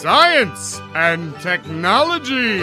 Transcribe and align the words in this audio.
Science 0.00 0.80
and 0.94 1.30
Technology. 1.42 2.62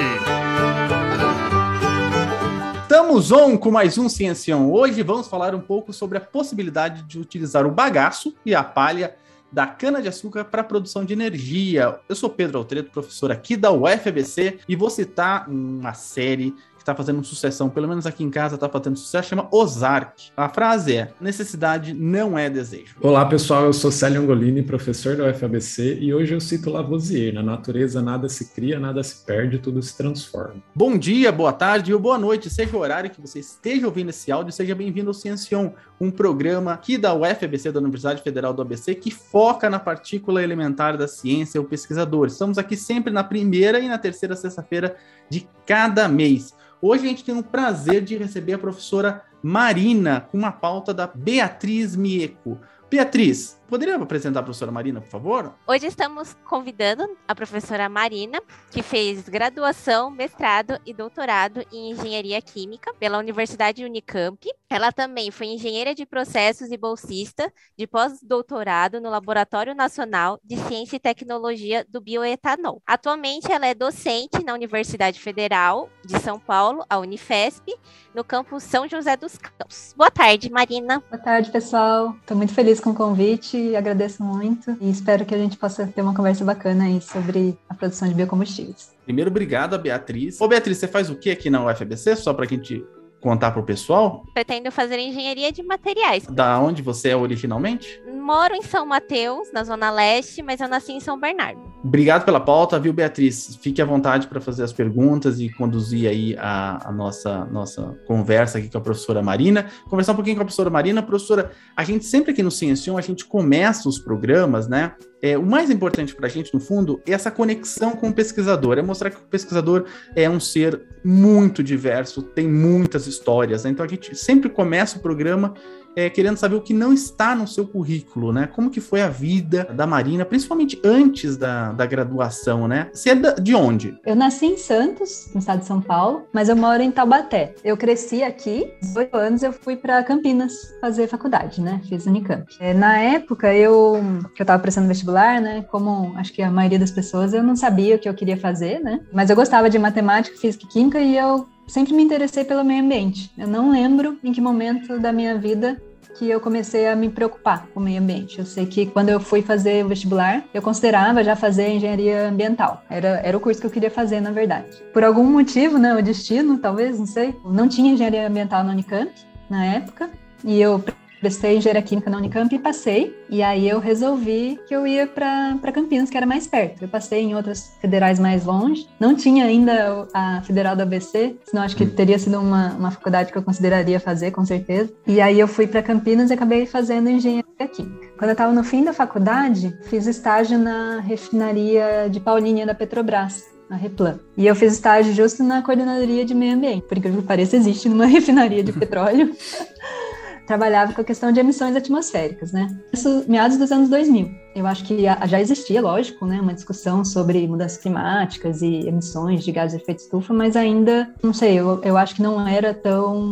Estamos 2.81 3.31
on 3.31 3.55
com 3.55 3.69
mais 3.69 3.95
um 3.95 4.09
Ciencião. 4.09 4.71
Hoje 4.71 5.03
vamos 5.03 5.27
falar 5.27 5.53
um 5.53 5.59
pouco 5.59 5.93
sobre 5.93 6.17
a 6.17 6.21
possibilidade 6.21 7.03
de 7.03 7.19
utilizar 7.19 7.63
o 7.67 7.69
bagaço 7.69 8.35
e 8.43 8.55
a 8.55 8.63
palha 8.63 9.15
da 9.51 9.67
cana-de-açúcar 9.67 10.45
para 10.45 10.63
produção 10.63 11.05
de 11.05 11.13
energia. 11.13 11.99
Eu 12.09 12.15
sou 12.15 12.27
Pedro 12.27 12.57
Altreto, 12.57 12.89
professor 12.89 13.31
aqui 13.31 13.55
da 13.55 13.71
UFABC, 13.71 14.57
e 14.67 14.75
vou 14.75 14.89
citar 14.89 15.47
uma 15.47 15.93
série 15.93 16.55
está 16.87 16.95
fazendo 16.95 17.21
sucessão, 17.21 17.69
pelo 17.69 17.85
menos 17.85 18.05
aqui 18.05 18.23
em 18.23 18.29
casa 18.29 18.55
está 18.55 18.69
fazendo 18.69 18.97
sucesso, 18.97 19.27
chama 19.27 19.49
Ozark. 19.51 20.31
A 20.37 20.47
frase 20.47 20.95
é: 20.95 21.11
necessidade 21.19 21.93
não 21.93 22.37
é 22.37 22.49
desejo. 22.49 22.95
Olá, 23.01 23.25
pessoal, 23.25 23.65
eu 23.65 23.73
sou 23.73 23.91
Célio 23.91 24.21
Angolini, 24.21 24.63
professor 24.63 25.17
da 25.17 25.29
UFABC, 25.29 25.97
e 25.99 26.13
hoje 26.13 26.33
eu 26.33 26.39
cito 26.39 26.69
Lavoisier: 26.69 27.33
na 27.33 27.43
natureza 27.43 28.01
nada 28.01 28.29
se 28.29 28.53
cria, 28.53 28.79
nada 28.79 29.03
se 29.03 29.25
perde, 29.25 29.59
tudo 29.59 29.81
se 29.83 29.97
transforma. 29.97 30.55
Bom 30.73 30.97
dia, 30.97 31.29
boa 31.29 31.51
tarde 31.51 31.93
ou 31.93 31.99
boa 31.99 32.17
noite, 32.17 32.49
seja 32.49 32.75
o 32.77 32.79
horário 32.79 33.09
que 33.09 33.19
você 33.19 33.39
esteja 33.39 33.85
ouvindo 33.85 34.09
esse 34.09 34.31
áudio, 34.31 34.53
seja 34.53 34.73
bem-vindo 34.73 35.09
ao 35.09 35.13
Ciencion, 35.13 35.71
um 35.99 36.09
programa 36.09 36.71
aqui 36.71 36.97
da 36.97 37.13
UFABC, 37.13 37.69
da 37.71 37.79
Universidade 37.79 38.21
Federal 38.21 38.53
do 38.53 38.61
ABC, 38.61 38.95
que 38.95 39.11
foca 39.11 39.69
na 39.69 39.79
partícula 39.79 40.41
elementar 40.41 40.97
da 40.97 41.07
ciência, 41.07 41.59
o 41.59 41.65
pesquisador. 41.65 42.27
Estamos 42.27 42.57
aqui 42.57 42.77
sempre 42.77 43.11
na 43.11 43.25
primeira 43.25 43.79
e 43.79 43.89
na 43.89 43.97
terceira 43.97 44.37
sexta-feira 44.37 44.95
de 45.29 45.45
cada 45.65 46.07
mês. 46.07 46.55
Hoje 46.81 47.05
a 47.05 47.07
gente 47.09 47.23
tem 47.23 47.37
o 47.37 47.43
prazer 47.43 48.03
de 48.03 48.15
receber 48.17 48.53
a 48.53 48.59
professora 48.59 49.23
Marina 49.41 50.21
com 50.21 50.37
uma 50.37 50.51
pauta 50.51 50.93
da 50.93 51.07
Beatriz 51.07 51.95
Mieco. 51.95 52.59
Beatriz, 52.89 53.56
Poderia 53.67 53.97
apresentar 53.97 54.39
a 54.39 54.43
professora 54.43 54.71
Marina, 54.71 55.01
por 55.01 55.09
favor? 55.09 55.53
Hoje 55.67 55.87
estamos 55.87 56.33
convidando 56.45 57.17
a 57.27 57.35
professora 57.35 57.89
Marina, 57.89 58.41
que 58.71 58.81
fez 58.81 59.27
graduação, 59.27 60.09
mestrado 60.09 60.79
e 60.85 60.93
doutorado 60.93 61.61
em 61.71 61.91
engenharia 61.91 62.41
química 62.41 62.93
pela 62.93 63.17
Universidade 63.17 63.83
Unicamp. 63.83 64.39
Ela 64.69 64.93
também 64.93 65.31
foi 65.31 65.47
engenheira 65.47 65.93
de 65.93 66.05
processos 66.05 66.71
e 66.71 66.77
bolsista 66.77 67.51
de 67.77 67.85
pós-doutorado 67.85 69.01
no 69.01 69.09
Laboratório 69.09 69.75
Nacional 69.75 70.39
de 70.43 70.55
Ciência 70.55 70.95
e 70.95 70.99
Tecnologia 70.99 71.85
do 71.89 71.99
Bioetanol. 71.99 72.81
Atualmente, 72.87 73.51
ela 73.51 73.67
é 73.67 73.73
docente 73.73 74.43
na 74.45 74.53
Universidade 74.53 75.19
Federal 75.19 75.89
de 76.05 76.17
São 76.19 76.39
Paulo, 76.39 76.85
a 76.89 76.97
Unifesp, 76.99 77.73
no 78.15 78.23
campus 78.23 78.63
São 78.63 78.87
José 78.87 79.17
dos 79.17 79.37
Campos. 79.37 79.93
Boa 79.97 80.11
tarde, 80.11 80.49
Marina. 80.49 81.03
Boa 81.09 81.21
tarde, 81.21 81.51
pessoal. 81.51 82.15
Estou 82.21 82.37
muito 82.37 82.53
feliz 82.53 82.79
com 82.79 82.91
o 82.91 82.95
convite 82.95 83.56
agradeço 83.75 84.23
muito 84.23 84.77
e 84.79 84.89
espero 84.89 85.25
que 85.25 85.33
a 85.33 85.37
gente 85.37 85.57
possa 85.57 85.87
ter 85.87 86.01
uma 86.01 86.13
conversa 86.13 86.43
bacana 86.43 86.85
aí 86.85 87.01
sobre 87.01 87.57
a 87.69 87.73
produção 87.73 88.07
de 88.07 88.13
biocombustíveis. 88.13 88.91
Primeiro, 89.03 89.29
obrigado 89.29 89.73
a 89.73 89.77
Beatriz. 89.77 90.39
Ô, 90.39 90.47
Beatriz, 90.47 90.77
você 90.77 90.87
faz 90.87 91.09
o 91.09 91.15
que 91.15 91.29
aqui 91.29 91.49
na 91.49 91.65
UFBC? 91.65 92.15
Só 92.15 92.33
para 92.33 92.45
a 92.45 92.47
gente 92.47 92.83
contar 93.21 93.51
para 93.51 93.61
o 93.61 93.65
pessoal? 93.65 94.23
Pretendo 94.33 94.71
fazer 94.71 94.99
engenharia 94.99 95.51
de 95.51 95.63
materiais. 95.63 96.25
Da 96.27 96.59
onde 96.59 96.81
você 96.81 97.09
é 97.09 97.15
originalmente? 97.15 98.01
Moro 98.21 98.55
em 98.55 98.61
São 98.61 98.85
Mateus, 98.85 99.51
na 99.53 99.63
Zona 99.63 99.89
Leste, 99.89 100.41
mas 100.41 100.59
eu 100.59 100.67
nasci 100.67 100.91
em 100.91 100.99
São 100.99 101.19
Bernardo. 101.19 101.67
Obrigado 101.83 102.25
pela 102.25 102.39
pauta, 102.39 102.77
viu, 102.79 102.91
Beatriz? 102.91 103.57
Fique 103.61 103.81
à 103.81 103.85
vontade 103.85 104.27
para 104.27 104.41
fazer 104.41 104.63
as 104.63 104.73
perguntas 104.73 105.39
e 105.39 105.49
conduzir 105.49 106.09
aí 106.09 106.35
a, 106.37 106.89
a, 106.89 106.91
nossa, 106.91 107.45
nossa 107.45 107.97
conversa 108.05 108.57
aqui 108.57 108.69
com 108.69 108.77
a 108.77 108.81
professora 108.81 109.21
Marina. 109.21 109.67
Conversar 109.89 110.11
um 110.11 110.15
pouquinho 110.15 110.35
com 110.35 110.41
a 110.41 110.45
professora 110.45 110.69
Marina. 110.69 111.01
Professora, 111.01 111.51
a 111.75 111.83
gente 111.83 112.03
sempre 112.05 112.31
aqui 112.31 112.43
no 112.43 112.51
Ciencion, 112.51 112.97
a 112.97 113.01
gente 113.01 113.23
começa 113.23 113.87
os 113.87 113.99
programas, 113.99 114.67
né? 114.67 114.93
É, 115.21 115.37
o 115.37 115.43
mais 115.43 115.71
importante 115.71 116.13
para 116.13 116.27
a 116.27 116.29
gente, 116.29 116.53
no 116.53 116.59
fundo, 116.59 117.01
é 117.07 117.11
essa 117.11 117.31
conexão 117.31 117.95
com 117.95 118.09
o 118.09 118.13
pesquisador, 118.13 118.77
é 118.77 118.83
mostrar 118.83 119.09
que 119.09 119.17
o 119.17 119.21
pesquisador 119.21 119.85
é 120.15 120.29
um 120.29 120.39
ser 120.39 120.79
muito 121.03 121.63
diverso, 121.63 122.21
tem 122.21 122.47
muitas 122.47 123.06
histórias. 123.07 123.63
Né? 123.63 123.71
Então 123.71 123.85
a 123.85 123.89
gente 123.89 124.15
sempre 124.15 124.49
começa 124.49 124.97
o 124.97 125.01
programa 125.01 125.53
é, 125.97 126.11
querendo 126.11 126.37
saber 126.37 126.55
o 126.55 126.61
que 126.61 126.75
não 126.75 126.93
está 126.93 127.33
no 127.33 127.47
seu 127.47 127.67
currículo, 127.67 128.31
né? 128.31 128.45
Como 128.45 128.69
que 128.69 128.79
foi 128.79 129.01
a 129.01 129.09
vida 129.09 129.63
da 129.73 129.87
Marina, 129.87 130.23
principalmente 130.23 130.79
antes 130.83 131.35
da, 131.35 131.71
da 131.71 131.87
graduação, 131.87 132.67
né? 132.67 132.91
Você 132.93 133.09
é 133.09 133.15
de 133.15 133.55
onde? 133.55 133.97
Eu 134.05 134.15
nasci 134.15 134.45
em 134.45 134.57
Santos, 134.57 135.27
no 135.33 135.39
estado 135.39 135.61
de 135.61 135.65
São 135.65 135.81
Paulo, 135.81 136.27
mas 136.31 136.49
eu 136.49 136.55
moro 136.55 136.83
em 136.83 136.91
Taubaté. 136.91 137.55
Eu 137.63 137.75
cresci 137.75 138.21
aqui, 138.21 138.71
18 138.79 139.17
anos 139.17 139.41
eu 139.41 139.51
fui 139.51 139.75
para 139.75 140.03
Campinas 140.03 140.53
fazer 140.79 141.07
faculdade, 141.07 141.59
né? 141.59 141.81
Fiz 141.89 142.05
Unicamp. 142.05 142.45
É, 142.59 142.75
na 142.75 142.99
época, 142.99 143.51
eu 143.55 143.99
que 144.35 144.41
eu 144.41 144.43
estava 144.43 144.61
prestando 144.61 144.87
vestibular, 144.87 145.41
né? 145.41 145.65
Como 145.71 146.15
acho 146.15 146.31
que 146.31 146.43
a 146.43 146.51
maioria 146.51 146.77
das 146.77 146.91
pessoas, 146.91 147.33
eu 147.33 147.41
não 147.41 147.55
sabia 147.55 147.95
o 147.95 147.99
que 147.99 148.07
eu 148.07 148.13
queria 148.13 148.37
fazer, 148.37 148.79
né? 148.81 148.99
Mas 149.11 149.31
eu 149.31 149.35
gostava 149.35 149.67
de 149.67 149.79
matemática, 149.79 150.37
física 150.37 150.65
e 150.65 150.67
química 150.67 150.99
e 150.99 151.17
eu 151.17 151.47
sempre 151.67 151.93
me 151.93 152.03
interessei 152.03 152.43
pelo 152.43 152.63
meio 152.63 152.83
ambiente. 152.83 153.31
Eu 153.37 153.47
não 153.47 153.71
lembro 153.71 154.17
em 154.23 154.31
que 154.31 154.41
momento 154.41 154.99
da 154.99 155.11
minha 155.11 155.37
vida 155.37 155.81
que 156.17 156.27
eu 156.29 156.39
comecei 156.39 156.87
a 156.87 156.95
me 156.95 157.09
preocupar 157.09 157.67
com 157.67 157.79
o 157.79 157.83
meio 157.83 158.01
ambiente. 158.01 158.39
Eu 158.39 158.45
sei 158.45 158.65
que 158.65 158.87
quando 158.87 159.09
eu 159.09 159.19
fui 159.19 159.41
fazer 159.43 159.85
o 159.85 159.87
vestibular, 159.87 160.43
eu 160.53 160.61
considerava 160.61 161.23
já 161.23 161.35
fazer 161.35 161.69
engenharia 161.69 162.29
ambiental. 162.29 162.83
Era, 162.89 163.21
era 163.23 163.37
o 163.37 163.39
curso 163.39 163.61
que 163.61 163.67
eu 163.67 163.71
queria 163.71 163.91
fazer, 163.91 164.19
na 164.19 164.31
verdade. 164.31 164.81
Por 164.91 165.03
algum 165.03 165.23
motivo, 165.23 165.77
né, 165.77 165.93
o 165.93 166.01
destino, 166.01 166.57
talvez, 166.57 166.97
não 166.97 167.05
sei, 167.05 167.35
não 167.45 167.67
tinha 167.67 167.93
engenharia 167.93 168.27
ambiental 168.27 168.63
na 168.63 168.71
Unicamp 168.71 169.11
na 169.49 169.63
época, 169.65 170.09
e 170.43 170.59
eu 170.59 170.83
prestei 171.19 171.57
engenharia 171.57 171.81
química 171.81 172.09
na 172.09 172.17
Unicamp 172.17 172.53
e 172.53 172.59
passei. 172.59 173.15
E 173.29 173.41
aí 173.43 173.67
eu 173.67 173.79
resolvi 173.79 174.59
que 174.67 174.75
eu 174.75 174.85
ia 174.85 175.07
para 175.07 175.71
Campinas, 175.71 176.09
que 176.09 176.17
era 176.17 176.25
mais 176.25 176.47
perto. 176.47 176.83
Eu 176.83 176.87
passei 176.87 177.21
em 177.21 177.35
outras 177.35 177.75
federais 177.81 178.19
mais 178.19 178.45
longe. 178.45 178.87
Não 178.99 179.15
tinha 179.15 179.45
ainda 179.45 180.07
a 180.13 180.41
federal 180.41 180.75
da 180.75 180.83
ABC, 180.83 181.35
senão 181.45 181.63
acho 181.63 181.75
que 181.75 181.83
hum. 181.83 181.89
teria 181.89 182.17
sido 182.17 182.39
uma, 182.39 182.73
uma 182.73 182.91
faculdade 182.91 183.31
que 183.31 183.37
eu 183.37 183.43
consideraria 183.43 183.99
fazer, 183.99 184.31
com 184.31 184.45
certeza. 184.45 184.91
E 185.05 185.19
aí 185.19 185.39
eu 185.39 185.47
fui 185.47 185.67
para 185.67 185.81
Campinas 185.81 186.29
e 186.29 186.33
acabei 186.33 186.65
fazendo 186.65 187.09
engenharia 187.09 187.67
química. 187.73 188.07
Quando 188.17 188.29
eu 188.29 188.33
estava 188.33 188.53
no 188.53 188.63
fim 188.63 188.83
da 188.83 188.93
faculdade, 188.93 189.77
fiz 189.83 190.07
estágio 190.07 190.57
na 190.57 190.99
refinaria 190.99 192.07
de 192.09 192.19
Paulínia 192.19 192.65
da 192.65 192.73
Petrobras 192.73 193.43
na 193.69 193.75
Replan. 193.75 194.19
E 194.35 194.47
eu 194.47 194.55
fiz 194.55 194.73
estágio 194.73 195.13
justo 195.13 195.43
na 195.43 195.61
coordenadoria 195.61 196.23
de 196.23 196.33
meio 196.33 196.55
ambiente, 196.55 196.85
porque 196.87 197.01
que 197.01 197.21
pareça 197.21 197.57
existe 197.57 197.89
numa 197.89 198.05
refinaria 198.07 198.63
de 198.63 198.71
petróleo. 198.71 199.35
trabalhava 200.47 200.93
com 200.93 201.01
a 201.01 201.03
questão 201.03 201.31
de 201.31 201.39
emissões 201.39 201.75
atmosféricas, 201.75 202.51
né? 202.53 202.75
Isso 202.91 203.25
meados 203.27 203.57
dos 203.57 203.71
anos 203.71 203.89
2000. 203.89 204.46
Eu 204.57 204.65
acho 204.65 204.83
que 204.85 205.03
já 205.03 205.39
existia, 205.39 205.79
lógico, 205.79 206.25
né, 206.25 206.41
uma 206.41 206.53
discussão 206.53 207.05
sobre 207.05 207.47
mudanças 207.47 207.77
climáticas 207.77 208.63
e 208.63 208.87
emissões 208.87 209.43
de 209.43 209.51
gases 209.51 209.77
de 209.77 209.83
efeito 209.83 209.99
estufa, 209.99 210.33
mas 210.33 210.55
ainda, 210.55 211.11
não 211.21 211.31
sei, 211.31 211.59
eu, 211.59 211.79
eu 211.83 211.95
acho 211.95 212.15
que 212.15 212.23
não 212.23 212.47
era 212.47 212.73
tão, 212.73 213.23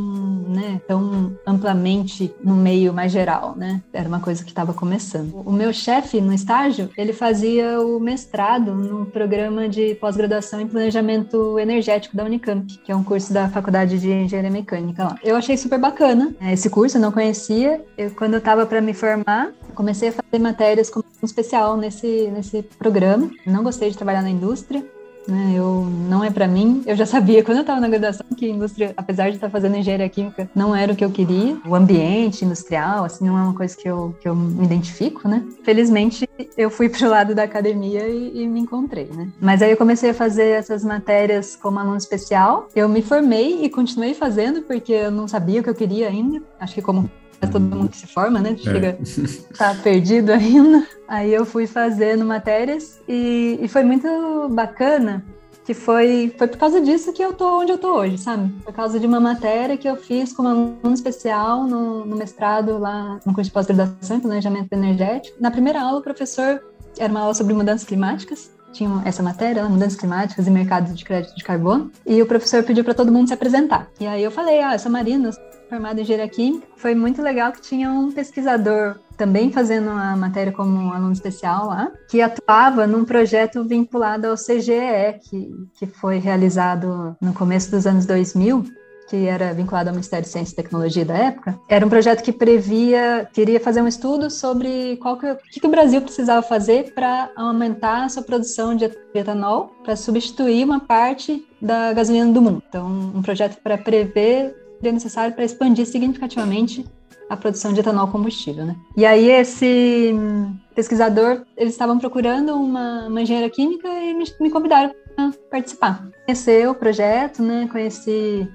né, 0.48 0.80
tão 0.88 1.36
amplamente 1.46 2.32
no 2.44 2.56
meio 2.56 2.94
mais 2.94 3.12
geral, 3.12 3.56
né? 3.58 3.82
Era 3.92 4.08
uma 4.08 4.20
coisa 4.20 4.44
que 4.44 4.52
estava 4.52 4.72
começando. 4.72 5.42
O 5.44 5.52
meu 5.52 5.74
chefe 5.74 6.22
no 6.22 6.32
estágio, 6.32 6.92
ele 6.96 7.12
fazia 7.12 7.82
o 7.82 8.00
mestrado 8.00 8.76
no 8.76 9.08
programa 9.08 9.68
de 9.68 9.96
pós-graduação 9.96 10.62
em 10.62 10.68
planejamento 10.68 11.58
energético 11.58 12.16
da 12.16 12.24
Unicamp, 12.24 12.78
que 12.86 12.92
é 12.92 12.96
um 12.96 13.04
curso 13.04 13.34
da 13.34 13.50
Faculdade 13.50 14.00
de 14.00 14.12
Engenharia 14.12 14.52
Mecânica 14.52 15.06
lá. 15.06 15.16
Eu 15.24 15.36
achei 15.36 15.58
super 15.58 15.80
bacana 15.80 16.36
né, 16.40 16.54
esse 16.54 16.70
curso, 16.70 16.98
eu 16.98 17.02
não 17.02 17.12
conhecia. 17.12 17.84
Eu, 17.98 18.12
quando 18.12 18.34
eu 18.34 18.40
estava 18.40 18.64
para 18.68 18.80
me 18.80 18.94
formar, 18.94 19.52
comecei 19.74 20.10
a 20.10 20.12
fazer 20.12 20.40
matérias 20.40 20.90
como 20.90 21.06
especial 21.24 21.78
nesse, 21.78 22.28
nesse 22.32 22.64
programa. 22.64 23.30
Não 23.46 23.64
gostei 23.64 23.90
de 23.90 23.98
trabalhar 23.98 24.22
na 24.22 24.30
indústria, 24.30 24.86
né? 25.28 25.54
Eu 25.56 25.86
não 26.08 26.24
é 26.24 26.30
para 26.30 26.48
mim. 26.48 26.84
Eu 26.86 26.96
já 26.96 27.06
sabia 27.06 27.44
quando 27.44 27.58
eu 27.58 27.62
estava 27.62 27.80
na 27.80 27.88
graduação 27.88 28.26
que 28.36 28.48
indústria, 28.48 28.94
apesar 28.96 29.30
de 29.30 29.36
estar 29.36 29.50
fazendo 29.50 29.76
engenharia 29.76 30.10
química, 30.10 30.50
não 30.56 30.76
era 30.76 30.94
o 30.94 30.96
que 30.96 31.04
eu 31.04 31.12
queria. 31.12 31.58
O 31.66 31.76
ambiente 31.76 32.46
industrial, 32.46 33.06
assim, 33.06 33.26
não 33.26 33.38
é 33.38 33.42
uma 33.42 33.54
coisa 33.54 33.76
que 33.76 33.88
eu, 33.88 34.16
que 34.22 34.28
eu 34.28 34.36
me 34.36 34.66
identifico, 34.66 35.28
né? 35.28 35.46
Felizmente, 35.64 36.30
eu 36.58 36.70
fui 36.70 36.90
pro 36.90 37.10
lado 37.10 37.34
da 37.34 37.44
academia 37.44 38.08
e, 38.08 38.44
e 38.44 38.48
me 38.48 38.60
encontrei, 38.60 39.10
né? 39.14 39.30
Mas 39.40 39.62
aí 39.62 39.72
eu 39.72 39.78
comecei 39.78 40.12
a 40.12 40.14
fazer 40.14 40.50
essas 40.50 40.84
matérias 40.84 41.56
como 41.56 41.80
aluno 41.80 41.98
especial. 41.98 42.68
Eu 42.76 42.88
me 42.88 43.02
formei 43.02 43.64
e 43.64 43.70
continuei 43.70 44.14
fazendo 44.14 44.62
porque 44.62 44.94
eu 44.94 45.12
não 45.12 45.28
sabia 45.28 45.62
o 45.62 45.64
que 45.64 45.70
eu 45.70 45.76
queria 45.76 46.08
ainda. 46.08 46.42
Acho 46.60 46.76
que 46.76 46.82
como 46.82 47.10
todo 47.48 47.62
mundo 47.62 47.90
que 47.90 47.98
se 47.98 48.08
forma, 48.08 48.40
né? 48.40 48.56
Chega, 48.58 48.88
é. 48.88 48.98
tá 49.58 49.76
perdido 49.76 50.32
ainda. 50.32 50.86
Aí 51.08 51.34
eu 51.34 51.46
fui 51.46 51.68
fazendo 51.68 52.26
matérias 52.26 53.00
e, 53.08 53.60
e 53.62 53.68
foi 53.68 53.84
muito 53.84 54.08
bacana 54.52 55.24
que 55.66 55.74
foi, 55.74 56.34
foi 56.38 56.48
por 56.48 56.58
causa 56.58 56.80
disso 56.80 57.12
que 57.12 57.24
eu 57.24 57.34
tô 57.34 57.62
onde 57.62 57.72
eu 57.72 57.78
tô 57.78 57.96
hoje, 57.96 58.20
sabe? 58.20 58.54
Por 58.64 58.72
causa 58.72 59.00
de 59.00 59.08
uma 59.08 59.20
matéria 59.20 59.76
que 59.76 59.90
eu 59.90 59.96
fiz 59.96 60.32
como 60.32 60.48
aluno 60.48 60.94
especial 60.94 61.64
no, 61.64 62.06
no 62.06 62.16
mestrado 62.16 62.78
lá 62.78 63.20
no 63.26 63.34
curso 63.34 63.50
de 63.50 63.52
pós-graduação 63.52 64.18
em 64.18 64.20
planejamento 64.20 64.72
energético. 64.72 65.36
Na 65.42 65.50
primeira 65.50 65.82
aula, 65.82 66.00
o 66.00 66.04
professor 66.04 66.64
era 66.98 67.12
uma 67.12 67.22
aula 67.22 67.34
sobre 67.34 67.54
mudanças 67.56 67.86
climáticas 67.86 68.55
tinha 68.76 69.02
essa 69.06 69.24
matéria, 69.24 69.64
né, 69.64 69.70
mudanças 69.70 69.98
climáticas 69.98 70.46
e 70.46 70.52
mercados 70.52 70.96
de 70.96 71.04
crédito 71.04 71.36
de 71.36 71.44
carbono, 71.44 71.92
e 72.06 72.22
o 72.22 72.26
professor 72.26 72.64
pediu 72.64 72.84
para 72.84 72.94
todo 72.94 73.12
mundo 73.12 73.28
se 73.28 73.34
apresentar. 73.34 73.88
E 74.00 74.06
aí 74.06 74.24
eu 74.24 74.32
falei, 74.32 74.62
ah, 74.62 74.74
eu 74.74 74.80
sou 74.80 74.92
Marina, 74.92 75.32
formada 75.70 76.00
em 76.00 76.04
engenharia 76.04 76.30
química. 76.30 76.68
Foi 76.76 76.94
muito 76.94 77.22
legal 77.22 77.52
que 77.52 77.62
tinha 77.62 77.92
um 77.92 78.12
pesquisador 78.12 78.98
também 79.18 79.52
fazendo 79.52 79.90
a 79.90 80.16
matéria 80.16 80.52
como 80.52 80.94
aluno 80.94 81.14
especial 81.14 81.68
lá, 81.68 81.92
que 82.10 82.22
atuava 82.22 82.86
num 82.86 83.06
projeto 83.06 83.64
vinculado 83.64 84.28
ao 84.28 84.36
CGE, 84.36 85.20
que, 85.22 85.50
que 85.74 85.88
foi 85.88 86.18
realizado 86.18 87.16
no 87.22 87.34
começo 87.34 87.72
dos 87.72 87.88
anos 87.88 88.06
2000, 88.06 88.66
que 89.08 89.28
era 89.28 89.54
vinculado 89.54 89.90
ao 89.90 89.96
Ministério 89.96 90.26
de 90.26 90.32
Ciência 90.32 90.54
e 90.54 90.56
Tecnologia 90.56 91.06
da 91.06 91.16
época, 91.16 91.60
era 91.70 91.86
um 91.86 91.90
projeto 91.90 92.24
que 92.24 92.32
previa, 92.32 93.28
queria 93.34 93.60
fazer 93.60 93.82
um 93.82 93.88
estudo 93.88 94.30
sobre 94.30 94.98
qual 94.98 95.18
que, 95.18 95.32
o 95.32 95.38
que, 95.38 95.60
que 95.60 95.68
o 95.68 95.70
Brasil 95.70 96.02
precisava 96.02 96.42
fazer 96.42 96.94
para 96.94 97.30
aumentar 97.36 98.04
a 98.04 98.10
sua 98.10 98.24
produção 98.24 98.76
de 98.76 98.90
etanol, 99.14 99.72
para 99.84 99.96
substituir 99.96 100.64
uma 100.64 100.80
parte 100.80 101.46
da 101.62 101.94
gasolina 101.94 102.32
do 102.32 102.42
mundo. 102.42 102.64
Então, 102.68 102.88
um 102.88 103.22
projeto 103.22 103.62
para 103.62 103.78
prever 103.78 104.56
seria 104.78 104.92
necessário 104.92 105.34
para 105.34 105.44
expandir 105.44 105.86
significativamente 105.86 106.86
a 107.30 107.36
produção 107.36 107.74
de 107.74 107.80
etanol 107.80 108.08
combustível, 108.08 108.66
né? 108.66 108.76
E 108.96 109.06
aí 109.06 109.32
esse 109.32 110.14
pesquisador, 110.76 111.44
eles 111.58 111.74
estavam 111.74 111.98
procurando 111.98 112.54
uma, 112.54 113.08
uma 113.08 113.22
engenheira 113.22 113.50
química 113.50 113.88
e 113.88 114.14
me, 114.14 114.26
me 114.40 114.52
convidaram 114.52 114.94
para 115.16 115.32
participar. 115.50 116.08
Conhecer 116.26 116.70
o 116.70 116.76
projeto, 116.76 117.42
né? 117.42 117.68
Conheci 117.72 118.48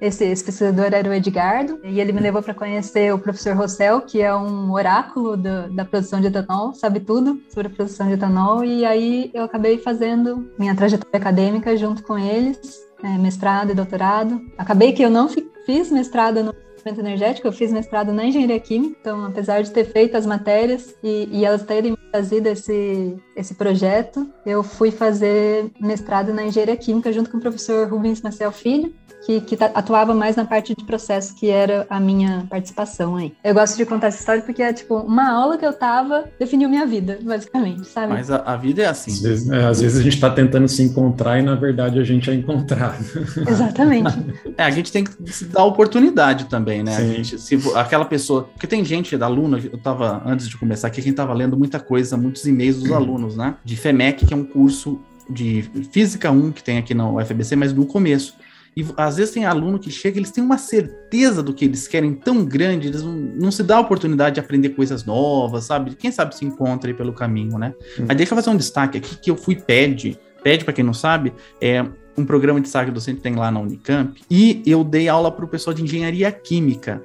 esse, 0.00 0.24
esse, 0.24 0.44
pesquisador 0.44 0.86
era 0.92 1.08
o 1.08 1.12
Edgardo, 1.12 1.78
e 1.84 2.00
ele 2.00 2.12
me 2.12 2.20
levou 2.20 2.42
para 2.42 2.54
conhecer 2.54 3.12
o 3.12 3.18
professor 3.18 3.54
Rossel, 3.54 4.00
que 4.00 4.20
é 4.20 4.34
um 4.34 4.72
oráculo 4.72 5.36
do, 5.36 5.70
da 5.74 5.84
produção 5.84 6.20
de 6.20 6.28
etanol, 6.28 6.72
sabe 6.74 7.00
tudo 7.00 7.40
sobre 7.48 7.68
a 7.68 7.70
produção 7.70 8.06
de 8.06 8.14
etanol, 8.14 8.64
e 8.64 8.84
aí 8.84 9.30
eu 9.34 9.44
acabei 9.44 9.78
fazendo 9.78 10.50
minha 10.58 10.74
trajetória 10.74 11.18
acadêmica 11.18 11.76
junto 11.76 12.02
com 12.02 12.18
eles, 12.18 12.58
é, 13.02 13.18
mestrado 13.18 13.70
e 13.70 13.74
doutorado. 13.74 14.40
Acabei 14.58 14.92
que 14.92 15.02
eu 15.02 15.10
não 15.10 15.28
fiz 15.28 15.90
mestrado 15.90 16.42
no 16.42 16.52
desenvolvimento 16.52 17.00
energético, 17.00 17.48
eu 17.48 17.52
fiz 17.52 17.72
mestrado 17.72 18.12
na 18.12 18.24
engenharia 18.24 18.58
química, 18.58 18.96
então 19.00 19.26
apesar 19.26 19.62
de 19.62 19.70
ter 19.70 19.84
feito 19.84 20.16
as 20.16 20.26
matérias 20.26 20.94
e, 21.02 21.28
e 21.30 21.44
elas 21.44 21.62
terem 21.62 21.96
trazido 22.10 22.48
esse, 22.48 23.16
esse 23.40 23.54
projeto, 23.54 24.28
eu 24.44 24.62
fui 24.62 24.90
fazer 24.90 25.70
mestrado 25.80 26.32
na 26.32 26.44
engenharia 26.44 26.76
química 26.76 27.12
junto 27.12 27.30
com 27.30 27.38
o 27.38 27.40
professor 27.40 27.88
Rubens 27.88 28.20
Marcel 28.20 28.52
Filho, 28.52 28.92
que, 29.24 29.40
que 29.40 29.58
atuava 29.62 30.14
mais 30.14 30.36
na 30.36 30.44
parte 30.44 30.74
de 30.74 30.84
processo, 30.84 31.34
que 31.34 31.48
era 31.48 31.86
a 31.90 32.00
minha 32.00 32.46
participação 32.48 33.16
aí. 33.16 33.32
Eu 33.44 33.54
gosto 33.54 33.76
de 33.76 33.84
contar 33.84 34.08
essa 34.08 34.18
história 34.18 34.42
porque 34.42 34.62
é 34.62 34.72
tipo 34.72 34.96
uma 34.96 35.30
aula 35.30 35.58
que 35.58 35.66
eu 35.66 35.72
tava 35.72 36.24
definiu 36.38 36.68
minha 36.68 36.86
vida, 36.86 37.18
basicamente, 37.22 37.86
sabe? 37.86 38.12
Mas 38.12 38.30
a, 38.30 38.36
a 38.38 38.56
vida 38.56 38.82
é 38.82 38.86
assim. 38.86 39.12
Às 39.12 39.20
vezes, 39.20 39.50
é, 39.50 39.64
às 39.66 39.80
vezes 39.80 40.00
a 40.00 40.02
gente 40.02 40.14
está 40.14 40.30
tentando 40.30 40.68
se 40.68 40.82
encontrar 40.82 41.38
e 41.38 41.42
na 41.42 41.54
verdade 41.54 41.98
a 41.98 42.04
gente 42.04 42.30
é 42.30 42.34
encontrado. 42.34 43.04
Exatamente. 43.46 44.18
é, 44.56 44.62
a 44.62 44.70
gente 44.70 44.90
tem 44.90 45.04
que 45.04 45.32
se 45.32 45.44
dar 45.46 45.64
oportunidade 45.64 46.46
também, 46.46 46.82
né? 46.82 46.96
A 46.96 47.00
gente, 47.00 47.38
se, 47.38 47.58
aquela 47.74 48.04
pessoa. 48.04 48.44
Porque 48.44 48.66
tem 48.66 48.84
gente 48.84 49.16
da 49.16 49.26
aluna, 49.26 49.58
eu 49.58 49.78
tava, 49.78 50.22
antes 50.24 50.48
de 50.48 50.56
começar 50.56 50.88
aqui, 50.88 51.00
a 51.00 51.04
gente 51.04 51.14
tava 51.14 51.34
lendo 51.34 51.56
muita 51.56 51.78
coisa, 51.78 52.16
muitos 52.16 52.46
e-mails 52.46 52.78
dos 52.78 52.90
alunos, 52.92 53.29
né? 53.36 53.56
De 53.64 53.76
FEMEC, 53.76 54.26
que 54.26 54.34
é 54.34 54.36
um 54.36 54.44
curso 54.44 55.00
de 55.28 55.62
Física 55.92 56.30
1 56.30 56.52
que 56.52 56.62
tem 56.62 56.78
aqui 56.78 56.94
na 56.94 57.08
UFBC, 57.08 57.56
mas 57.56 57.72
no 57.72 57.86
começo. 57.86 58.34
E 58.76 58.84
às 58.96 59.16
vezes 59.16 59.34
tem 59.34 59.44
aluno 59.44 59.78
que 59.78 59.90
chega, 59.90 60.18
eles 60.18 60.30
têm 60.30 60.42
uma 60.42 60.56
certeza 60.56 61.42
do 61.42 61.52
que 61.52 61.64
eles 61.64 61.88
querem 61.88 62.14
tão 62.14 62.44
grande, 62.44 62.88
eles 62.88 63.02
não, 63.02 63.12
não 63.12 63.50
se 63.50 63.62
dá 63.62 63.76
a 63.76 63.80
oportunidade 63.80 64.34
de 64.34 64.40
aprender 64.40 64.70
coisas 64.70 65.04
novas, 65.04 65.64
sabe? 65.64 65.94
Quem 65.96 66.12
sabe 66.12 66.36
se 66.36 66.44
encontra 66.44 66.90
aí 66.90 66.94
pelo 66.94 67.12
caminho, 67.12 67.58
né? 67.58 67.74
Hum. 67.98 68.04
Mas 68.06 68.16
deixa 68.16 68.32
eu 68.32 68.36
fazer 68.36 68.50
um 68.50 68.56
destaque 68.56 68.98
aqui 68.98 69.16
que 69.16 69.30
eu 69.30 69.36
fui 69.36 69.56
PED. 69.56 70.18
PED, 70.42 70.64
para 70.64 70.72
quem 70.72 70.84
não 70.84 70.94
sabe, 70.94 71.32
é 71.60 71.84
um 72.16 72.24
programa 72.24 72.60
de 72.60 72.64
destaque 72.64 72.90
docente 72.90 73.16
que 73.16 73.22
tem 73.22 73.34
lá 73.34 73.50
na 73.50 73.60
Unicamp. 73.60 74.20
E 74.30 74.62
eu 74.64 74.84
dei 74.84 75.08
aula 75.08 75.32
para 75.32 75.44
o 75.44 75.48
pessoal 75.48 75.74
de 75.74 75.82
engenharia 75.82 76.30
química. 76.30 77.02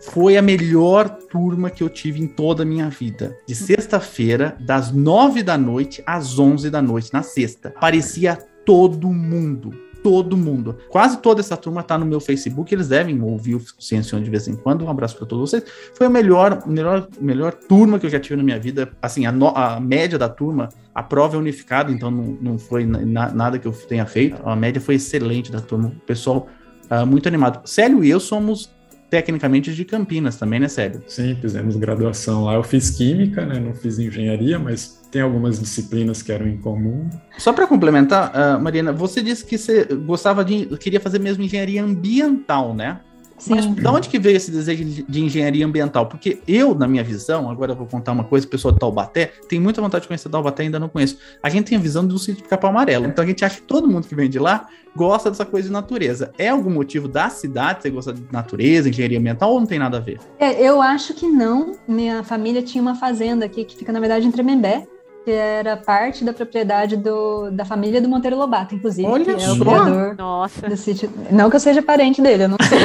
Foi 0.00 0.36
a 0.36 0.42
melhor 0.42 1.08
turma 1.08 1.70
que 1.70 1.82
eu 1.82 1.88
tive 1.88 2.22
em 2.22 2.26
toda 2.26 2.62
a 2.62 2.66
minha 2.66 2.88
vida. 2.88 3.36
De 3.46 3.54
sexta-feira, 3.54 4.56
das 4.60 4.90
nove 4.92 5.42
da 5.42 5.58
noite 5.58 6.02
às 6.06 6.38
onze 6.38 6.70
da 6.70 6.80
noite, 6.80 7.12
na 7.12 7.22
sexta. 7.22 7.74
Parecia 7.78 8.36
todo 8.64 9.12
mundo 9.12 9.72
todo 10.02 10.36
mundo. 10.36 10.76
Quase 10.88 11.18
toda 11.18 11.40
essa 11.40 11.56
turma 11.56 11.82
tá 11.82 11.98
no 11.98 12.06
meu 12.06 12.20
Facebook, 12.20 12.74
eles 12.74 12.88
devem 12.88 13.20
ouvir 13.22 13.54
o 13.54 13.62
Ciência 13.78 14.18
de 14.20 14.30
vez 14.30 14.48
em 14.48 14.56
quando. 14.56 14.84
Um 14.84 14.90
abraço 14.90 15.16
para 15.16 15.26
todos 15.26 15.50
vocês. 15.50 15.64
Foi 15.94 16.06
a 16.06 16.10
melhor, 16.10 16.66
melhor, 16.66 17.08
melhor 17.20 17.52
turma 17.52 17.98
que 17.98 18.06
eu 18.06 18.10
já 18.10 18.18
tive 18.18 18.36
na 18.36 18.42
minha 18.42 18.58
vida. 18.58 18.90
Assim, 19.00 19.26
a, 19.26 19.32
no, 19.32 19.48
a 19.48 19.80
média 19.80 20.18
da 20.18 20.28
turma, 20.28 20.68
a 20.94 21.02
prova 21.02 21.36
é 21.36 21.38
unificada, 21.38 21.90
então 21.92 22.10
não, 22.10 22.38
não 22.40 22.58
foi 22.58 22.84
na, 22.84 23.32
nada 23.32 23.58
que 23.58 23.66
eu 23.66 23.72
tenha 23.72 24.06
feito. 24.06 24.40
A 24.44 24.56
média 24.56 24.80
foi 24.80 24.96
excelente 24.96 25.52
da 25.52 25.60
turma. 25.60 25.88
O 25.88 26.00
pessoal 26.00 26.46
uh, 26.90 27.06
muito 27.06 27.28
animado. 27.28 27.60
Célio 27.68 28.02
e 28.02 28.10
eu 28.10 28.20
somos 28.20 28.70
tecnicamente 29.10 29.74
de 29.74 29.84
Campinas 29.84 30.36
também, 30.36 30.60
né, 30.60 30.68
Célio? 30.68 31.02
Sim, 31.08 31.36
fizemos 31.40 31.76
graduação 31.76 32.44
lá. 32.44 32.54
Eu 32.54 32.62
fiz 32.62 32.90
química, 32.90 33.44
né? 33.44 33.58
Não 33.58 33.74
fiz 33.74 33.98
engenharia, 33.98 34.58
mas 34.58 35.00
tem 35.10 35.20
algumas 35.20 35.58
disciplinas 35.58 36.22
que 36.22 36.30
eram 36.30 36.46
em 36.46 36.56
comum. 36.56 37.10
Só 37.36 37.52
para 37.52 37.66
complementar, 37.66 38.30
uh, 38.30 38.62
Mariana, 38.62 38.92
você 38.92 39.20
disse 39.20 39.44
que 39.44 39.58
você 39.58 39.84
gostava 39.84 40.44
de, 40.44 40.66
queria 40.78 41.00
fazer 41.00 41.18
mesmo 41.18 41.42
engenharia 41.42 41.82
ambiental, 41.82 42.72
né? 42.72 43.00
Sim. 43.40 43.54
Mas 43.54 43.66
de 43.66 43.88
onde 43.88 44.08
que 44.08 44.18
veio 44.18 44.36
esse 44.36 44.50
desejo 44.50 44.84
de 44.84 45.20
engenharia 45.20 45.64
ambiental? 45.64 46.06
Porque 46.06 46.40
eu, 46.46 46.74
na 46.74 46.86
minha 46.86 47.02
visão, 47.02 47.50
agora 47.50 47.72
eu 47.72 47.76
vou 47.76 47.86
contar 47.86 48.12
uma 48.12 48.22
coisa, 48.22 48.46
pessoa 48.46 48.72
de 48.72 48.78
Taubaté, 48.78 49.32
tem 49.48 49.58
muita 49.58 49.80
vontade 49.80 50.02
de 50.02 50.08
conhecer 50.08 50.28
Taubaté, 50.28 50.62
ainda 50.62 50.78
não 50.78 50.88
conheço. 50.88 51.16
A 51.42 51.48
gente 51.48 51.68
tem 51.68 51.78
a 51.78 51.80
visão 51.80 52.06
do 52.06 52.18
sítio 52.18 52.42
de 52.42 52.48
Capão 52.48 52.70
Amarelo. 52.70 53.06
Então 53.06 53.24
a 53.24 53.26
gente 53.26 53.44
acha 53.44 53.56
que 53.56 53.62
todo 53.62 53.88
mundo 53.88 54.06
que 54.06 54.14
vem 54.14 54.28
de 54.28 54.38
lá 54.38 54.68
gosta 54.94 55.30
dessa 55.30 55.46
coisa 55.46 55.68
de 55.68 55.72
natureza. 55.72 56.32
É 56.36 56.48
algum 56.48 56.70
motivo 56.70 57.08
da 57.08 57.30
cidade 57.30 57.82
você 57.82 57.90
gosta 57.90 58.12
de 58.12 58.22
natureza, 58.30 58.88
engenharia 58.88 59.18
ambiental, 59.18 59.52
ou 59.52 59.60
não 59.60 59.66
tem 59.66 59.78
nada 59.78 59.96
a 59.96 60.00
ver? 60.00 60.20
É, 60.38 60.62
eu 60.62 60.82
acho 60.82 61.14
que 61.14 61.26
não. 61.26 61.72
Minha 61.88 62.22
família 62.22 62.62
tinha 62.62 62.82
uma 62.82 62.94
fazenda 62.94 63.46
aqui 63.46 63.64
que 63.64 63.76
fica, 63.76 63.92
na 63.92 64.00
verdade, 64.00 64.26
em 64.26 64.30
Tremembé 64.30 64.86
que 65.24 65.30
era 65.30 65.76
parte 65.76 66.24
da 66.24 66.32
propriedade 66.32 66.96
do, 66.96 67.50
da 67.50 67.64
família 67.64 68.00
do 68.00 68.08
Monteiro 68.08 68.36
Lobato, 68.36 68.74
inclusive. 68.74 69.06
Olha 69.06 69.24
que 69.24 69.30
é 69.30 69.50
o 69.50 69.58
criador 69.58 70.16
Nossa. 70.16 70.68
do 70.68 70.76
sítio. 70.76 71.10
Não 71.30 71.50
que 71.50 71.56
eu 71.56 71.60
seja 71.60 71.82
parente 71.82 72.22
dele, 72.22 72.44
eu 72.44 72.48
não 72.48 72.56
sei. 72.62 72.78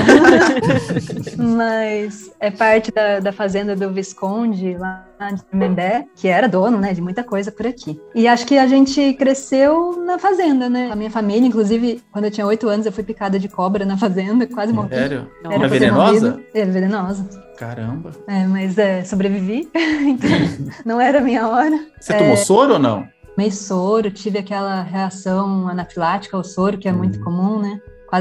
Mas 1.38 2.32
é 2.40 2.52
parte 2.52 2.92
da, 2.92 3.20
da 3.20 3.32
fazenda 3.32 3.76
do 3.76 3.92
Visconde, 3.92 4.76
lá 4.78 5.05
de 5.34 5.44
Tremembé, 5.44 6.06
que 6.16 6.28
era 6.28 6.48
dono, 6.48 6.78
né, 6.78 6.94
de 6.94 7.02
muita 7.02 7.24
coisa 7.24 7.52
por 7.52 7.66
aqui. 7.66 8.00
E 8.14 8.28
acho 8.28 8.46
que 8.46 8.58
a 8.58 8.68
gente 8.68 9.14
cresceu 9.14 10.04
na 10.06 10.20
fazenda, 10.20 10.70
né? 10.70 10.90
A 10.92 10.96
minha 10.96 11.10
família, 11.10 11.48
inclusive, 11.48 12.02
quando 12.12 12.26
eu 12.26 12.32
tinha 12.32 12.46
oito 12.46 12.68
anos, 12.68 12.86
eu 12.86 12.92
fui 12.92 13.04
picada 13.04 13.40
de 13.40 13.48
cobra 13.48 13.86
na 13.86 13.98
fazenda, 13.98 14.46
quase 14.48 14.74
morri. 14.74 14.90
Sério? 14.90 15.30
Era 15.44 15.68
venenosa? 15.68 16.42
É 16.54 16.66
venenosa. 16.66 17.28
Caramba. 17.58 18.12
É, 18.28 18.46
mas 18.46 18.78
é, 18.78 19.04
sobrevivi, 19.04 19.70
então 19.74 20.30
não 20.86 21.00
era 21.00 21.20
a 21.20 21.22
minha 21.22 21.48
hora. 21.48 21.80
Você 22.00 22.14
é, 22.14 22.18
tomou 22.18 22.38
soro 22.38 22.74
ou 22.74 22.80
não? 22.80 23.08
Tomei 23.36 23.52
soro, 23.52 24.12
tive 24.12 24.40
aquela 24.40 24.82
reação 24.82 25.68
anafilática 25.68 26.38
ao 26.38 26.44
soro, 26.44 26.78
que 26.78 26.88
é 26.88 26.94
hum. 26.94 26.98
muito 26.98 27.20
comum, 27.22 27.60
né? 27.62 27.80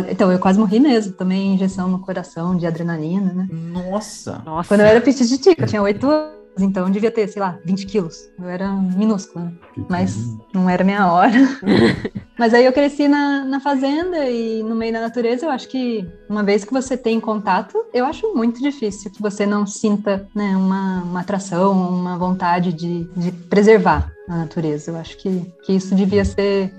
Então, 0.09 0.33
eu 0.33 0.39
quase 0.39 0.59
morri 0.59 0.81
mesmo. 0.81 1.13
Tomei 1.13 1.45
injeção 1.45 1.89
no 1.89 2.01
coração 2.01 2.57
de 2.57 2.67
adrenalina, 2.67 3.33
né? 3.33 3.49
Nossa! 3.51 4.43
Nossa. 4.45 4.69
Quando 4.69 4.81
eu 4.81 4.87
era 4.87 5.01
petititica, 5.01 5.63
eu 5.63 5.67
tinha 5.69 5.83
oito 5.83 6.09
anos 6.09 6.44
então 6.59 6.91
devia 6.91 7.11
ter, 7.11 7.29
sei 7.29 7.41
lá, 7.41 7.59
20 7.65 7.87
quilos. 7.87 8.31
Eu 8.39 8.49
era 8.49 8.71
minúscula, 8.73 9.53
mas 9.89 10.37
não 10.53 10.69
era 10.69 10.85
minha 10.85 11.11
hora. 11.11 11.33
mas 12.39 12.55
aí 12.55 12.65
eu 12.65 12.73
cresci 12.73 13.09
na, 13.09 13.45
na 13.45 13.61
fazenda 13.61 14.29
e 14.29 14.63
no 14.63 14.75
meio 14.75 14.93
da 14.93 15.01
natureza, 15.01 15.47
eu 15.47 15.51
acho 15.51 15.69
que 15.69 16.07
uma 16.29 16.43
vez 16.43 16.65
que 16.65 16.73
você 16.73 16.97
tem 16.97 17.21
contato, 17.21 17.85
eu 17.93 18.05
acho 18.05 18.35
muito 18.35 18.61
difícil 18.61 19.11
que 19.11 19.21
você 19.21 19.45
não 19.45 19.67
sinta 19.67 20.29
né, 20.35 20.57
uma, 20.57 21.03
uma 21.03 21.21
atração, 21.21 21.73
uma 21.73 22.17
vontade 22.17 22.73
de, 22.73 23.05
de 23.17 23.33
preservar 23.33 24.13
a 24.29 24.37
natureza. 24.37 24.91
Eu 24.91 24.97
acho 24.97 25.17
que, 25.19 25.53
que 25.65 25.73
isso 25.73 25.95
devia 25.95 26.25
ser 26.25 26.73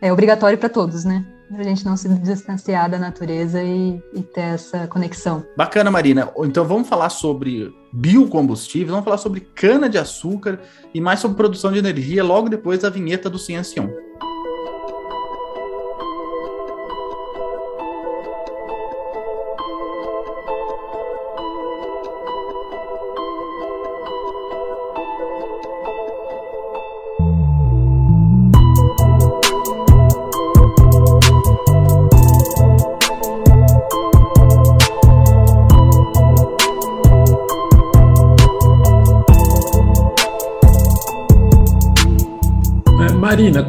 é, 0.00 0.12
obrigatório 0.12 0.58
para 0.58 0.68
todos, 0.68 1.04
né? 1.04 1.24
A 1.58 1.62
gente 1.62 1.84
não 1.84 1.96
se 1.96 2.08
distanciar 2.08 2.90
da 2.90 2.98
natureza 2.98 3.62
e, 3.62 4.02
e, 4.14 4.22
ter 4.22 4.40
essa 4.40 4.86
conexão. 4.86 5.44
Bacana, 5.56 5.90
Marina. 5.90 6.30
Então 6.38 6.64
vamos 6.64 6.88
falar 6.88 7.10
sobre 7.10 7.74
biocombustíveis, 7.92 8.90
vamos 8.90 9.04
falar 9.04 9.18
sobre 9.18 9.40
cana-de-açúcar 9.40 10.60
e 10.94 11.00
mais 11.00 11.20
sobre 11.20 11.36
produção 11.36 11.70
de 11.72 11.78
energia 11.78 12.24
logo 12.24 12.48
depois 12.48 12.80
da 12.80 12.90
vinheta 12.90 13.28
do 13.28 13.38
Ciência 13.38 13.82
1. 13.82 14.31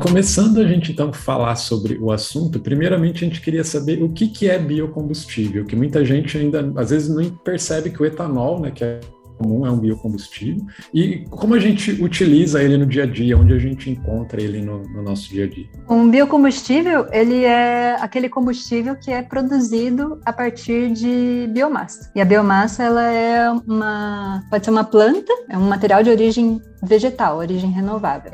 Começando 0.04 0.60
a 0.60 0.68
gente 0.68 0.92
então 0.92 1.14
falar 1.14 1.56
sobre 1.56 1.98
o 1.98 2.12
assunto, 2.12 2.60
primeiramente 2.60 3.24
a 3.24 3.28
gente 3.28 3.40
queria 3.40 3.64
saber 3.64 4.04
o 4.04 4.10
que, 4.10 4.28
que 4.28 4.50
é 4.50 4.60
biocombustível, 4.60 5.64
que 5.64 5.78
muita 5.78 6.04
gente 6.04 6.38
ainda 6.38 6.74
às 6.76 6.90
vezes 6.90 7.08
não 7.08 7.24
percebe 7.38 7.90
que 7.90 8.04
o 8.04 8.06
etanol, 8.06 8.60
né, 8.60 8.70
que 8.70 8.84
é 8.84 9.00
comum, 9.38 9.66
é 9.66 9.72
um 9.72 9.78
biocombustível. 9.78 10.66
E 10.94 11.26
como 11.30 11.56
a 11.56 11.60
gente 11.60 11.92
utiliza 12.04 12.62
ele 12.62 12.78
no 12.78 12.86
dia 12.86 13.04
a 13.04 13.06
dia, 13.06 13.38
onde 13.38 13.54
a 13.54 13.58
gente 13.58 13.90
encontra 13.90 14.42
ele 14.42 14.62
no, 14.62 14.84
no 14.84 15.02
nosso 15.02 15.30
dia 15.30 15.46
a 15.46 15.48
dia? 15.48 15.66
Um 15.90 16.10
biocombustível, 16.10 17.08
ele 17.12 17.46
é 17.46 17.96
aquele 18.00 18.28
combustível 18.28 18.98
que 18.98 19.10
é 19.10 19.22
produzido 19.22 20.20
a 20.26 20.34
partir 20.34 20.92
de 20.92 21.50
biomassa. 21.52 22.12
E 22.14 22.22
a 22.22 22.26
biomassa, 22.26 22.84
ela 22.84 23.10
é 23.10 23.50
uma, 23.50 24.44
pode 24.50 24.66
ser 24.66 24.72
uma 24.72 24.84
planta, 24.84 25.32
é 25.50 25.58
um 25.58 25.68
material 25.68 26.04
de 26.04 26.10
origem 26.10 26.62
vegetal, 26.84 27.38
origem 27.38 27.72
renovável. 27.72 28.32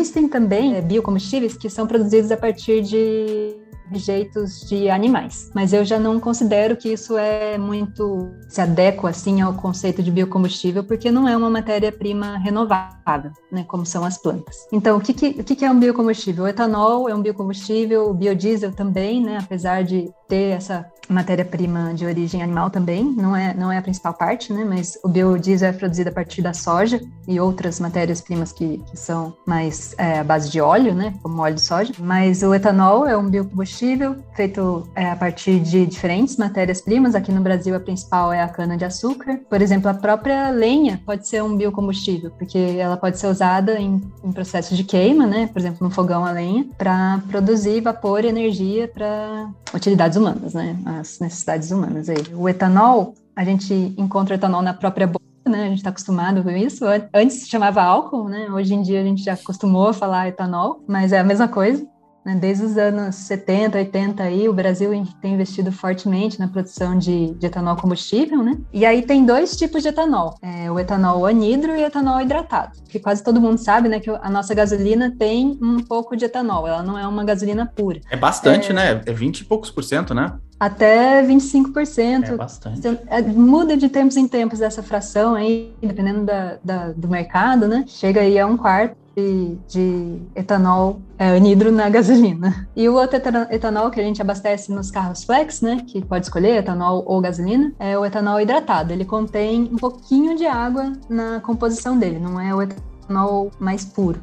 Existem 0.00 0.26
também 0.26 0.76
é, 0.76 0.80
biocombustíveis 0.80 1.58
que 1.58 1.68
são 1.68 1.86
produzidos 1.86 2.30
a 2.32 2.36
partir 2.36 2.80
de 2.80 3.54
rejeitos 3.90 4.66
de 4.66 4.88
animais. 4.88 5.50
Mas 5.54 5.74
eu 5.74 5.84
já 5.84 5.98
não 5.98 6.18
considero 6.18 6.74
que 6.74 6.90
isso 6.90 7.18
é 7.18 7.58
muito 7.58 8.30
se 8.48 8.62
adequa 8.62 9.10
assim 9.10 9.42
ao 9.42 9.52
conceito 9.52 10.02
de 10.02 10.10
biocombustível, 10.10 10.82
porque 10.84 11.10
não 11.10 11.28
é 11.28 11.36
uma 11.36 11.50
matéria-prima 11.50 12.38
renovável, 12.38 13.30
né, 13.52 13.62
como 13.68 13.84
são 13.84 14.02
as 14.02 14.16
plantas. 14.16 14.56
Então, 14.72 14.96
o 14.96 15.00
que, 15.02 15.12
que, 15.12 15.40
o 15.40 15.44
que 15.44 15.64
é 15.64 15.70
um 15.70 15.78
biocombustível? 15.78 16.44
O 16.44 16.48
etanol 16.48 17.06
é 17.06 17.14
um 17.14 17.20
biocombustível, 17.20 18.08
o 18.08 18.14
biodiesel 18.14 18.72
também, 18.72 19.22
né, 19.22 19.38
apesar 19.42 19.84
de 19.84 20.10
ter 20.30 20.56
essa 20.56 20.86
matéria-prima 21.08 21.92
de 21.92 22.06
origem 22.06 22.40
animal 22.40 22.70
também, 22.70 23.04
não 23.04 23.34
é, 23.36 23.52
não 23.52 23.70
é 23.70 23.76
a 23.76 23.82
principal 23.82 24.14
parte, 24.14 24.52
né? 24.52 24.64
Mas 24.64 24.96
o 25.02 25.08
biodiesel 25.08 25.70
é 25.70 25.72
produzido 25.72 26.08
a 26.08 26.12
partir 26.12 26.40
da 26.40 26.54
soja 26.54 27.00
e 27.26 27.40
outras 27.40 27.80
matérias-primas 27.80 28.52
que, 28.52 28.78
que, 28.78 28.96
são 28.96 29.34
mais 29.44 29.94
é, 29.98 30.20
à 30.20 30.24
base 30.24 30.48
de 30.48 30.60
óleo, 30.60 30.94
né? 30.94 31.14
Como 31.22 31.42
óleo 31.42 31.56
de 31.56 31.60
soja. 31.60 31.92
Mas 31.98 32.42
o 32.42 32.54
etanol 32.54 33.06
é 33.06 33.16
um 33.16 33.28
biocombustível 33.28 34.16
feito 34.36 34.88
é, 34.94 35.10
a 35.10 35.16
partir 35.16 35.58
de 35.58 35.84
diferentes 35.84 36.36
matérias-primas. 36.36 37.16
Aqui 37.16 37.32
no 37.32 37.40
Brasil, 37.40 37.74
a 37.74 37.80
principal 37.80 38.32
é 38.32 38.40
a 38.40 38.48
cana-de-açúcar. 38.48 39.40
Por 39.48 39.60
exemplo, 39.60 39.90
a 39.90 39.94
própria 39.94 40.50
lenha 40.50 41.00
pode 41.04 41.26
ser 41.26 41.42
um 41.42 41.56
biocombustível, 41.56 42.30
porque 42.30 42.76
ela 42.78 42.96
pode 42.96 43.18
ser 43.18 43.26
usada 43.26 43.80
em, 43.80 44.00
em 44.22 44.30
processos 44.30 44.76
de 44.76 44.84
queima, 44.84 45.26
né? 45.26 45.48
Por 45.52 45.58
exemplo, 45.58 45.78
no 45.80 45.90
fogão 45.90 46.24
a 46.24 46.30
lenha, 46.30 46.66
para 46.78 47.20
produzir 47.28 47.80
vapor 47.80 48.24
e 48.24 48.28
energia 48.28 48.86
para 48.86 49.50
utilidades 49.74 50.16
humanas, 50.20 50.54
né? 50.54 50.78
As 50.84 51.18
necessidades 51.18 51.70
humanas 51.70 52.08
aí. 52.08 52.22
O 52.34 52.48
etanol, 52.48 53.14
a 53.34 53.44
gente 53.44 53.74
encontra 53.96 54.36
etanol 54.36 54.62
na 54.62 54.74
própria 54.74 55.06
boca, 55.06 55.24
né? 55.48 55.64
A 55.64 55.68
gente 55.68 55.78
está 55.78 55.90
acostumado 55.90 56.42
com 56.42 56.50
isso. 56.50 56.84
Antes 57.12 57.38
se 57.38 57.48
chamava 57.48 57.82
álcool, 57.82 58.28
né? 58.28 58.48
Hoje 58.50 58.74
em 58.74 58.82
dia 58.82 59.00
a 59.00 59.04
gente 59.04 59.24
já 59.24 59.32
acostumou 59.32 59.88
a 59.88 59.94
falar 59.94 60.28
etanol, 60.28 60.84
mas 60.86 61.12
é 61.12 61.18
a 61.18 61.24
mesma 61.24 61.48
coisa. 61.48 61.84
Né? 62.24 62.34
Desde 62.34 62.64
os 62.64 62.76
anos 62.76 63.14
70, 63.14 63.78
80 63.78 64.22
aí, 64.22 64.48
o 64.48 64.52
Brasil 64.52 64.90
tem 65.20 65.34
investido 65.34 65.72
fortemente 65.72 66.38
na 66.38 66.48
produção 66.48 66.98
de, 66.98 67.32
de 67.34 67.46
etanol 67.46 67.76
combustível, 67.76 68.42
né? 68.42 68.58
E 68.72 68.84
aí 68.84 69.02
tem 69.02 69.24
dois 69.24 69.56
tipos 69.56 69.82
de 69.82 69.88
etanol, 69.88 70.34
é, 70.42 70.70
o 70.70 70.78
etanol 70.78 71.24
anidro 71.26 71.72
e 71.74 71.82
o 71.82 71.86
etanol 71.86 72.20
hidratado, 72.20 72.78
que 72.88 72.98
quase 72.98 73.22
todo 73.22 73.40
mundo 73.40 73.58
sabe, 73.58 73.88
né, 73.88 74.00
que 74.00 74.10
a 74.10 74.30
nossa 74.30 74.54
gasolina 74.54 75.14
tem 75.18 75.58
um 75.62 75.78
pouco 75.78 76.16
de 76.16 76.24
etanol, 76.24 76.66
ela 76.66 76.82
não 76.82 76.98
é 76.98 77.06
uma 77.06 77.24
gasolina 77.24 77.66
pura. 77.66 78.00
É 78.10 78.16
bastante, 78.16 78.70
é... 78.70 78.74
né? 78.74 79.02
É 79.06 79.12
20 79.12 79.40
e 79.40 79.44
poucos 79.44 79.70
por 79.70 79.82
cento, 79.82 80.14
né? 80.14 80.32
Até 80.58 81.22
25%. 81.24 82.28
É 82.28 82.36
bastante. 82.36 82.86
É, 83.06 83.22
muda 83.22 83.78
de 83.78 83.88
tempos 83.88 84.18
em 84.18 84.28
tempos 84.28 84.60
essa 84.60 84.82
fração 84.82 85.34
aí, 85.34 85.74
dependendo 85.80 86.26
da, 86.26 86.58
da, 86.62 86.92
do 86.92 87.08
mercado, 87.08 87.66
né? 87.66 87.84
Chega 87.86 88.20
aí 88.20 88.38
a 88.38 88.46
um 88.46 88.58
quarto 88.58 88.94
de, 89.16 89.56
de 89.68 90.18
etanol 90.34 91.00
é, 91.18 91.36
anidro 91.36 91.70
na 91.70 91.88
gasolina. 91.90 92.68
E 92.74 92.88
o 92.88 92.94
outro 92.94 93.16
etanol 93.50 93.90
que 93.90 94.00
a 94.00 94.02
gente 94.02 94.20
abastece 94.20 94.72
nos 94.72 94.90
carros 94.90 95.24
flex, 95.24 95.60
né, 95.60 95.84
que 95.86 96.04
pode 96.04 96.26
escolher 96.26 96.56
etanol 96.56 97.02
ou 97.06 97.20
gasolina, 97.20 97.72
é 97.78 97.98
o 97.98 98.04
etanol 98.04 98.40
hidratado. 98.40 98.92
Ele 98.92 99.04
contém 99.04 99.68
um 99.72 99.76
pouquinho 99.76 100.36
de 100.36 100.46
água 100.46 100.92
na 101.08 101.40
composição 101.40 101.98
dele, 101.98 102.18
não 102.18 102.40
é 102.40 102.54
o 102.54 102.62
etanol 102.62 103.50
mais 103.58 103.84
puro. 103.84 104.20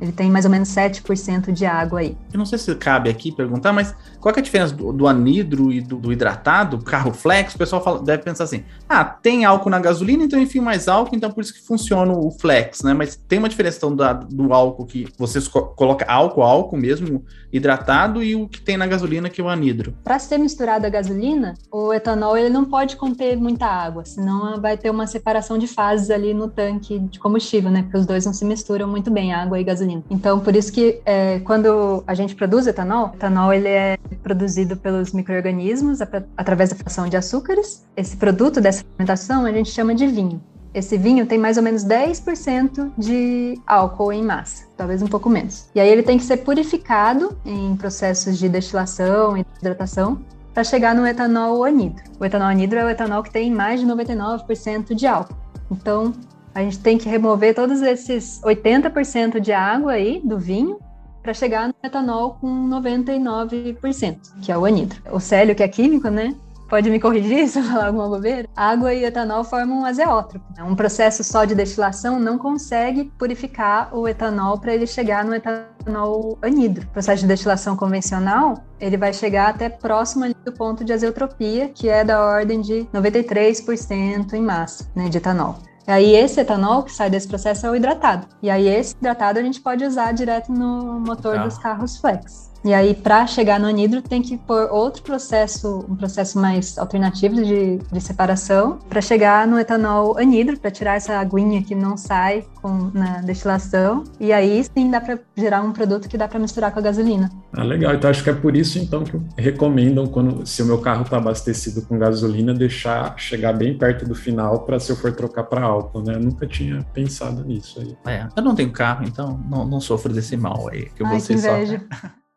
Ele 0.00 0.12
tem 0.12 0.30
mais 0.30 0.44
ou 0.44 0.50
menos 0.50 0.68
7% 0.68 1.50
de 1.50 1.66
água 1.66 2.00
aí. 2.00 2.16
Eu 2.32 2.38
não 2.38 2.46
sei 2.46 2.58
se 2.58 2.72
cabe 2.76 3.10
aqui 3.10 3.32
perguntar, 3.32 3.72
mas 3.72 3.94
qual 4.20 4.32
é 4.34 4.38
a 4.38 4.42
diferença 4.42 4.74
do, 4.74 4.92
do 4.92 5.08
anidro 5.08 5.72
e 5.72 5.80
do, 5.80 5.96
do, 5.96 6.12
hidratado, 6.12 6.78
carro 6.78 7.12
flex? 7.12 7.54
O 7.54 7.58
pessoal 7.58 7.82
fala, 7.82 8.00
deve 8.00 8.22
pensar 8.22 8.44
assim: 8.44 8.64
ah, 8.88 9.04
tem 9.04 9.44
álcool 9.44 9.70
na 9.70 9.80
gasolina, 9.80 10.22
então 10.22 10.40
enfim 10.40 10.60
mais 10.60 10.86
álcool, 10.86 11.16
então 11.16 11.30
por 11.30 11.42
isso 11.42 11.52
que 11.52 11.60
funciona 11.60 12.12
o 12.12 12.30
flex, 12.30 12.82
né? 12.82 12.94
Mas 12.94 13.16
tem 13.16 13.38
uma 13.38 13.48
diferença 13.48 13.78
então, 13.78 13.94
da, 13.94 14.12
do 14.12 14.52
álcool 14.52 14.86
que 14.86 15.08
você 15.18 15.40
coloca 15.74 16.04
álcool, 16.06 16.42
álcool 16.42 16.76
mesmo, 16.76 17.24
hidratado, 17.52 18.22
e 18.22 18.34
o 18.34 18.48
que 18.48 18.60
tem 18.60 18.76
na 18.76 18.86
gasolina, 18.86 19.28
que 19.28 19.40
é 19.40 19.44
o 19.44 19.48
anidro. 19.48 19.94
Para 20.04 20.18
ser 20.18 20.38
misturado 20.38 20.86
a 20.86 20.90
gasolina, 20.90 21.54
o 21.70 21.92
etanol 21.92 22.36
ele 22.36 22.48
não 22.48 22.64
pode 22.64 22.96
conter 22.96 23.36
muita 23.36 23.66
água, 23.66 24.04
senão 24.04 24.60
vai 24.60 24.76
ter 24.76 24.90
uma 24.90 25.06
separação 25.06 25.58
de 25.58 25.66
fases 25.66 26.10
ali 26.10 26.34
no 26.34 26.48
tanque 26.48 26.98
de 26.98 27.18
combustível, 27.18 27.70
né? 27.70 27.82
Porque 27.82 27.96
os 27.98 28.06
dois 28.06 28.26
não 28.26 28.32
se 28.32 28.44
misturam 28.44 28.88
muito 28.88 29.10
bem, 29.10 29.32
água 29.32 29.58
e 29.58 29.64
gasolina. 29.64 30.02
Então, 30.10 30.40
por 30.40 30.54
isso 30.54 30.72
que 30.72 31.00
é, 31.04 31.40
quando 31.40 32.02
a 32.06 32.14
gente 32.14 32.34
produz 32.34 32.66
etanol, 32.66 33.12
etanol 33.14 33.52
ele 33.52 33.68
é 33.68 33.98
produzido 34.22 34.76
pelos 34.76 35.12
micro-organismos 35.12 36.00
através 36.36 36.70
da 36.70 36.76
fração 36.76 37.08
de 37.08 37.16
açúcares. 37.16 37.86
Esse 37.96 38.16
produto 38.16 38.60
dessa 38.60 38.84
fermentação 38.84 39.44
a 39.44 39.52
gente 39.52 39.70
chama 39.70 39.94
de 39.94 40.06
vinho. 40.06 40.40
Esse 40.78 40.96
vinho 40.96 41.26
tem 41.26 41.38
mais 41.38 41.56
ou 41.56 41.62
menos 41.64 41.84
10% 41.84 42.92
de 42.96 43.60
álcool 43.66 44.12
em 44.12 44.22
massa, 44.22 44.64
talvez 44.76 45.02
um 45.02 45.08
pouco 45.08 45.28
menos. 45.28 45.68
E 45.74 45.80
aí 45.80 45.88
ele 45.88 46.04
tem 46.04 46.16
que 46.16 46.22
ser 46.22 46.36
purificado 46.36 47.36
em 47.44 47.74
processos 47.74 48.38
de 48.38 48.48
destilação 48.48 49.36
e 49.36 49.44
hidratação 49.58 50.20
para 50.54 50.62
chegar 50.62 50.94
no 50.94 51.04
etanol 51.04 51.64
anidro. 51.64 52.04
O 52.20 52.24
etanol 52.24 52.46
anidro 52.46 52.78
é 52.78 52.84
o 52.84 52.88
etanol 52.88 53.24
que 53.24 53.32
tem 53.32 53.50
mais 53.50 53.80
de 53.80 53.86
99% 53.86 54.94
de 54.94 55.04
álcool. 55.04 55.34
Então, 55.68 56.12
a 56.54 56.62
gente 56.62 56.78
tem 56.78 56.96
que 56.96 57.08
remover 57.08 57.56
todos 57.56 57.82
esses 57.82 58.40
80% 58.42 59.40
de 59.40 59.50
água 59.50 59.94
aí 59.94 60.20
do 60.24 60.38
vinho 60.38 60.78
para 61.24 61.34
chegar 61.34 61.66
no 61.66 61.74
etanol 61.82 62.38
com 62.40 62.68
99%, 62.68 64.16
que 64.40 64.52
é 64.52 64.56
o 64.56 64.64
anidro. 64.64 65.02
O 65.10 65.18
célio, 65.18 65.56
que 65.56 65.62
é 65.64 65.68
químico, 65.68 66.08
né? 66.08 66.36
Pode 66.68 66.90
me 66.90 67.00
corrigir 67.00 67.48
se 67.48 67.58
eu 67.58 67.64
falar 67.64 67.86
alguma 67.86 68.08
bobeira? 68.08 68.46
Água 68.54 68.92
e 68.92 69.02
etanol 69.02 69.42
formam 69.42 69.80
um 69.80 69.84
azeótropo. 69.86 70.44
Um 70.60 70.76
processo 70.76 71.24
só 71.24 71.46
de 71.46 71.54
destilação 71.54 72.20
não 72.20 72.36
consegue 72.36 73.10
purificar 73.18 73.88
o 73.96 74.06
etanol 74.06 74.58
para 74.58 74.74
ele 74.74 74.86
chegar 74.86 75.24
no 75.24 75.34
etanol 75.34 76.36
anidro. 76.42 76.86
O 76.86 76.90
processo 76.90 77.22
de 77.22 77.26
destilação 77.26 77.74
convencional, 77.74 78.62
ele 78.78 78.98
vai 78.98 79.14
chegar 79.14 79.48
até 79.48 79.70
próximo 79.70 80.26
do 80.44 80.52
ponto 80.52 80.84
de 80.84 80.92
azeotropia, 80.92 81.70
que 81.70 81.88
é 81.88 82.04
da 82.04 82.22
ordem 82.22 82.60
de 82.60 82.86
93% 82.92 84.34
em 84.34 84.42
massa 84.42 84.90
né, 84.94 85.08
de 85.08 85.16
etanol. 85.16 85.56
E 85.86 85.90
aí 85.90 86.14
esse 86.14 86.38
etanol 86.38 86.82
que 86.82 86.92
sai 86.92 87.08
desse 87.08 87.26
processo 87.26 87.66
é 87.66 87.70
o 87.70 87.74
hidratado. 87.74 88.26
E 88.42 88.50
aí 88.50 88.68
esse 88.68 88.94
hidratado 88.94 89.38
a 89.38 89.42
gente 89.42 89.58
pode 89.58 89.86
usar 89.86 90.12
direto 90.12 90.52
no 90.52 91.00
motor 91.00 91.38
dos 91.38 91.56
carros 91.56 91.96
flex. 91.96 92.47
E 92.64 92.74
aí, 92.74 92.94
para 92.94 93.26
chegar 93.26 93.60
no 93.60 93.66
anidro, 93.66 94.02
tem 94.02 94.20
que 94.20 94.36
pôr 94.36 94.68
outro 94.70 95.02
processo, 95.02 95.84
um 95.88 95.96
processo 95.96 96.38
mais 96.38 96.76
alternativo 96.76 97.36
de, 97.36 97.78
de 97.78 98.00
separação, 98.00 98.78
para 98.88 99.00
chegar 99.00 99.46
no 99.46 99.58
etanol 99.58 100.18
anidro, 100.18 100.58
para 100.58 100.70
tirar 100.70 100.96
essa 100.96 101.18
aguinha 101.18 101.62
que 101.62 101.74
não 101.74 101.96
sai 101.96 102.44
com, 102.60 102.90
na 102.92 103.20
destilação. 103.20 104.04
E 104.18 104.32
aí 104.32 104.64
sim 104.64 104.90
dá 104.90 105.00
para 105.00 105.18
gerar 105.36 105.62
um 105.62 105.72
produto 105.72 106.08
que 106.08 106.18
dá 106.18 106.26
para 106.26 106.38
misturar 106.38 106.72
com 106.72 106.78
a 106.78 106.82
gasolina. 106.82 107.30
Ah, 107.52 107.62
legal. 107.62 107.94
Então 107.94 108.10
acho 108.10 108.22
que 108.22 108.30
é 108.30 108.34
por 108.34 108.56
isso 108.56 108.78
então 108.78 109.04
que 109.04 109.18
recomendam 109.36 110.06
quando 110.06 110.46
se 110.46 110.62
o 110.62 110.66
meu 110.66 110.78
carro 110.78 111.02
está 111.02 111.16
abastecido 111.18 111.82
com 111.82 111.98
gasolina, 111.98 112.52
deixar 112.52 113.18
chegar 113.18 113.52
bem 113.52 113.76
perto 113.76 114.04
do 114.04 114.14
final 114.14 114.60
para 114.60 114.80
se 114.80 114.90
eu 114.90 114.96
for 114.96 115.12
trocar 115.12 115.44
para 115.44 115.62
álcool, 115.62 116.02
né? 116.02 116.14
Eu 116.14 116.20
nunca 116.20 116.46
tinha 116.46 116.84
pensado 116.92 117.44
nisso 117.44 117.80
aí. 117.80 117.96
É, 118.06 118.26
eu 118.36 118.42
não 118.42 118.54
tenho 118.54 118.70
carro, 118.70 119.04
então 119.06 119.40
não, 119.48 119.64
não 119.66 119.80
sofro 119.80 120.12
desse 120.12 120.36
mal 120.36 120.68
aí 120.68 120.90
que 120.90 121.04
Ai, 121.04 121.20
você 121.20 121.34
que 121.34 121.40
inveja. 121.40 121.78
sofre. 121.90 122.18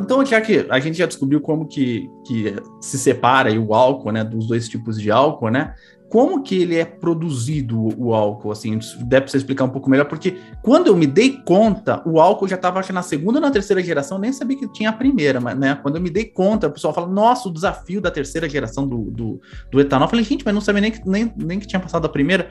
Então, 0.00 0.24
já 0.24 0.40
que 0.40 0.66
a 0.68 0.78
gente 0.78 0.98
já 0.98 1.06
descobriu 1.06 1.40
como 1.40 1.66
que, 1.66 2.08
que 2.26 2.56
se 2.80 2.98
separa 2.98 3.52
o 3.60 3.74
álcool, 3.74 4.12
né, 4.12 4.24
dos 4.24 4.46
dois 4.46 4.68
tipos 4.68 5.00
de 5.00 5.10
álcool, 5.10 5.50
né? 5.50 5.74
Como 6.08 6.40
que 6.42 6.62
ele 6.62 6.76
é 6.76 6.84
produzido 6.84 7.88
o 7.98 8.14
álcool, 8.14 8.52
assim, 8.52 8.78
deve 9.00 9.22
pra 9.22 9.28
você 9.28 9.38
explicar 9.38 9.64
um 9.64 9.68
pouco 9.68 9.90
melhor, 9.90 10.04
porque 10.04 10.36
quando 10.62 10.86
eu 10.86 10.96
me 10.96 11.06
dei 11.06 11.42
conta, 11.44 12.00
o 12.06 12.20
álcool 12.20 12.46
já 12.46 12.54
estava 12.54 12.80
na 12.92 13.02
segunda 13.02 13.38
ou 13.38 13.42
na 13.42 13.50
terceira 13.50 13.82
geração, 13.82 14.16
nem 14.16 14.32
sabia 14.32 14.56
que 14.56 14.68
tinha 14.68 14.90
a 14.90 14.92
primeira, 14.92 15.40
mas, 15.40 15.58
né, 15.58 15.74
quando 15.82 15.96
eu 15.96 16.00
me 16.00 16.08
dei 16.08 16.24
conta, 16.24 16.68
o 16.68 16.70
pessoal 16.70 16.94
fala, 16.94 17.08
nossa, 17.08 17.48
o 17.48 17.52
desafio 17.52 18.00
da 18.00 18.10
terceira 18.10 18.48
geração 18.48 18.86
do, 18.86 19.10
do, 19.10 19.40
do 19.70 19.80
etanol, 19.80 20.06
eu 20.06 20.10
falei, 20.10 20.24
gente, 20.24 20.44
mas 20.44 20.54
não 20.54 20.60
sabia 20.60 20.80
nem 20.80 20.92
que, 20.92 21.08
nem, 21.08 21.32
nem 21.36 21.58
que 21.58 21.66
tinha 21.66 21.80
passado 21.80 22.06
a 22.06 22.08
primeira, 22.08 22.50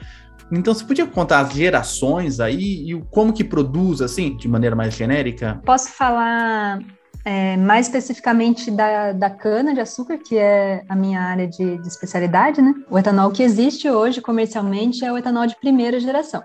então, 0.52 0.74
você 0.74 0.86
podia 0.86 1.08
contar 1.08 1.40
as 1.40 1.54
gerações 1.54 2.40
aí 2.40 2.92
e 2.92 3.02
como 3.10 3.34
que 3.34 3.44
produz, 3.44 4.02
assim, 4.02 4.38
de 4.38 4.48
maneira 4.48 4.76
mais 4.76 4.94
genérica? 4.94 5.60
Posso 5.66 5.90
falar 5.90 6.80
é, 7.26 7.58
mais 7.58 7.88
especificamente 7.88 8.70
da, 8.70 9.12
da 9.12 9.32
cana 9.32 9.74
de 9.74 9.82
açúcar, 9.82 10.20
que 10.20 10.38
é 10.38 10.84
a 10.88 10.96
minha 10.96 11.20
área 11.20 11.48
de, 11.48 11.80
de, 11.80 11.88
especialidade, 11.88 12.62
né? 12.62 12.72
O 12.88 13.00
etanol 13.00 13.32
que 13.32 13.42
existe 13.42 13.90
hoje 13.90 14.22
comercialmente 14.22 15.04
é 15.04 15.12
o 15.12 15.18
etanol 15.18 15.48
de 15.48 15.56
primeira 15.56 16.00
geração. 16.00 16.44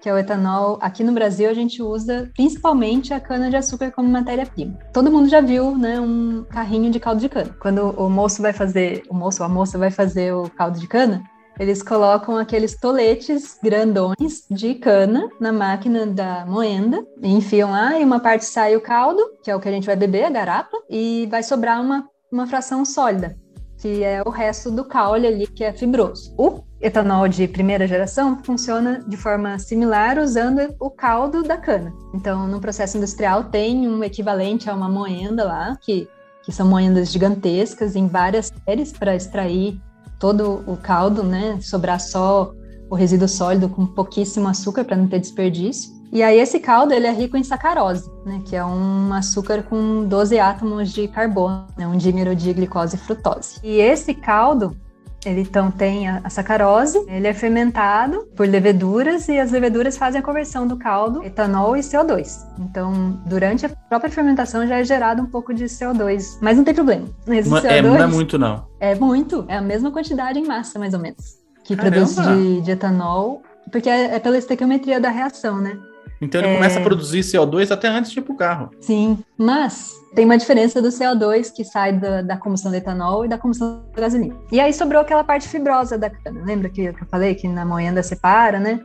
que 0.00 0.08
é 0.08 0.14
o 0.14 0.18
etanol. 0.18 0.78
Aqui 0.80 1.04
no 1.04 1.12
Brasil 1.12 1.50
a 1.50 1.52
gente 1.52 1.82
usa 1.82 2.30
principalmente 2.34 3.12
a 3.12 3.20
cana 3.20 3.50
de 3.50 3.56
açúcar 3.56 3.90
como 3.90 4.08
matéria-prima. 4.08 4.78
Todo 4.94 5.10
mundo 5.10 5.28
já 5.28 5.40
viu, 5.40 5.76
né, 5.76 6.00
um 6.00 6.44
carrinho 6.48 6.90
de 6.90 7.00
caldo 7.00 7.20
de 7.20 7.28
cana. 7.28 7.54
Quando 7.60 7.90
o 7.90 8.08
moço 8.08 8.40
vai 8.40 8.52
fazer, 8.52 9.02
o 9.10 9.14
moço 9.14 9.42
ou 9.42 9.46
a 9.46 9.48
moça 9.48 9.76
vai 9.76 9.90
fazer 9.90 10.32
o 10.32 10.48
caldo 10.48 10.78
de 10.78 10.86
cana, 10.86 11.22
eles 11.60 11.82
colocam 11.82 12.38
aqueles 12.38 12.74
toletes 12.74 13.58
grandões 13.62 14.46
de 14.50 14.76
cana 14.76 15.28
na 15.38 15.52
máquina 15.52 16.06
da 16.06 16.46
moenda, 16.46 17.04
enfiam 17.22 17.72
lá 17.72 18.00
e 18.00 18.02
uma 18.02 18.18
parte 18.18 18.46
sai 18.46 18.74
o 18.74 18.80
caldo, 18.80 19.22
que 19.44 19.50
é 19.50 19.54
o 19.54 19.60
que 19.60 19.68
a 19.68 19.72
gente 19.72 19.84
vai 19.84 19.94
beber, 19.94 20.24
a 20.24 20.30
garapa, 20.30 20.74
e 20.88 21.28
vai 21.30 21.42
sobrar 21.42 21.78
uma, 21.82 22.08
uma 22.32 22.46
fração 22.46 22.82
sólida, 22.82 23.36
que 23.76 24.02
é 24.02 24.22
o 24.24 24.30
resto 24.30 24.70
do 24.70 24.86
caule 24.86 25.26
ali, 25.26 25.46
que 25.46 25.62
é 25.62 25.70
fibroso. 25.70 26.34
O 26.38 26.62
etanol 26.80 27.28
de 27.28 27.46
primeira 27.46 27.86
geração 27.86 28.42
funciona 28.42 29.04
de 29.06 29.18
forma 29.18 29.58
similar 29.58 30.16
usando 30.16 30.74
o 30.80 30.88
caldo 30.88 31.42
da 31.42 31.58
cana. 31.58 31.92
Então, 32.14 32.48
no 32.48 32.58
processo 32.58 32.96
industrial 32.96 33.44
tem 33.44 33.86
um 33.86 34.02
equivalente 34.02 34.70
a 34.70 34.74
uma 34.74 34.88
moenda 34.88 35.44
lá, 35.44 35.76
que, 35.82 36.08
que 36.42 36.52
são 36.52 36.66
moendas 36.66 37.12
gigantescas 37.12 37.96
em 37.96 38.08
várias 38.08 38.50
séries 38.64 38.94
para 38.94 39.14
extrair 39.14 39.78
todo 40.20 40.62
o 40.66 40.76
caldo, 40.76 41.24
né? 41.24 41.58
Sobrar 41.60 41.98
só 41.98 42.52
o 42.88 42.94
resíduo 42.94 43.26
sólido 43.26 43.68
com 43.68 43.86
pouquíssimo 43.86 44.46
açúcar 44.46 44.84
para 44.84 44.96
não 44.96 45.08
ter 45.08 45.18
desperdício. 45.18 45.98
E 46.12 46.22
aí 46.24 46.40
esse 46.40 46.58
caldo 46.58 46.92
ele 46.92 47.06
é 47.06 47.12
rico 47.12 47.36
em 47.36 47.44
sacarose, 47.44 48.10
né, 48.26 48.42
que 48.44 48.56
é 48.56 48.64
um 48.64 49.12
açúcar 49.12 49.62
com 49.62 50.04
12 50.04 50.40
átomos 50.40 50.90
de 50.92 51.06
carbono, 51.06 51.68
né, 51.78 51.86
um 51.86 51.96
dímero 51.96 52.34
de 52.34 52.52
glicose 52.52 52.96
e 52.96 52.98
frutose. 52.98 53.60
E 53.62 53.78
esse 53.78 54.12
caldo 54.12 54.76
ele 55.24 55.42
então 55.42 55.70
tem 55.70 56.08
a, 56.08 56.20
a, 56.24 56.30
sacarose, 56.30 56.98
ele 57.08 57.26
é 57.26 57.34
fermentado 57.34 58.26
por 58.36 58.48
leveduras 58.48 59.28
e 59.28 59.38
as 59.38 59.50
leveduras 59.50 59.96
fazem 59.96 60.20
a 60.20 60.22
conversão 60.22 60.66
do 60.66 60.76
caldo, 60.76 61.22
etanol 61.22 61.76
e 61.76 61.80
CO2. 61.80 62.46
Então, 62.58 63.20
durante 63.26 63.66
a 63.66 63.68
própria 63.68 64.10
fermentação 64.10 64.66
já 64.66 64.78
é 64.78 64.84
gerado 64.84 65.22
um 65.22 65.26
pouco 65.26 65.52
de 65.52 65.64
CO2, 65.64 66.38
mas 66.40 66.56
não 66.56 66.64
tem 66.64 66.74
problema. 66.74 67.06
Esse 67.28 67.50
CO2, 67.50 67.64
é, 67.64 67.82
não 67.82 67.96
é 67.96 68.06
muito 68.06 68.38
não. 68.38 68.66
É 68.78 68.94
muito, 68.94 69.44
é 69.48 69.56
a 69.56 69.62
mesma 69.62 69.90
quantidade 69.90 70.38
em 70.38 70.46
massa 70.46 70.78
mais 70.78 70.94
ou 70.94 71.00
menos 71.00 71.40
que 71.70 71.76
Caramba. 71.76 71.96
produz 71.96 72.16
de, 72.16 72.60
de, 72.62 72.70
etanol, 72.72 73.42
porque 73.70 73.88
é, 73.88 74.16
é 74.16 74.18
pela 74.18 74.36
estequiometria 74.36 75.00
da 75.00 75.08
reação, 75.08 75.60
né? 75.60 75.78
Então 76.20 76.40
ele 76.40 76.50
é... 76.50 76.54
começa 76.54 76.78
a 76.78 76.82
produzir 76.82 77.20
CO2 77.20 77.70
até 77.70 77.88
antes 77.88 78.10
de 78.10 78.18
ir 78.18 78.22
para 78.22 78.32
o 78.32 78.36
carro. 78.36 78.70
Sim, 78.80 79.18
mas 79.38 79.92
tem 80.14 80.24
uma 80.24 80.36
diferença 80.36 80.82
do 80.82 80.88
CO2 80.88 81.52
que 81.52 81.64
sai 81.64 81.92
da, 81.92 82.22
da 82.22 82.36
combustão 82.36 82.70
do 82.70 82.76
etanol 82.76 83.24
e 83.24 83.28
da 83.28 83.38
combustão 83.38 83.82
da 83.94 84.02
gasolina. 84.02 84.36
E 84.52 84.60
aí 84.60 84.72
sobrou 84.72 85.00
aquela 85.00 85.24
parte 85.24 85.48
fibrosa 85.48 85.96
da 85.96 86.10
cana. 86.10 86.42
Lembra 86.44 86.68
que 86.68 86.82
eu 86.82 86.94
falei 87.10 87.34
que 87.34 87.48
na 87.48 87.64
moenda 87.64 88.02
separa, 88.02 88.58
né? 88.58 88.80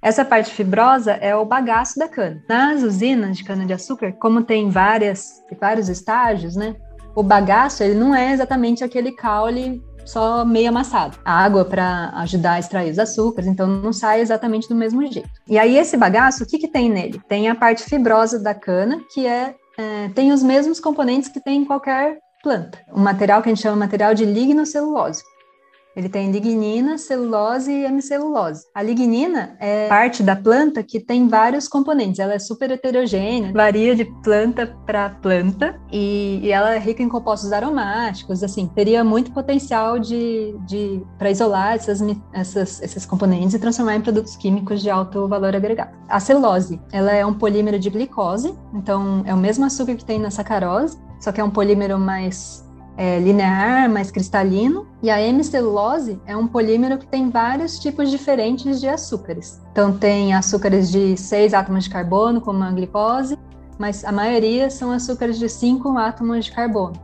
Essa 0.00 0.24
parte 0.24 0.52
fibrosa 0.52 1.12
é 1.12 1.34
o 1.34 1.44
bagaço 1.44 1.98
da 1.98 2.08
cana. 2.08 2.42
Nas 2.48 2.82
usinas 2.82 3.36
de 3.36 3.44
cana-de-açúcar, 3.44 4.12
como 4.12 4.42
tem 4.42 4.70
várias, 4.70 5.42
vários 5.60 5.88
estágios, 5.88 6.54
né? 6.54 6.76
O 7.16 7.22
bagaço, 7.22 7.82
ele 7.82 7.94
não 7.94 8.14
é 8.14 8.32
exatamente 8.32 8.84
aquele 8.84 9.10
caule 9.12 9.82
só 10.08 10.44
meio 10.44 10.68
amassado. 10.68 11.18
A 11.24 11.44
água 11.44 11.64
para 11.64 12.10
ajudar 12.16 12.52
a 12.52 12.58
extrair 12.58 12.90
os 12.90 12.98
açúcares, 12.98 13.48
então 13.48 13.66
não 13.66 13.92
sai 13.92 14.20
exatamente 14.20 14.68
do 14.68 14.74
mesmo 14.74 15.06
jeito. 15.10 15.28
E 15.46 15.58
aí 15.58 15.76
esse 15.76 15.96
bagaço, 15.96 16.44
o 16.44 16.46
que, 16.46 16.58
que 16.58 16.68
tem 16.68 16.90
nele? 16.90 17.20
Tem 17.28 17.48
a 17.48 17.54
parte 17.54 17.84
fibrosa 17.84 18.38
da 18.38 18.54
cana, 18.54 19.00
que 19.12 19.26
é 19.26 19.54
é, 19.78 20.08
tem 20.08 20.32
os 20.32 20.42
mesmos 20.42 20.80
componentes 20.80 21.28
que 21.28 21.40
tem 21.40 21.62
em 21.62 21.64
qualquer 21.64 22.18
planta. 22.42 22.78
Um 22.92 23.00
material 23.00 23.40
que 23.40 23.48
a 23.48 23.54
gente 23.54 23.62
chama 23.62 23.76
material 23.76 24.12
de 24.12 24.24
lignocelulose. 24.24 25.22
Ele 25.96 26.08
tem 26.08 26.30
lignina, 26.30 26.96
celulose 26.96 27.72
e 27.72 27.84
hemicelulose. 27.84 28.66
A 28.74 28.82
lignina 28.82 29.56
é 29.58 29.88
parte 29.88 30.22
da 30.22 30.36
planta 30.36 30.82
que 30.82 31.00
tem 31.00 31.26
vários 31.26 31.66
componentes. 31.66 32.20
Ela 32.20 32.34
é 32.34 32.38
super 32.38 32.70
heterogênea, 32.70 33.52
varia 33.52 33.96
de 33.96 34.04
planta 34.22 34.76
para 34.86 35.10
planta 35.10 35.80
e, 35.90 36.40
e, 36.42 36.52
ela 36.52 36.74
é 36.74 36.78
rica 36.78 37.02
em 37.02 37.08
compostos 37.08 37.52
aromáticos. 37.52 38.42
Assim, 38.42 38.66
teria 38.68 39.02
muito 39.02 39.32
potencial 39.32 39.98
de, 39.98 40.54
de 40.66 41.02
para 41.18 41.30
isolar 41.30 41.74
essas, 41.74 42.00
essas, 42.32 42.82
esses 42.82 43.04
componentes 43.04 43.54
e 43.54 43.58
transformar 43.58 43.96
em 43.96 44.00
produtos 44.00 44.36
químicos 44.36 44.80
de 44.80 44.90
alto 44.90 45.26
valor 45.26 45.54
agregado. 45.56 45.96
A 46.08 46.20
celulose, 46.20 46.80
ela 46.92 47.12
é 47.12 47.24
um 47.26 47.34
polímero 47.34 47.78
de 47.78 47.90
glicose, 47.90 48.54
então 48.72 49.22
é 49.26 49.34
o 49.34 49.36
mesmo 49.36 49.64
açúcar 49.64 49.96
que 49.96 50.04
tem 50.04 50.18
na 50.18 50.30
sacarose, 50.30 50.98
só 51.20 51.32
que 51.32 51.40
é 51.40 51.44
um 51.44 51.50
polímero 51.50 51.98
mais 51.98 52.67
é, 52.98 53.20
linear, 53.20 53.88
mais 53.88 54.10
cristalino, 54.10 54.84
e 55.00 55.08
a 55.08 55.22
hemicelulose 55.22 56.20
é 56.26 56.36
um 56.36 56.48
polímero 56.48 56.98
que 56.98 57.06
tem 57.06 57.30
vários 57.30 57.78
tipos 57.78 58.10
diferentes 58.10 58.80
de 58.80 58.88
açúcares. 58.88 59.62
Então, 59.70 59.96
tem 59.96 60.34
açúcares 60.34 60.90
de 60.90 61.16
seis 61.16 61.54
átomos 61.54 61.84
de 61.84 61.90
carbono, 61.90 62.40
como 62.40 62.64
a 62.64 62.72
glicose, 62.72 63.38
mas 63.78 64.04
a 64.04 64.10
maioria 64.10 64.68
são 64.68 64.90
açúcares 64.90 65.38
de 65.38 65.48
cinco 65.48 65.96
átomos 65.96 66.46
de 66.46 66.50
carbono. 66.50 66.94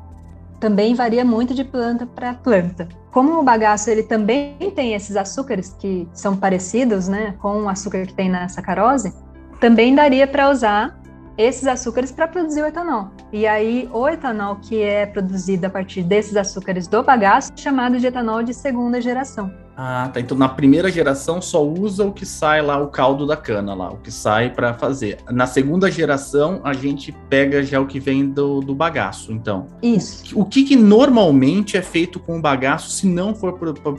Também 0.58 0.96
varia 0.96 1.24
muito 1.24 1.54
de 1.54 1.62
planta 1.62 2.04
para 2.04 2.34
planta. 2.34 2.88
Como 3.12 3.38
o 3.38 3.44
bagaço 3.44 3.88
ele 3.88 4.02
também 4.02 4.56
tem 4.74 4.94
esses 4.94 5.14
açúcares 5.14 5.76
que 5.78 6.08
são 6.12 6.36
parecidos, 6.36 7.06
né, 7.06 7.36
com 7.40 7.62
o 7.62 7.68
açúcar 7.68 8.04
que 8.04 8.14
tem 8.14 8.28
na 8.28 8.48
sacarose, 8.48 9.14
também 9.60 9.94
daria 9.94 10.26
para 10.26 10.50
usar 10.50 10.98
esses 11.36 11.66
açúcares 11.66 12.12
para 12.12 12.28
produzir 12.28 12.62
o 12.62 12.66
etanol. 12.66 13.10
E 13.32 13.46
aí, 13.46 13.88
o 13.92 14.08
etanol 14.08 14.56
que 14.56 14.82
é 14.82 15.06
produzido 15.06 15.66
a 15.66 15.70
partir 15.70 16.02
desses 16.02 16.36
açúcares 16.36 16.86
do 16.86 17.02
bagaço 17.02 17.52
é 17.52 17.60
chamado 17.60 17.98
de 17.98 18.06
etanol 18.06 18.42
de 18.42 18.54
segunda 18.54 19.00
geração. 19.00 19.63
Ah, 19.76 20.08
tá. 20.12 20.20
Então 20.20 20.36
na 20.36 20.48
primeira 20.48 20.90
geração 20.90 21.42
só 21.42 21.64
usa 21.64 22.04
o 22.04 22.12
que 22.12 22.24
sai 22.24 22.62
lá, 22.62 22.78
o 22.78 22.88
caldo 22.88 23.26
da 23.26 23.36
cana 23.36 23.74
lá, 23.74 23.90
o 23.90 23.96
que 23.96 24.10
sai 24.10 24.50
para 24.50 24.74
fazer. 24.74 25.18
Na 25.30 25.46
segunda 25.46 25.90
geração 25.90 26.60
a 26.64 26.72
gente 26.72 27.12
pega 27.28 27.62
já 27.62 27.80
o 27.80 27.86
que 27.86 27.98
vem 27.98 28.28
do, 28.28 28.60
do 28.60 28.74
bagaço, 28.74 29.32
então. 29.32 29.66
Isso. 29.82 30.38
O 30.38 30.44
que, 30.44 30.64
que 30.64 30.76
normalmente 30.76 31.76
é 31.76 31.82
feito 31.82 32.20
com 32.20 32.38
o 32.38 32.40
bagaço 32.40 32.90
se 32.90 33.06
não 33.06 33.34
for 33.34 33.58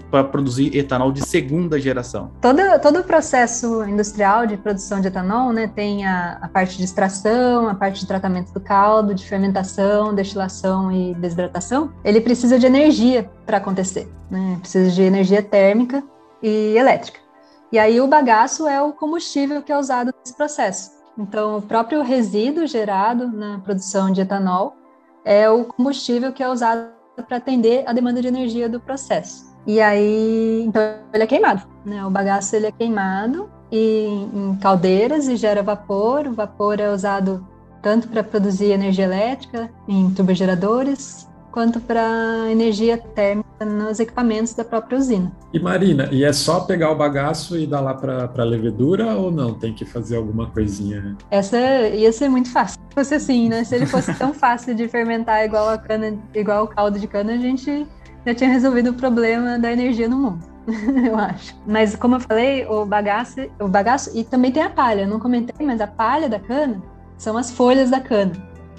para 0.10 0.24
produzir 0.24 0.76
etanol 0.76 1.12
de 1.12 1.26
segunda 1.26 1.80
geração? 1.80 2.32
Todo, 2.42 2.60
todo 2.82 3.00
o 3.00 3.04
processo 3.04 3.84
industrial 3.84 4.46
de 4.46 4.58
produção 4.58 5.02
de 5.02 5.08
etanol, 5.08 5.52
né, 5.52 5.68
tem 5.68 6.06
a, 6.06 6.40
a 6.42 6.48
parte 6.48 6.78
de 6.78 6.84
extração, 6.84 7.68
a 7.68 7.76
parte 7.76 8.00
de 8.00 8.08
tratamento 8.08 8.54
do 8.54 8.60
caldo, 8.60 9.14
de 9.14 9.26
fermentação, 9.26 10.14
destilação 10.14 10.92
e 10.92 11.14
desidratação. 11.16 11.92
Ele 12.04 12.22
precisa 12.22 12.58
de 12.58 12.66
energia 12.66 13.30
para 13.46 13.58
acontecer, 13.58 14.08
né? 14.30 14.58
Precisa 14.60 14.90
de 14.90 15.02
energia 15.04 15.42
térmica 15.42 15.65
e 16.42 16.76
elétrica. 16.78 17.20
E 17.72 17.80
aí 17.80 18.00
o 18.00 18.08
bagaço 18.08 18.68
é 18.68 18.82
o 18.82 18.94
combustível 18.94 19.62
que 19.62 19.72
é 19.72 19.78
usado 19.78 20.14
nesse 20.20 20.36
processo. 20.36 20.92
Então, 21.18 21.58
o 21.58 21.62
próprio 21.62 22.02
resíduo 22.02 22.68
gerado 22.68 23.28
na 23.28 23.60
produção 23.60 24.12
de 24.12 24.22
etanol 24.22 24.76
é 25.24 25.50
o 25.50 25.66
combustível 25.66 26.32
que 26.32 26.44
é 26.44 26.50
usado 26.50 26.90
para 27.28 27.38
atender 27.38 27.84
a 27.88 27.94
demanda 27.94 28.22
de 28.22 28.28
energia 28.28 28.68
do 28.68 28.80
processo. 28.80 29.56
E 29.66 29.82
aí, 29.82 30.64
então, 30.66 30.82
ele 31.14 31.24
é 31.24 31.28
queimado, 31.28 31.64
né? 31.84 32.06
O 32.06 32.10
bagaço 32.10 32.56
ele 32.56 32.68
é 32.68 32.72
queimado 32.72 33.50
e, 33.72 34.06
em 34.34 34.56
caldeiras 34.62 35.28
e 35.28 35.36
gera 35.36 35.64
vapor. 35.64 36.28
O 36.28 36.34
vapor 36.34 36.80
é 36.80 36.92
usado 36.92 37.46
tanto 37.82 38.08
para 38.08 38.24
produzir 38.24 38.72
energia 38.72 39.06
elétrica 39.06 39.72
em 39.88 40.12
turbogeradores, 40.12 41.28
quanto 41.56 41.80
para 41.80 42.52
energia 42.52 42.98
térmica 42.98 43.64
nos 43.64 44.02
equipamentos 44.02 44.54
da 44.54 44.66
própria 44.66 44.98
usina. 44.98 45.32
E 45.54 45.58
Marina, 45.58 46.10
e 46.12 46.26
é 46.26 46.34
só 46.34 46.60
pegar 46.60 46.92
o 46.92 46.96
bagaço 46.98 47.58
e 47.58 47.66
dar 47.66 47.80
lá 47.80 47.94
para 47.94 48.30
a 48.38 48.44
levedura 48.44 49.16
ou 49.16 49.32
não? 49.32 49.54
Tem 49.54 49.74
que 49.74 49.86
fazer 49.86 50.18
alguma 50.18 50.48
coisinha? 50.52 51.16
Essa 51.32 51.58
ia 51.88 52.12
ser 52.12 52.28
muito 52.28 52.52
fácil. 52.52 52.78
Se 52.90 52.94
fosse 52.94 53.16
assim, 53.16 53.48
né? 53.48 53.64
Se 53.64 53.74
ele 53.74 53.86
fosse 53.86 54.14
tão 54.16 54.34
fácil 54.34 54.76
de 54.76 54.90
fermentar 54.90 55.46
igual 55.46 55.70
a 55.70 55.78
cana, 55.78 56.20
igual 56.34 56.66
o 56.66 56.68
caldo 56.68 57.00
de 57.00 57.08
cana, 57.08 57.32
a 57.32 57.38
gente 57.38 57.88
já 58.26 58.36
tinha 58.36 58.50
resolvido 58.50 58.90
o 58.90 58.94
problema 58.94 59.58
da 59.58 59.72
energia 59.72 60.10
no 60.10 60.18
mundo. 60.18 60.44
eu 61.08 61.18
acho. 61.18 61.56
Mas 61.66 61.96
como 61.96 62.16
eu 62.16 62.20
falei, 62.20 62.66
o 62.66 62.86
bagaço, 62.86 63.40
o 63.62 63.70
bagaço 63.70 64.12
e 64.14 64.26
também 64.26 64.52
tem 64.52 64.62
a 64.62 64.70
palha. 64.70 65.04
Eu 65.04 65.08
não 65.08 65.22
comentei, 65.22 65.66
mas 65.66 65.80
a 65.80 65.88
palha 65.88 66.28
da 66.28 66.40
cana 66.40 66.84
são 67.18 67.38
as 67.38 67.50
folhas 67.50 67.90
da 67.90 68.02
cana. 68.02 68.34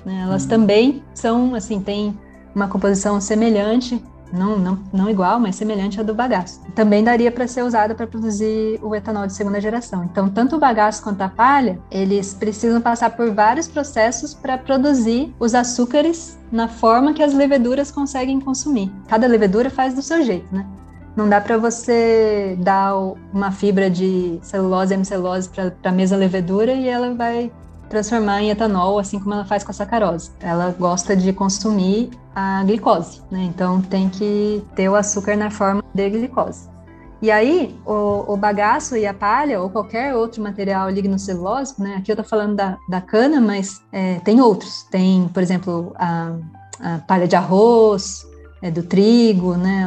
Né? 0.04 0.20
Elas 0.24 0.44
hum. 0.44 0.48
também 0.48 1.02
são 1.14 1.54
assim, 1.54 1.80
tem 1.80 2.14
uma 2.56 2.66
composição 2.66 3.20
semelhante, 3.20 4.02
não, 4.32 4.58
não, 4.58 4.78
não 4.92 5.10
igual, 5.10 5.38
mas 5.38 5.56
semelhante 5.56 6.00
à 6.00 6.02
do 6.02 6.14
bagaço. 6.14 6.60
Também 6.74 7.04
daria 7.04 7.30
para 7.30 7.46
ser 7.46 7.62
usada 7.62 7.94
para 7.94 8.06
produzir 8.06 8.80
o 8.82 8.94
etanol 8.94 9.26
de 9.26 9.34
segunda 9.34 9.60
geração. 9.60 10.02
Então, 10.04 10.28
tanto 10.28 10.56
o 10.56 10.58
bagaço 10.58 11.02
quanto 11.02 11.20
a 11.20 11.28
palha, 11.28 11.78
eles 11.90 12.32
precisam 12.34 12.80
passar 12.80 13.10
por 13.10 13.30
vários 13.32 13.68
processos 13.68 14.34
para 14.34 14.56
produzir 14.56 15.32
os 15.38 15.54
açúcares 15.54 16.38
na 16.50 16.66
forma 16.66 17.12
que 17.12 17.22
as 17.22 17.34
leveduras 17.34 17.90
conseguem 17.90 18.40
consumir. 18.40 18.90
Cada 19.06 19.26
levedura 19.26 19.70
faz 19.70 19.94
do 19.94 20.02
seu 20.02 20.22
jeito, 20.24 20.52
né? 20.52 20.66
Não 21.14 21.28
dá 21.28 21.40
para 21.40 21.56
você 21.56 22.58
dar 22.60 22.94
uma 23.32 23.50
fibra 23.50 23.88
de 23.88 24.38
celulose 24.42 24.92
e 24.92 24.94
hemicelulose 24.96 25.48
para 25.48 25.72
a 25.84 25.92
mesma 25.92 26.16
levedura 26.16 26.72
e 26.72 26.88
ela 26.88 27.14
vai 27.14 27.50
transformar 27.88 28.42
em 28.42 28.50
etanol, 28.50 28.98
assim 28.98 29.18
como 29.18 29.34
ela 29.34 29.44
faz 29.44 29.62
com 29.64 29.70
a 29.70 29.74
sacarose. 29.74 30.30
Ela 30.40 30.74
gosta 30.78 31.16
de 31.16 31.32
consumir 31.32 32.10
a 32.34 32.62
glicose, 32.64 33.22
né? 33.30 33.44
Então 33.44 33.80
tem 33.80 34.08
que 34.08 34.62
ter 34.74 34.88
o 34.88 34.94
açúcar 34.94 35.36
na 35.36 35.50
forma 35.50 35.82
de 35.94 36.10
glicose. 36.10 36.68
E 37.22 37.30
aí, 37.30 37.74
o, 37.86 38.34
o, 38.34 38.36
bagaço 38.36 38.94
e 38.94 39.06
a 39.06 39.14
palha, 39.14 39.60
ou 39.60 39.70
qualquer 39.70 40.14
outro 40.14 40.42
material 40.42 40.90
lignocelulósico, 40.90 41.82
né? 41.82 41.96
Aqui 41.96 42.12
eu 42.12 42.16
tô 42.16 42.22
falando 42.22 42.54
da, 42.54 42.76
da 42.88 43.00
cana, 43.00 43.40
mas 43.40 43.82
é, 43.90 44.16
tem 44.20 44.40
outros. 44.40 44.82
Tem, 44.90 45.26
por 45.32 45.42
exemplo, 45.42 45.94
a, 45.96 46.36
a 46.78 46.98
palha 46.98 47.26
de 47.26 47.34
arroz, 47.34 48.26
é, 48.60 48.70
do 48.70 48.82
trigo, 48.82 49.54
né? 49.54 49.86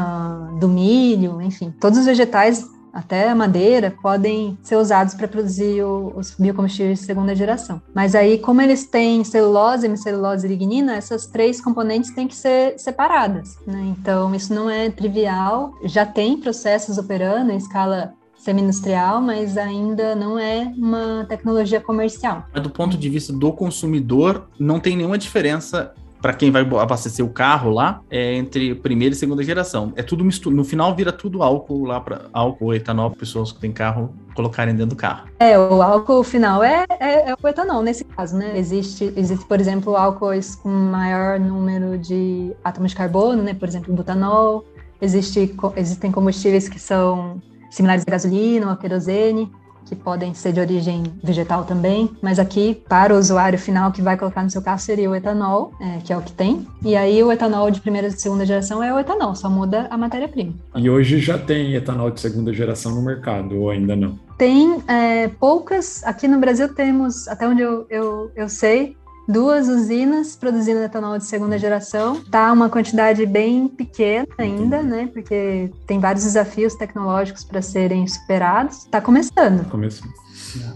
do 0.60 0.68
milho, 0.68 1.42
enfim. 1.42 1.74
Todos 1.80 2.00
os 2.00 2.06
vegetais 2.06 2.66
até 3.00 3.30
a 3.30 3.36
madeira, 3.36 3.96
podem 4.02 4.58
ser 4.62 4.76
usados 4.76 5.14
para 5.14 5.28
produzir 5.28 5.82
o, 5.84 6.14
os 6.16 6.36
biocombustíveis 6.38 7.00
de 7.00 7.06
segunda 7.06 7.34
geração. 7.34 7.82
Mas 7.94 8.14
aí, 8.14 8.38
como 8.38 8.62
eles 8.62 8.86
têm 8.86 9.24
celulose, 9.24 9.86
hemicelulose 9.86 10.46
e 10.46 10.50
lignina, 10.50 10.96
essas 10.96 11.26
três 11.26 11.62
componentes 11.62 12.12
têm 12.12 12.28
que 12.28 12.36
ser 12.36 12.78
separadas. 12.78 13.58
Né? 13.66 13.96
Então, 13.98 14.36
isso 14.36 14.54
não 14.54 14.70
é 14.70 14.90
trivial. 14.90 15.74
Já 15.86 16.06
tem 16.06 16.38
processos 16.38 16.98
operando 16.98 17.52
em 17.52 17.58
escala 17.58 18.14
semi-industrial, 18.38 19.22
mas 19.22 19.58
ainda 19.58 20.16
não 20.16 20.40
é 20.40 20.72
uma 20.78 21.26
tecnologia 21.28 21.80
comercial. 21.80 22.46
Do 22.54 22.70
ponto 22.70 22.98
de 22.98 23.10
vista 23.10 23.34
do 23.34 23.52
consumidor, 23.52 24.48
não 24.58 24.80
tem 24.80 24.96
nenhuma 24.96 25.18
diferença 25.18 25.94
para 26.22 26.34
quem 26.34 26.52
vai 26.52 26.62
abastecer 26.62 27.26
o 27.26 27.30
carro 27.30 27.72
lá, 27.72 28.02
é 28.10 28.36
entre 28.36 28.76
primeira 28.76 29.14
e 29.14 29.18
segunda 29.18 29.44
geração. 29.44 29.94
É 29.96 30.04
tudo 30.04 30.24
mistura. 30.24 30.56
No 30.56 30.64
final 30.64 30.96
vira 30.96 31.12
tudo 31.12 31.42
álcool 31.42 31.86
lá 31.86 32.00
para 32.00 32.26
álcool, 32.34 32.74
etanol, 32.74 33.12
pessoas 33.12 33.52
que 33.52 33.60
têm 33.60 33.72
carro 33.72 34.14
colocarem 34.36 34.74
dentro 34.74 34.92
do 34.92 34.96
carro. 34.96 35.28
É, 35.40 35.58
o 35.58 35.82
álcool 35.82 36.24
final 36.24 36.64
é, 36.64 36.86
é, 37.00 37.32
é 37.32 37.36
o 37.42 37.48
etanol 37.48 37.82
nesse 37.82 38.04
caso, 38.04 38.38
né? 38.38 38.58
Existe, 38.58 39.14
existe, 39.16 39.46
por 39.46 39.60
exemplo, 39.60 39.96
álcoois 39.96 40.56
com 40.56 40.70
maior 40.70 41.40
número 41.40 41.98
de 41.98 42.54
átomos 42.64 42.92
de 42.92 42.98
carbono, 42.98 43.42
né? 43.42 43.54
Por 43.54 43.68
exemplo, 43.68 43.94
butanol. 43.94 44.66
Existe, 45.02 45.56
existem 45.78 46.12
combustíveis 46.12 46.68
que 46.68 46.80
são 46.80 47.42
similares 47.72 48.04
à 48.06 48.12
gasolina 48.12 48.68
ou 48.68 48.74
a 48.74 48.78
querosene 48.78 49.50
que 49.90 49.96
podem 49.96 50.36
ser 50.36 50.54
de 50.54 50.60
origem 50.60 51.04
vegetal 51.24 51.66
também, 51.66 52.12
mas 52.22 52.38
aqui, 52.38 52.80
para 52.88 53.16
o 53.16 53.18
usuário 53.18 53.58
final 53.58 53.92
que 53.92 54.04
vai 54.04 54.16
colocar 54.16 54.44
no 54.44 54.50
seu 54.52 54.62
carro, 54.62 54.78
seria 54.78 55.10
o 55.10 55.16
etanol, 55.16 55.74
é, 55.82 55.98
que 56.04 56.14
é 56.14 56.18
o 56.18 56.22
que 56.22 56.32
tem. 56.32 56.68
E 56.86 56.96
aí, 56.96 57.24
o 57.24 57.32
etanol 57.32 57.72
de 57.72 57.82
primeira 57.82 58.08
e 58.08 58.12
segunda 58.12 58.46
geração 58.46 58.84
é 58.84 58.94
o 58.94 59.00
etanol, 59.00 59.34
só 59.34 59.50
muda 59.50 59.88
a 59.90 59.98
matéria-prima. 59.98 60.54
E 60.76 60.88
hoje 60.88 61.20
já 61.20 61.40
tem 61.40 61.74
etanol 61.74 62.12
de 62.12 62.22
segunda 62.22 62.54
geração 62.54 62.94
no 62.94 63.02
mercado, 63.02 63.60
ou 63.60 63.72
ainda 63.72 63.96
não? 63.96 64.20
Tem 64.38 64.82
é, 64.88 65.28
poucas. 65.28 66.04
Aqui 66.04 66.28
no 66.28 66.40
Brasil 66.40 66.72
temos, 66.74 67.28
até 67.28 67.48
onde 67.48 67.64
eu, 67.64 67.88
eu, 67.90 68.32
eu 68.36 68.48
sei, 68.48 68.96
duas 69.30 69.68
usinas 69.68 70.36
produzindo 70.36 70.82
etanol 70.82 71.20
de 71.20 71.26
segunda 71.26 71.58
geração. 71.60 72.20
Tá 72.32 72.52
uma 72.52 72.68
quantidade 72.68 73.24
bem 73.28 73.68
pequena 73.68 74.28
ainda, 74.40 74.82
né? 74.82 75.08
Porque 75.14 75.72
tem 75.86 76.00
vários 76.00 76.24
desafios 76.24 76.74
tecnológicos 76.74 77.44
para 77.44 77.62
serem 77.62 78.08
superados. 78.08 78.86
Tá 78.86 79.00
começando. 79.00 79.64
Tá 79.64 79.70
começando. 79.70 80.12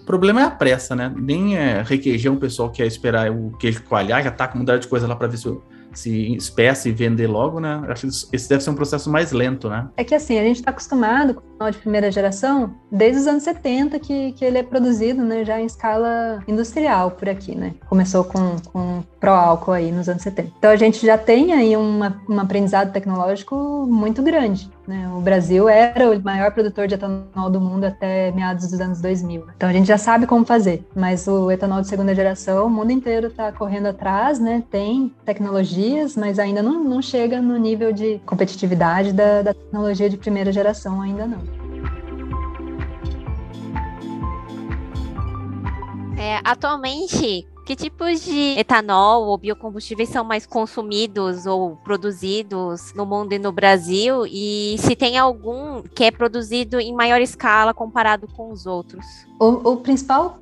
O 0.01 0.05
problema 0.05 0.41
é 0.41 0.43
a 0.43 0.51
pressa, 0.51 0.95
né? 0.95 1.11
Nem 1.15 1.57
é 1.57 1.81
requeijão, 1.81 2.35
o 2.35 2.39
pessoal 2.39 2.69
quer 2.69 2.85
esperar 2.85 3.31
o 3.31 3.51
queijo 3.57 3.81
coalhar, 3.83 4.23
já 4.23 4.29
tá 4.29 4.47
com 4.47 4.59
mudar 4.59 4.77
de 4.77 4.87
coisa 4.87 5.07
lá 5.07 5.15
para 5.15 5.27
ver 5.27 5.37
se 5.37 5.47
se 5.99 6.35
espécie 6.35 6.89
e 6.89 6.91
vender 6.91 7.27
logo, 7.27 7.59
né? 7.59 7.83
Acho 7.87 8.07
que 8.07 8.35
esse 8.35 8.49
deve 8.49 8.63
ser 8.63 8.69
um 8.69 8.75
processo 8.75 9.09
mais 9.09 9.31
lento, 9.31 9.69
né? 9.69 9.87
É 9.97 10.03
que 10.03 10.15
assim, 10.15 10.39
a 10.39 10.43
gente 10.43 10.57
está 10.57 10.71
acostumado 10.71 11.35
com 11.35 11.41
o 11.41 11.55
etanol 11.55 11.71
de 11.71 11.77
primeira 11.77 12.11
geração 12.11 12.73
desde 12.91 13.21
os 13.21 13.27
anos 13.27 13.43
70 13.43 13.99
que, 13.99 14.33
que 14.33 14.43
ele 14.43 14.57
é 14.57 14.63
produzido, 14.63 15.23
né, 15.23 15.45
já 15.45 15.59
em 15.59 15.65
escala 15.65 16.43
industrial 16.47 17.11
por 17.11 17.29
aqui, 17.29 17.55
né? 17.55 17.73
Começou 17.87 18.23
com, 18.23 18.55
com 18.71 19.03
pró-álcool 19.19 19.71
aí 19.71 19.91
nos 19.91 20.09
anos 20.09 20.21
70. 20.23 20.51
Então 20.57 20.71
a 20.71 20.75
gente 20.75 21.05
já 21.05 21.17
tem 21.17 21.53
aí 21.53 21.75
uma, 21.75 22.21
um 22.29 22.39
aprendizado 22.39 22.91
tecnológico 22.91 23.55
muito 23.89 24.21
grande. 24.21 24.69
Né? 24.87 25.09
O 25.15 25.21
Brasil 25.21 25.69
era 25.69 26.11
o 26.11 26.21
maior 26.21 26.51
produtor 26.51 26.87
de 26.87 26.95
etanol 26.95 27.49
do 27.49 27.59
mundo 27.59 27.85
até 27.85 28.31
meados 28.31 28.69
dos 28.69 28.79
anos 28.81 28.99
2000. 28.99 29.45
Então 29.55 29.69
a 29.69 29.73
gente 29.73 29.87
já 29.87 29.97
sabe 29.97 30.27
como 30.27 30.45
fazer, 30.45 30.85
mas 30.95 31.27
o 31.27 31.49
etanol 31.49 31.81
de 31.81 31.87
segunda 31.87 32.13
geração, 32.13 32.67
o 32.67 32.69
mundo 32.69 32.91
inteiro 32.91 33.27
está 33.27 33.51
correndo 33.51 33.87
atrás, 33.87 34.39
né? 34.39 34.63
tem 34.69 35.13
tecnologias, 35.23 36.17
mas 36.17 36.39
ainda 36.39 36.61
não, 36.61 36.83
não 36.83 37.01
chega 37.01 37.41
no 37.41 37.57
nível 37.57 37.93
de 37.93 38.19
competitividade 38.25 39.13
da, 39.13 39.41
da 39.41 39.53
tecnologia 39.53 40.09
de 40.09 40.17
primeira 40.17 40.51
geração, 40.51 41.01
ainda 41.01 41.25
não. 41.25 41.41
É, 46.17 46.39
atualmente, 46.43 47.45
que 47.65 47.75
tipos 47.75 48.23
de 48.23 48.55
etanol 48.57 49.25
ou 49.25 49.37
biocombustíveis 49.37 50.09
são 50.09 50.23
mais 50.23 50.45
consumidos 50.45 51.45
ou 51.45 51.77
produzidos 51.77 52.93
no 52.93 53.05
mundo 53.05 53.33
e 53.33 53.39
no 53.39 53.51
Brasil? 53.51 54.25
E 54.27 54.75
se 54.79 54.95
tem 54.95 55.17
algum 55.17 55.81
que 55.81 56.03
é 56.03 56.11
produzido 56.11 56.79
em 56.79 56.93
maior 56.93 57.21
escala 57.21 57.73
comparado 57.73 58.27
com 58.27 58.51
os 58.51 58.65
outros? 58.65 59.05
O, 59.39 59.71
o 59.71 59.77
principal 59.77 60.39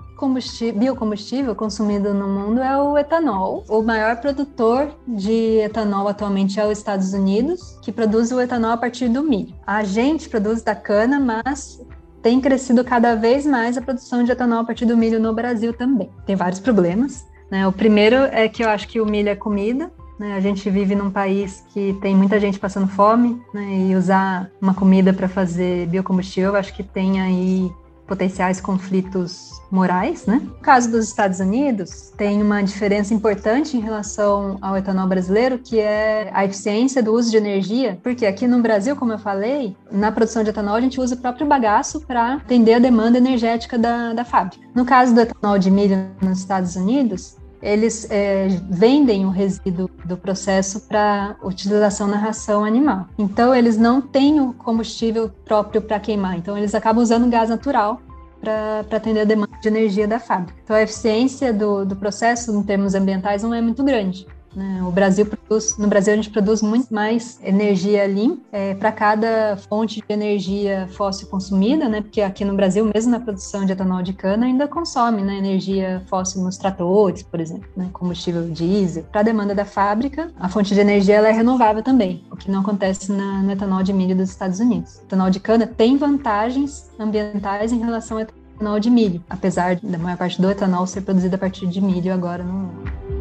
biocombustível 0.75 1.55
consumido 1.55 2.13
no 2.13 2.27
mundo 2.27 2.61
é 2.61 2.79
o 2.79 2.95
etanol. 2.97 3.63
O 3.67 3.81
maior 3.81 4.17
produtor 4.17 4.93
de 5.07 5.59
etanol 5.59 6.07
atualmente 6.07 6.59
é 6.59 6.65
os 6.65 6.77
Estados 6.77 7.13
Unidos, 7.13 7.79
que 7.81 7.91
produz 7.91 8.31
o 8.31 8.39
etanol 8.39 8.71
a 8.71 8.77
partir 8.77 9.09
do 9.09 9.23
milho. 9.23 9.55
A 9.65 9.83
gente 9.83 10.29
produz 10.29 10.61
da 10.61 10.75
cana, 10.75 11.19
mas 11.19 11.81
tem 12.21 12.39
crescido 12.39 12.83
cada 12.83 13.15
vez 13.15 13.45
mais 13.45 13.77
a 13.77 13.81
produção 13.81 14.23
de 14.23 14.31
etanol 14.31 14.59
a 14.59 14.63
partir 14.63 14.85
do 14.85 14.95
milho 14.97 15.19
no 15.19 15.33
Brasil 15.33 15.73
também. 15.73 16.09
Tem 16.25 16.35
vários 16.35 16.59
problemas. 16.59 17.25
Né? 17.49 17.67
O 17.67 17.71
primeiro 17.71 18.15
é 18.15 18.47
que 18.47 18.63
eu 18.63 18.69
acho 18.69 18.87
que 18.87 19.01
o 19.01 19.05
milho 19.05 19.29
é 19.29 19.35
comida. 19.35 19.91
Né? 20.19 20.35
A 20.35 20.39
gente 20.39 20.69
vive 20.69 20.93
num 20.95 21.09
país 21.09 21.65
que 21.73 21.97
tem 22.01 22.15
muita 22.15 22.39
gente 22.39 22.59
passando 22.59 22.87
fome 22.87 23.41
né? 23.53 23.89
e 23.89 23.95
usar 23.95 24.49
uma 24.61 24.73
comida 24.73 25.11
para 25.11 25.27
fazer 25.27 25.87
biocombustível, 25.87 26.55
acho 26.55 26.73
que 26.73 26.83
tem 26.83 27.19
aí 27.19 27.71
potenciais 28.11 28.59
conflitos 28.59 29.61
morais, 29.71 30.25
né? 30.25 30.41
No 30.43 30.55
caso 30.55 30.91
dos 30.91 31.07
Estados 31.07 31.39
Unidos, 31.39 32.11
tem 32.17 32.41
uma 32.41 32.61
diferença 32.61 33.13
importante 33.13 33.77
em 33.77 33.79
relação 33.79 34.57
ao 34.61 34.75
etanol 34.75 35.07
brasileiro, 35.07 35.57
que 35.57 35.79
é 35.79 36.29
a 36.33 36.43
eficiência 36.43 37.01
do 37.01 37.13
uso 37.13 37.31
de 37.31 37.37
energia, 37.37 37.97
porque 38.03 38.25
aqui 38.25 38.45
no 38.45 38.61
Brasil, 38.61 38.97
como 38.97 39.13
eu 39.13 39.17
falei, 39.17 39.77
na 39.89 40.11
produção 40.11 40.43
de 40.43 40.49
etanol 40.49 40.75
a 40.75 40.81
gente 40.81 40.99
usa 40.99 41.15
o 41.15 41.17
próprio 41.17 41.47
bagaço 41.47 42.01
para 42.01 42.33
atender 42.33 42.73
a 42.73 42.79
demanda 42.79 43.17
energética 43.17 43.77
da, 43.77 44.11
da 44.11 44.25
fábrica. 44.25 44.61
No 44.75 44.83
caso 44.83 45.15
do 45.15 45.21
etanol 45.21 45.57
de 45.57 45.71
milho 45.71 46.09
nos 46.21 46.39
Estados 46.39 46.75
Unidos, 46.75 47.37
eles 47.61 48.07
é, 48.09 48.47
vendem 48.69 49.25
o 49.25 49.29
resíduo 49.29 49.89
do 50.05 50.17
processo 50.17 50.81
para 50.81 51.35
utilização 51.43 52.07
na 52.07 52.17
ração 52.17 52.65
animal. 52.65 53.07
Então, 53.17 53.53
eles 53.53 53.77
não 53.77 54.01
têm 54.01 54.39
o 54.39 54.53
combustível 54.53 55.29
próprio 55.45 55.81
para 55.81 55.99
queimar. 55.99 56.37
Então, 56.37 56.57
eles 56.57 56.73
acabam 56.73 57.03
usando 57.03 57.29
gás 57.29 57.49
natural 57.49 58.01
para 58.39 58.79
atender 58.97 59.21
a 59.21 59.25
demanda 59.25 59.55
de 59.61 59.67
energia 59.67 60.07
da 60.07 60.19
fábrica. 60.19 60.59
Então, 60.63 60.75
a 60.75 60.81
eficiência 60.81 61.53
do, 61.53 61.85
do 61.85 61.95
processo, 61.95 62.51
em 62.51 62.63
termos 62.63 62.95
ambientais, 62.95 63.43
não 63.43 63.53
é 63.53 63.61
muito 63.61 63.83
grande. 63.83 64.25
Né? 64.55 64.83
O 64.83 64.91
Brasil 64.91 65.25
produz, 65.25 65.77
no 65.77 65.87
Brasil 65.87 66.13
a 66.13 66.15
gente 66.15 66.29
produz 66.29 66.61
muito 66.61 66.93
mais 66.93 67.39
energia 67.41 68.05
limpa 68.05 68.41
é, 68.51 68.73
para 68.73 68.91
cada 68.91 69.57
fonte 69.69 70.01
de 70.01 70.13
energia 70.13 70.89
fóssil 70.91 71.27
consumida, 71.27 71.87
né? 71.87 72.01
Porque 72.01 72.21
aqui 72.21 72.43
no 72.43 72.53
Brasil, 72.53 72.89
mesmo 72.93 73.11
na 73.11 73.19
produção 73.19 73.65
de 73.65 73.71
etanol 73.71 74.01
de 74.01 74.13
cana, 74.13 74.45
ainda 74.45 74.67
consome 74.67 75.21
né, 75.21 75.37
energia 75.37 76.03
fóssil 76.07 76.43
nos 76.43 76.57
tratores, 76.57 77.23
por 77.23 77.39
exemplo, 77.39 77.67
né? 77.75 77.89
combustível 77.93 78.49
diesel. 78.49 79.03
Para 79.03 79.21
a 79.21 79.23
demanda 79.23 79.55
da 79.55 79.65
fábrica, 79.65 80.31
a 80.39 80.49
fonte 80.49 80.73
de 80.73 80.79
energia 80.79 81.15
ela 81.15 81.29
é 81.29 81.31
renovável 81.31 81.81
também, 81.81 82.23
o 82.29 82.35
que 82.35 82.51
não 82.51 82.61
acontece 82.61 83.11
na, 83.11 83.41
no 83.41 83.51
etanol 83.51 83.83
de 83.83 83.93
milho 83.93 84.15
dos 84.15 84.29
Estados 84.29 84.59
Unidos. 84.59 84.97
O 84.97 85.03
etanol 85.03 85.29
de 85.29 85.39
cana 85.39 85.65
tem 85.65 85.97
vantagens 85.97 86.89
ambientais 86.99 87.71
em 87.71 87.79
relação 87.79 88.17
ao 88.17 88.23
etanol 88.23 88.79
de 88.79 88.89
milho, 88.89 89.23
apesar 89.29 89.77
da 89.77 89.97
maior 89.97 90.17
parte 90.17 90.41
do 90.41 90.49
etanol 90.49 90.85
ser 90.85 91.01
produzido 91.01 91.35
a 91.35 91.39
partir 91.39 91.67
de 91.67 91.79
milho 91.79 92.13
agora 92.13 92.43
no 92.43 92.53
mundo. 92.53 93.20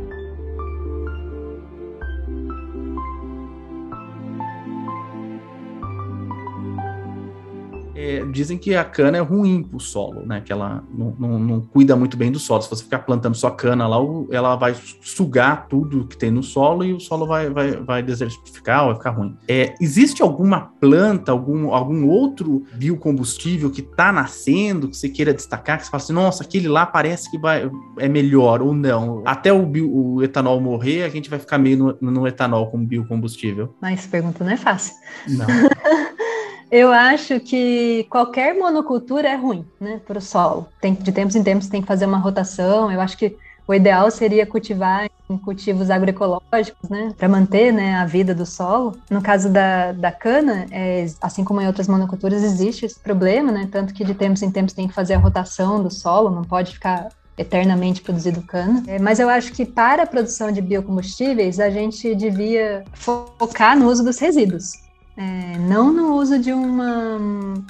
É, 8.00 8.24
dizem 8.24 8.56
que 8.56 8.74
a 8.74 8.82
cana 8.82 9.18
é 9.18 9.20
ruim 9.20 9.62
para 9.62 9.76
o 9.76 9.80
solo, 9.80 10.24
né? 10.24 10.40
Que 10.40 10.50
ela 10.50 10.82
não, 10.92 11.14
não, 11.18 11.38
não, 11.38 11.60
cuida 11.60 11.94
muito 11.94 12.16
bem 12.16 12.32
do 12.32 12.38
solo. 12.38 12.62
Se 12.62 12.70
você 12.70 12.84
ficar 12.84 13.00
plantando 13.00 13.34
só 13.36 13.50
cana 13.50 13.86
lá, 13.86 13.98
ela 14.30 14.56
vai 14.56 14.74
sugar 15.02 15.66
tudo 15.68 16.06
que 16.06 16.16
tem 16.16 16.30
no 16.30 16.42
solo 16.42 16.82
e 16.84 16.94
o 16.94 17.00
solo 17.00 17.26
vai, 17.26 17.50
vai, 17.50 17.72
vai 17.72 18.02
desertificar, 18.02 18.86
vai 18.86 18.94
ficar 18.94 19.10
ruim. 19.10 19.36
É, 19.46 19.74
existe 19.80 20.22
alguma 20.22 20.60
planta, 20.80 21.30
algum, 21.30 21.74
algum 21.74 22.08
outro 22.08 22.64
biocombustível 22.74 23.70
que 23.70 23.82
está 23.82 24.10
nascendo, 24.10 24.88
que 24.88 24.96
você 24.96 25.08
queira 25.08 25.34
destacar, 25.34 25.78
que 25.78 25.84
você 25.84 25.90
fala 25.90 26.02
assim, 26.02 26.12
nossa, 26.14 26.42
aquele 26.42 26.68
lá 26.68 26.86
parece 26.86 27.30
que 27.30 27.38
vai, 27.38 27.70
é 27.98 28.08
melhor 28.08 28.62
ou 28.62 28.72
não? 28.72 29.22
Até 29.26 29.52
o, 29.52 29.66
bio, 29.66 29.94
o 29.94 30.22
etanol 30.22 30.58
morrer, 30.60 31.02
a 31.02 31.08
gente 31.10 31.28
vai 31.28 31.38
ficar 31.38 31.58
meio 31.58 31.98
no, 32.00 32.10
no 32.10 32.26
etanol 32.26 32.70
como 32.70 32.86
biocombustível. 32.86 33.74
Mas 33.80 34.06
pergunta 34.06 34.42
não 34.42 34.52
é 34.52 34.56
fácil. 34.56 34.94
Não. 35.28 35.46
Eu 36.70 36.92
acho 36.92 37.40
que 37.40 38.06
qualquer 38.08 38.54
monocultura 38.54 39.28
é 39.28 39.34
ruim, 39.34 39.66
né, 39.80 40.00
para 40.06 40.18
o 40.18 40.20
solo. 40.20 40.68
Tem, 40.80 40.94
de 40.94 41.10
tempos 41.10 41.34
em 41.34 41.42
tempos 41.42 41.68
tem 41.68 41.80
que 41.80 41.88
fazer 41.88 42.06
uma 42.06 42.18
rotação. 42.18 42.92
Eu 42.92 43.00
acho 43.00 43.16
que 43.16 43.36
o 43.66 43.74
ideal 43.74 44.10
seria 44.10 44.46
cultivar 44.46 45.08
cultivos 45.44 45.90
agroecológicos, 45.90 46.90
né, 46.90 47.12
para 47.16 47.28
manter 47.28 47.72
né, 47.72 47.94
a 47.94 48.04
vida 48.04 48.34
do 48.34 48.44
solo. 48.44 48.98
No 49.08 49.22
caso 49.22 49.48
da, 49.48 49.92
da 49.92 50.10
cana, 50.10 50.66
é, 50.70 51.06
assim 51.20 51.44
como 51.44 51.60
em 51.60 51.66
outras 51.66 51.86
monoculturas, 51.86 52.42
existe 52.42 52.86
esse 52.86 53.00
problema, 53.00 53.52
né, 53.52 53.68
tanto 53.70 53.94
que 53.94 54.04
de 54.04 54.14
tempos 54.14 54.42
em 54.42 54.50
tempos 54.50 54.74
tem 54.74 54.88
que 54.88 54.94
fazer 54.94 55.14
a 55.14 55.18
rotação 55.18 55.82
do 55.82 55.90
solo, 55.90 56.30
não 56.30 56.42
pode 56.42 56.72
ficar 56.72 57.08
eternamente 57.38 58.02
produzido 58.02 58.42
cana. 58.42 58.82
É, 58.86 58.98
mas 58.98 59.18
eu 59.18 59.28
acho 59.28 59.52
que 59.52 59.64
para 59.64 60.02
a 60.02 60.06
produção 60.06 60.50
de 60.50 60.60
biocombustíveis, 60.60 61.60
a 61.60 61.70
gente 61.70 62.14
devia 62.14 62.84
focar 62.94 63.78
no 63.78 63.88
uso 63.88 64.04
dos 64.04 64.18
resíduos. 64.18 64.89
É, 65.20 65.58
não 65.58 65.92
no 65.92 66.14
uso 66.14 66.38
de 66.38 66.50
uma, 66.50 67.18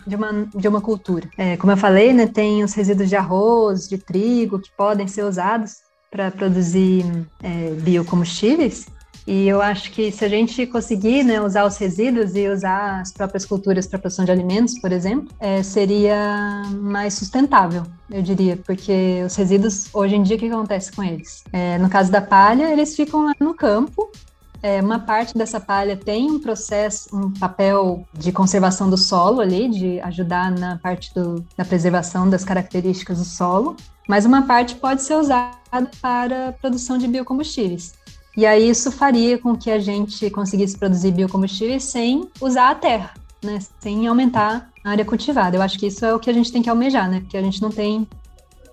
de 0.06 0.14
uma, 0.14 0.48
de 0.54 0.68
uma 0.68 0.80
cultura. 0.80 1.28
É, 1.36 1.56
como 1.56 1.72
eu 1.72 1.76
falei, 1.76 2.12
né, 2.12 2.28
tem 2.28 2.62
os 2.62 2.72
resíduos 2.74 3.08
de 3.08 3.16
arroz, 3.16 3.88
de 3.88 3.98
trigo, 3.98 4.60
que 4.60 4.70
podem 4.76 5.08
ser 5.08 5.24
usados 5.24 5.78
para 6.08 6.30
produzir 6.30 7.04
é, 7.42 7.70
biocombustíveis. 7.70 8.86
E 9.26 9.48
eu 9.48 9.60
acho 9.60 9.90
que 9.90 10.12
se 10.12 10.24
a 10.24 10.28
gente 10.28 10.64
conseguir 10.66 11.24
né, 11.24 11.40
usar 11.40 11.64
os 11.64 11.76
resíduos 11.76 12.36
e 12.36 12.48
usar 12.48 13.00
as 13.00 13.12
próprias 13.12 13.44
culturas 13.44 13.86
para 13.86 13.98
produção 13.98 14.24
de 14.24 14.30
alimentos, 14.30 14.78
por 14.80 14.92
exemplo, 14.92 15.28
é, 15.40 15.60
seria 15.62 16.62
mais 16.80 17.14
sustentável, 17.14 17.82
eu 18.10 18.22
diria, 18.22 18.56
porque 18.56 19.22
os 19.26 19.34
resíduos, 19.34 19.88
hoje 19.92 20.14
em 20.14 20.22
dia, 20.22 20.36
o 20.36 20.38
que 20.38 20.46
acontece 20.46 20.92
com 20.92 21.02
eles? 21.02 21.42
É, 21.52 21.78
no 21.78 21.88
caso 21.88 22.12
da 22.12 22.20
palha, 22.20 22.72
eles 22.72 22.94
ficam 22.94 23.24
lá 23.24 23.32
no 23.40 23.54
campo 23.54 24.10
é, 24.62 24.80
uma 24.80 24.98
parte 24.98 25.36
dessa 25.36 25.58
palha 25.58 25.96
tem 25.96 26.30
um 26.30 26.38
processo, 26.38 27.08
um 27.16 27.30
papel 27.30 28.04
de 28.12 28.30
conservação 28.30 28.90
do 28.90 28.96
solo 28.96 29.40
ali, 29.40 29.68
de 29.68 30.00
ajudar 30.00 30.50
na 30.50 30.78
parte 30.78 31.12
do, 31.14 31.44
da 31.56 31.64
preservação 31.64 32.28
das 32.28 32.44
características 32.44 33.18
do 33.18 33.24
solo, 33.24 33.76
mas 34.08 34.26
uma 34.26 34.42
parte 34.42 34.74
pode 34.74 35.02
ser 35.02 35.14
usada 35.14 35.56
para 36.00 36.52
produção 36.60 36.98
de 36.98 37.06
biocombustíveis. 37.06 37.94
E 38.36 38.46
aí 38.46 38.68
isso 38.68 38.92
faria 38.92 39.38
com 39.38 39.56
que 39.56 39.70
a 39.70 39.78
gente 39.78 40.30
conseguisse 40.30 40.78
produzir 40.78 41.12
biocombustíveis 41.12 41.84
sem 41.84 42.28
usar 42.40 42.70
a 42.70 42.74
terra, 42.74 43.14
né? 43.42 43.58
Sem 43.80 44.06
aumentar 44.06 44.70
a 44.84 44.90
área 44.90 45.04
cultivada. 45.04 45.56
Eu 45.56 45.62
acho 45.62 45.78
que 45.78 45.86
isso 45.86 46.04
é 46.04 46.14
o 46.14 46.18
que 46.18 46.30
a 46.30 46.32
gente 46.32 46.52
tem 46.52 46.62
que 46.62 46.70
almejar, 46.70 47.10
né? 47.10 47.20
Porque 47.20 47.36
a 47.36 47.42
gente 47.42 47.60
não 47.60 47.70
tem 47.70 48.06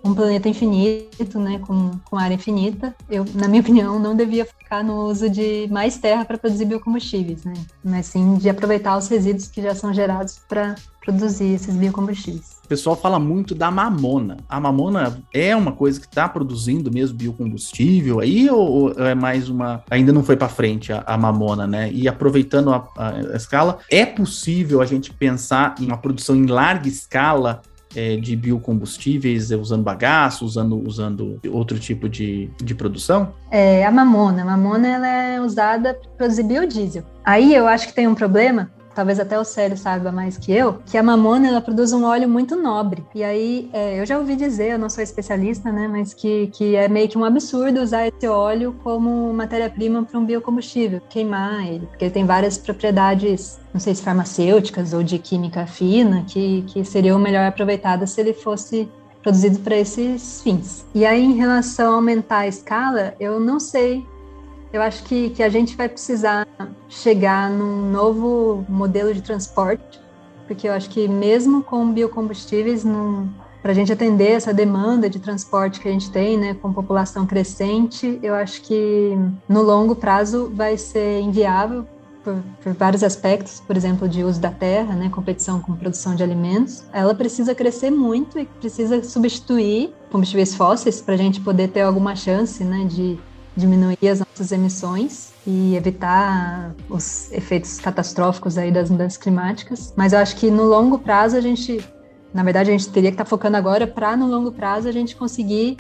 um 0.07 0.15
planeta 0.15 0.47
infinito, 0.49 1.39
né, 1.39 1.59
com, 1.59 1.91
com 2.05 2.17
área 2.17 2.35
infinita, 2.35 2.95
eu, 3.09 3.25
na 3.35 3.47
minha 3.47 3.61
opinião, 3.61 3.99
não 3.99 4.15
devia 4.15 4.45
focar 4.45 4.83
no 4.83 5.05
uso 5.05 5.29
de 5.29 5.67
mais 5.69 5.97
terra 5.97 6.25
para 6.25 6.37
produzir 6.37 6.65
biocombustíveis, 6.65 7.43
né, 7.43 7.53
mas 7.83 8.07
sim 8.07 8.35
de 8.35 8.49
aproveitar 8.49 8.97
os 8.97 9.07
resíduos 9.07 9.47
que 9.47 9.61
já 9.61 9.75
são 9.75 9.93
gerados 9.93 10.39
para 10.47 10.75
produzir 11.03 11.53
esses 11.53 11.73
biocombustíveis. 11.73 12.57
O 12.65 12.67
pessoal 12.67 12.97
fala 12.97 13.17
muito 13.17 13.55
da 13.55 13.71
mamona. 13.71 14.39
A 14.49 14.59
mamona 14.59 15.23
é 15.33 15.55
uma 15.55 15.71
coisa 15.71 16.01
que 16.01 16.05
está 16.05 16.27
produzindo 16.27 16.91
mesmo 16.91 17.17
biocombustível 17.17 18.19
aí 18.19 18.49
ou, 18.49 18.91
é 18.91 19.15
mais 19.15 19.47
uma. 19.47 19.81
Ainda 19.89 20.11
não 20.11 20.21
foi 20.21 20.35
para 20.35 20.49
frente 20.49 20.91
a, 20.91 21.01
a, 21.07 21.17
mamona, 21.17 21.65
né? 21.65 21.89
E 21.93 22.09
aproveitando 22.09 22.73
a, 22.73 22.85
a 22.97 23.37
escala, 23.37 23.79
é 23.89 24.05
possível 24.05 24.81
a 24.81 24.85
gente 24.85 25.13
pensar 25.13 25.75
em 25.79 25.85
uma 25.85 25.97
produção 25.97 26.35
em 26.35 26.45
larga 26.45 26.89
escala 26.89 27.61
é, 27.97 28.15
de 28.15 28.35
biocombustíveis, 28.35 29.49
é, 29.49 29.55
usando 29.55 29.83
bagaço, 29.83 30.45
usando, 30.45 30.87
usando 30.87 31.39
outro 31.51 31.79
tipo 31.79 32.07
de, 32.07 32.47
de 32.63 32.75
produção? 32.75 33.33
É, 33.49 33.83
a 33.83 33.91
mamona. 33.91 34.43
A 34.43 34.45
mamona 34.45 34.87
ela 34.87 35.07
é 35.07 35.41
usada 35.41 35.95
para 35.95 36.09
produzir 36.11 36.43
biodiesel. 36.43 37.03
Aí 37.25 37.55
eu 37.55 37.67
acho 37.67 37.87
que 37.87 37.93
tem 37.93 38.07
um 38.07 38.13
problema, 38.13 38.71
talvez 38.97 39.19
até 39.19 39.39
o 39.39 39.43
Célio 39.43 39.77
saiba 39.77 40.11
mais 40.11 40.39
que 40.39 40.51
eu, 40.51 40.79
que 40.83 40.97
a 40.97 41.03
mamona 41.03 41.47
ela 41.47 41.61
produz 41.61 41.93
um 41.93 42.03
óleo 42.03 42.27
muito 42.27 42.55
nobre. 42.55 43.05
E 43.13 43.23
aí 43.23 43.69
é, 43.71 44.01
eu 44.01 44.07
já 44.07 44.17
ouvi 44.17 44.35
dizer, 44.35 44.71
eu 44.71 44.79
não 44.79 44.89
sou 44.89 45.03
especialista, 45.03 45.71
né, 45.71 45.87
mas 45.87 46.15
que, 46.15 46.47
que 46.47 46.75
é 46.75 46.87
meio 46.87 47.07
que 47.07 47.15
um 47.15 47.23
absurdo 47.23 47.79
usar 47.79 48.07
esse 48.07 48.27
óleo 48.27 48.75
como 48.83 49.31
matéria-prima 49.31 50.03
para 50.03 50.19
um 50.19 50.25
biocombustível, 50.25 50.99
queimar 51.07 51.67
ele, 51.67 51.85
porque 51.85 52.05
ele 52.05 52.11
tem 52.11 52.25
várias 52.25 52.57
propriedades, 52.57 53.59
não 53.71 53.79
sei 53.79 53.93
se 53.93 54.01
farmacêuticas 54.01 54.93
ou 54.93 55.03
de 55.03 55.19
química 55.19 55.67
fina, 55.67 56.25
que, 56.27 56.63
que 56.63 56.83
seriam 56.83 57.19
melhor 57.19 57.45
aproveitadas 57.45 58.09
se 58.09 58.21
ele 58.21 58.33
fosse 58.33 58.89
produzido 59.21 59.59
para 59.59 59.77
esses 59.77 60.41
fins. 60.41 60.87
E 60.95 61.05
aí, 61.05 61.23
em 61.23 61.35
relação 61.35 61.91
a 61.91 61.95
aumentar 61.97 62.39
a 62.39 62.47
escala, 62.47 63.13
eu 63.19 63.39
não 63.39 63.59
sei 63.59 64.03
eu 64.71 64.81
acho 64.81 65.03
que, 65.03 65.29
que 65.31 65.43
a 65.43 65.49
gente 65.49 65.75
vai 65.75 65.87
precisar 65.87 66.47
chegar 66.89 67.49
num 67.49 67.89
novo 67.89 68.65
modelo 68.67 69.13
de 69.13 69.21
transporte, 69.21 69.99
porque 70.45 70.67
eu 70.67 70.73
acho 70.73 70.89
que 70.89 71.07
mesmo 71.07 71.63
com 71.63 71.91
biocombustíveis, 71.91 72.83
para 73.61 73.71
a 73.71 73.75
gente 73.75 73.91
atender 73.91 74.31
essa 74.31 74.53
demanda 74.53 75.09
de 75.09 75.19
transporte 75.19 75.79
que 75.79 75.87
a 75.87 75.91
gente 75.91 76.09
tem, 76.11 76.37
né, 76.37 76.53
com 76.53 76.71
população 76.71 77.25
crescente, 77.25 78.19
eu 78.23 78.33
acho 78.33 78.61
que 78.61 79.17
no 79.47 79.61
longo 79.61 79.95
prazo 79.95 80.51
vai 80.53 80.77
ser 80.77 81.19
inviável 81.19 81.85
por, 82.23 82.35
por, 82.61 82.73
vários 82.73 83.03
aspectos, 83.03 83.61
por 83.61 83.75
exemplo, 83.75 84.07
de 84.07 84.23
uso 84.23 84.39
da 84.39 84.51
terra, 84.51 84.95
né, 84.95 85.09
competição 85.09 85.59
com 85.59 85.75
produção 85.75 86.15
de 86.15 86.23
alimentos. 86.23 86.85
Ela 86.93 87.15
precisa 87.15 87.55
crescer 87.55 87.89
muito 87.89 88.39
e 88.39 88.45
precisa 88.45 89.03
substituir 89.03 89.93
combustíveis 90.11 90.55
fósseis 90.55 91.01
para 91.01 91.15
a 91.15 91.17
gente 91.17 91.41
poder 91.41 91.69
ter 91.69 91.81
alguma 91.81 92.15
chance, 92.15 92.63
né, 92.63 92.85
de 92.85 93.17
diminuir 93.57 94.07
as 94.07 94.19
nossas 94.19 94.51
emissões 94.51 95.33
e 95.45 95.75
evitar 95.75 96.73
os 96.89 97.31
efeitos 97.31 97.79
catastróficos 97.79 98.57
aí 98.57 98.71
das 98.71 98.89
mudanças 98.89 99.17
climáticas. 99.17 99.93
Mas 99.97 100.13
eu 100.13 100.19
acho 100.19 100.35
que 100.35 100.51
no 100.51 100.63
longo 100.63 100.99
prazo 100.99 101.35
a 101.35 101.41
gente, 101.41 101.83
na 102.33 102.43
verdade, 102.43 102.69
a 102.69 102.73
gente 102.73 102.87
teria 102.89 103.09
que 103.09 103.15
estar 103.15 103.25
tá 103.25 103.29
focando 103.29 103.57
agora 103.57 103.87
para 103.87 104.15
no 104.15 104.27
longo 104.27 104.51
prazo 104.51 104.87
a 104.87 104.91
gente 104.91 105.15
conseguir 105.15 105.77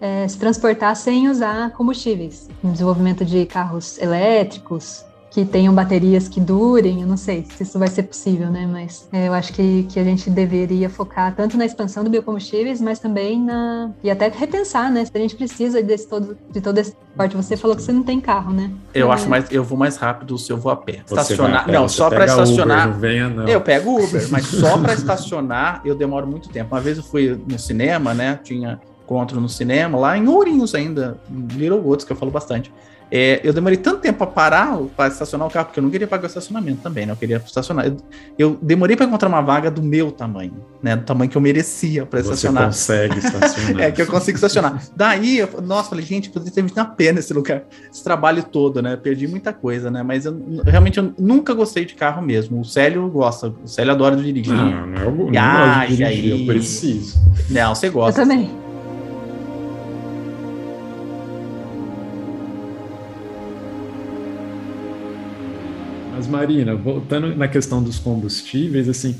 é, 0.00 0.26
se 0.26 0.38
transportar 0.38 0.96
sem 0.96 1.28
usar 1.28 1.70
combustíveis. 1.72 2.48
desenvolvimento 2.64 3.24
de 3.24 3.44
carros 3.44 3.98
elétricos, 3.98 5.04
que 5.30 5.44
tenham 5.44 5.74
baterias 5.74 6.28
que 6.28 6.40
durem, 6.40 7.02
eu 7.02 7.06
não 7.06 7.16
sei 7.16 7.44
se 7.56 7.62
isso 7.62 7.78
vai 7.78 7.88
ser 7.88 8.04
possível, 8.04 8.50
né? 8.50 8.66
Mas 8.70 9.08
é, 9.12 9.28
eu 9.28 9.32
acho 9.32 9.52
que, 9.52 9.84
que 9.84 10.00
a 10.00 10.04
gente 10.04 10.30
deveria 10.30 10.88
focar 10.88 11.34
tanto 11.34 11.56
na 11.56 11.64
expansão 11.64 12.02
do 12.02 12.10
biocombustíveis, 12.10 12.80
mas 12.80 12.98
também 12.98 13.42
na. 13.42 13.90
e 14.02 14.10
até 14.10 14.28
repensar, 14.28 14.90
né? 14.90 15.04
Se 15.04 15.12
a 15.14 15.18
gente 15.18 15.36
precisa 15.36 15.82
desse 15.82 16.08
todo, 16.08 16.36
de 16.50 16.60
todo 16.60 16.78
esse 16.78 16.92
transporte. 16.92 17.36
Você 17.36 17.56
falou 17.56 17.76
que 17.76 17.82
você 17.82 17.92
não 17.92 18.02
tem 18.02 18.20
carro, 18.20 18.52
né? 18.52 18.70
Eu 18.94 19.10
é. 19.10 19.14
acho 19.14 19.28
mais. 19.28 19.50
Eu 19.50 19.64
vou 19.64 19.76
mais 19.76 19.96
rápido 19.96 20.38
se 20.38 20.50
eu 20.50 20.56
vou 20.56 20.72
a 20.72 20.76
pé. 20.76 21.02
Você 21.04 21.14
estacionar. 21.14 21.66
Pé, 21.66 21.72
não, 21.72 21.88
só 21.88 22.08
para 22.08 22.24
estacionar. 22.24 22.88
Uber, 22.88 22.94
não 22.94 23.00
venha, 23.00 23.28
não. 23.28 23.48
Eu 23.48 23.60
pego 23.60 23.98
Uber, 24.02 24.28
mas 24.30 24.46
só 24.46 24.78
para 24.78 24.94
estacionar 24.94 25.82
eu 25.84 25.94
demoro 25.94 26.26
muito 26.26 26.48
tempo. 26.48 26.74
Uma 26.74 26.80
vez 26.80 26.96
eu 26.96 27.04
fui 27.04 27.38
no 27.46 27.58
cinema, 27.58 28.14
né? 28.14 28.38
Tinha 28.42 28.80
encontro 29.04 29.40
no 29.40 29.48
cinema, 29.48 29.98
lá 29.98 30.18
em 30.18 30.28
Ourinhos 30.28 30.74
ainda, 30.74 31.18
em 31.30 31.46
Little 31.58 31.80
Woods, 31.80 32.04
que 32.04 32.12
eu 32.12 32.16
falo 32.16 32.30
bastante. 32.30 32.70
É, 33.10 33.40
eu 33.42 33.52
demorei 33.52 33.78
tanto 33.78 34.00
tempo 34.00 34.18
para 34.18 34.26
parar, 34.26 34.78
para 34.96 35.08
estacionar 35.08 35.48
o 35.48 35.50
carro, 35.50 35.66
porque 35.66 35.80
eu 35.80 35.82
não 35.82 35.90
queria 35.90 36.06
pagar 36.06 36.24
o 36.24 36.26
estacionamento 36.26 36.82
também, 36.82 37.06
né? 37.06 37.12
Eu 37.12 37.16
queria 37.16 37.42
estacionar. 37.44 37.86
Eu, 37.86 37.96
eu 38.38 38.58
demorei 38.60 38.96
para 38.96 39.06
encontrar 39.06 39.28
uma 39.28 39.40
vaga 39.40 39.70
do 39.70 39.82
meu 39.82 40.10
tamanho, 40.12 40.54
né? 40.82 40.94
Do 40.94 41.04
tamanho 41.04 41.30
que 41.30 41.36
eu 41.36 41.40
merecia 41.40 42.04
para 42.04 42.20
estacionar. 42.20 42.72
Você 42.72 43.08
consegue 43.08 43.18
estacionar. 43.18 43.80
é, 43.82 43.90
que 43.90 44.02
eu 44.02 44.06
consigo 44.06 44.36
estacionar. 44.36 44.82
Daí, 44.94 45.38
eu, 45.38 45.48
nossa, 45.62 45.90
falei, 45.90 46.04
gente, 46.04 46.28
poderia 46.28 46.52
ter 46.52 46.62
me 46.62 46.70
dado 46.70 46.94
pena 46.96 47.18
esse 47.18 47.32
lugar, 47.32 47.62
esse 47.90 48.04
trabalho 48.04 48.42
todo, 48.42 48.82
né? 48.82 48.96
Perdi 48.96 49.26
muita 49.26 49.52
coisa, 49.52 49.90
né? 49.90 50.02
Mas 50.02 50.26
eu, 50.26 50.62
realmente 50.66 50.98
eu 50.98 51.12
nunca 51.18 51.54
gostei 51.54 51.86
de 51.86 51.94
carro 51.94 52.20
mesmo. 52.20 52.60
O 52.60 52.64
Célio 52.64 53.08
gosta, 53.08 53.48
o 53.48 53.68
Célio 53.68 53.92
adora 53.92 54.16
dirigir. 54.16 54.52
Não, 54.52 54.86
não, 54.86 55.02
eu, 55.02 55.10
não 55.32 55.40
ah, 55.40 55.78
gosto 55.78 55.90
de 55.90 55.96
dirigir, 55.96 56.32
aí... 56.34 56.40
eu 56.40 56.46
preciso. 56.46 57.18
Não, 57.48 57.74
você 57.74 57.88
gosta. 57.88 58.20
Eu 58.20 58.28
também. 58.28 58.67
Mas 66.18 66.26
Marina, 66.26 66.74
voltando 66.74 67.32
na 67.36 67.46
questão 67.46 67.80
dos 67.80 68.00
combustíveis, 68.00 68.88
assim, 68.88 69.14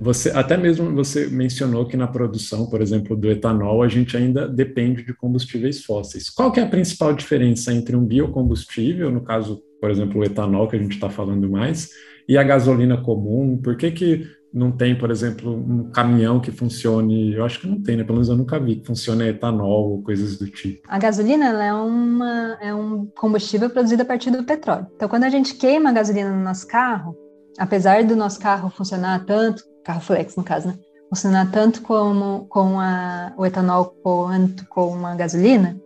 você 0.00 0.30
até 0.30 0.56
mesmo 0.56 0.94
você 0.94 1.26
mencionou 1.26 1.84
que 1.84 1.96
na 1.96 2.06
produção, 2.06 2.70
por 2.70 2.80
exemplo, 2.80 3.16
do 3.16 3.28
etanol, 3.28 3.82
a 3.82 3.88
gente 3.88 4.16
ainda 4.16 4.46
depende 4.46 5.02
de 5.02 5.12
combustíveis 5.12 5.82
fósseis. 5.82 6.30
Qual 6.30 6.52
que 6.52 6.60
é 6.60 6.62
a 6.62 6.68
principal 6.68 7.12
diferença 7.12 7.74
entre 7.74 7.96
um 7.96 8.04
biocombustível, 8.04 9.10
no 9.10 9.22
caso, 9.22 9.64
por 9.80 9.90
exemplo, 9.90 10.20
o 10.20 10.24
etanol 10.24 10.68
que 10.68 10.76
a 10.76 10.78
gente 10.78 10.92
está 10.94 11.10
falando 11.10 11.50
mais, 11.50 11.90
e 12.28 12.38
a 12.38 12.44
gasolina 12.44 12.98
comum? 12.98 13.60
Por 13.60 13.76
que 13.76 13.90
que 13.90 14.24
não 14.54 14.70
tem, 14.70 14.96
por 14.96 15.10
exemplo, 15.10 15.52
um 15.52 15.90
caminhão 15.90 16.38
que 16.38 16.52
funcione, 16.52 17.34
eu 17.34 17.44
acho 17.44 17.60
que 17.60 17.66
não 17.66 17.82
tem, 17.82 17.96
né? 17.96 18.04
Pelo 18.04 18.14
menos 18.14 18.28
eu 18.28 18.36
nunca 18.36 18.60
vi 18.60 18.76
que 18.76 18.86
funcione 18.86 19.28
etanol 19.28 19.90
ou 19.90 20.02
coisas 20.02 20.38
do 20.38 20.46
tipo. 20.46 20.86
A 20.88 20.96
gasolina 20.96 21.46
é, 21.62 21.72
uma, 21.74 22.56
é 22.60 22.72
um 22.72 23.06
combustível 23.16 23.68
produzido 23.68 24.02
a 24.02 24.06
partir 24.06 24.30
do 24.30 24.44
petróleo. 24.44 24.86
Então, 24.94 25.08
quando 25.08 25.24
a 25.24 25.28
gente 25.28 25.56
queima 25.56 25.90
a 25.90 25.92
gasolina 25.92 26.30
no 26.30 26.44
nosso 26.44 26.68
carro, 26.68 27.16
apesar 27.58 28.04
do 28.04 28.14
nosso 28.14 28.38
carro 28.38 28.70
funcionar 28.70 29.24
tanto, 29.24 29.64
carro 29.82 30.00
flex 30.00 30.36
no 30.36 30.44
caso, 30.44 30.68
né? 30.68 30.78
Funcionar 31.08 31.50
tanto 31.50 31.82
como 31.82 32.46
com 32.48 32.78
a, 32.78 33.32
o 33.36 33.44
etanol 33.44 33.86
quanto 34.02 34.66
com 34.68 35.04
a 35.04 35.16
gasolina, 35.16 35.76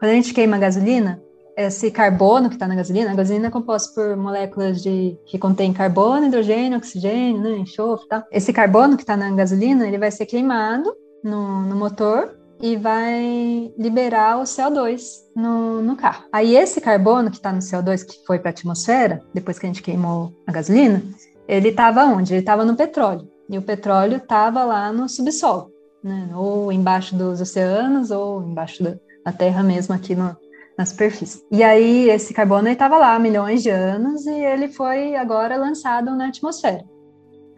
quando 0.00 0.10
a 0.10 0.14
gente 0.14 0.34
queima 0.34 0.56
a 0.56 0.60
gasolina, 0.60 1.22
esse 1.58 1.90
carbono 1.90 2.48
que 2.48 2.54
está 2.54 2.68
na 2.68 2.76
gasolina, 2.76 3.10
a 3.10 3.14
gasolina 3.16 3.48
é 3.48 3.50
composta 3.50 3.92
por 3.92 4.16
moléculas 4.16 4.80
de, 4.80 5.18
que 5.26 5.36
contém 5.36 5.72
carbono, 5.72 6.26
hidrogênio, 6.26 6.78
oxigênio, 6.78 7.42
né, 7.42 7.58
enxofre 7.58 8.06
e 8.06 8.08
tal. 8.08 8.22
Esse 8.30 8.52
carbono 8.52 8.96
que 8.96 9.02
está 9.02 9.16
na 9.16 9.28
gasolina, 9.32 9.86
ele 9.86 9.98
vai 9.98 10.12
ser 10.12 10.24
queimado 10.26 10.94
no, 11.22 11.62
no 11.62 11.74
motor 11.74 12.38
e 12.60 12.76
vai 12.76 13.72
liberar 13.76 14.38
o 14.38 14.42
CO2 14.42 15.02
no, 15.34 15.82
no 15.82 15.96
carro. 15.96 16.24
Aí 16.32 16.56
esse 16.56 16.80
carbono 16.80 17.28
que 17.28 17.38
está 17.38 17.52
no 17.52 17.58
CO2, 17.58 18.06
que 18.06 18.24
foi 18.24 18.38
para 18.38 18.50
a 18.50 18.52
atmosfera, 18.52 19.20
depois 19.34 19.58
que 19.58 19.66
a 19.66 19.68
gente 19.68 19.82
queimou 19.82 20.32
a 20.46 20.52
gasolina, 20.52 21.02
ele 21.48 21.70
estava 21.70 22.04
onde? 22.04 22.34
Ele 22.34 22.40
estava 22.40 22.64
no 22.64 22.76
petróleo. 22.76 23.28
E 23.50 23.58
o 23.58 23.62
petróleo 23.62 24.18
estava 24.18 24.64
lá 24.64 24.92
no 24.92 25.08
subsolo, 25.08 25.72
né? 26.04 26.30
ou 26.36 26.70
embaixo 26.70 27.16
dos 27.16 27.40
oceanos, 27.40 28.12
ou 28.12 28.44
embaixo 28.44 28.84
da 29.24 29.32
terra 29.32 29.62
mesmo, 29.62 29.94
aqui 29.94 30.14
no, 30.14 30.36
na 30.78 30.86
superfície. 30.86 31.44
E 31.50 31.64
aí 31.64 32.08
esse 32.08 32.32
carbono 32.32 32.68
estava 32.68 32.96
lá 32.96 33.16
há 33.16 33.18
milhões 33.18 33.64
de 33.64 33.68
anos 33.68 34.24
e 34.26 34.34
ele 34.34 34.68
foi 34.68 35.16
agora 35.16 35.56
lançado 35.56 36.14
na 36.14 36.28
atmosfera. 36.28 36.84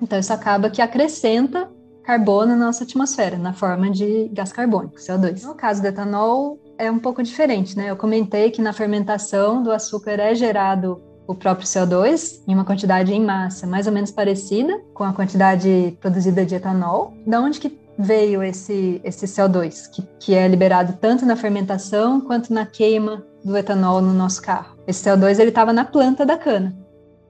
Então 0.01 0.19
isso 0.19 0.33
acaba 0.33 0.71
que 0.71 0.81
acrescenta 0.81 1.71
carbono 2.03 2.57
na 2.57 2.67
nossa 2.67 2.85
atmosfera, 2.85 3.37
na 3.37 3.53
forma 3.53 3.91
de 3.91 4.29
gás 4.33 4.53
carbônico, 4.53 4.97
CO2. 4.97 5.43
No 5.45 5.55
caso 5.55 5.83
do 5.83 5.89
etanol, 5.89 6.59
é 6.79 6.91
um 6.91 6.99
pouco 6.99 7.23
diferente, 7.23 7.77
né? 7.77 7.91
Eu 7.91 7.97
comentei 7.97 8.51
que 8.51 8.63
na 8.63 8.73
fermentação 8.73 9.63
do 9.63 9.71
açúcar 9.71 10.19
é 10.19 10.35
gerado 10.35 11.03
o 11.27 11.35
próprio 11.35 11.67
CO2 11.67 12.43
em 12.49 12.55
uma 12.55 12.65
quantidade 12.65 13.13
em 13.13 13.23
massa 13.23 13.67
mais 13.67 13.87
ou 13.87 13.93
menos 13.93 14.11
parecida 14.11 14.81
com 14.95 15.05
a 15.05 15.13
quantidade 15.13 15.97
produzida 16.01 16.45
de 16.45 16.55
etanol. 16.55 17.13
Da 17.27 17.39
onde 17.39 17.61
que 17.61 17.69
veio 18.01 18.43
esse, 18.43 19.01
esse 19.05 19.27
CO2, 19.27 19.91
que, 19.91 20.03
que 20.19 20.35
é 20.35 20.49
liberado 20.49 20.95
tanto 21.01 21.27
na 21.27 21.37
fermentação 21.37 22.21
quanto 22.21 22.53
na 22.53 22.65
queima 22.65 23.25
do 23.45 23.57
etanol 23.57 24.01
no 24.01 24.13
nosso 24.13 24.41
carro? 24.43 24.77
Esse 24.87 25.09
CO2 25.09 25.39
ele 25.39 25.51
estava 25.51 25.73
na 25.73 25.85
planta 25.85 26.25
da 26.25 26.37
cana. 26.37 26.75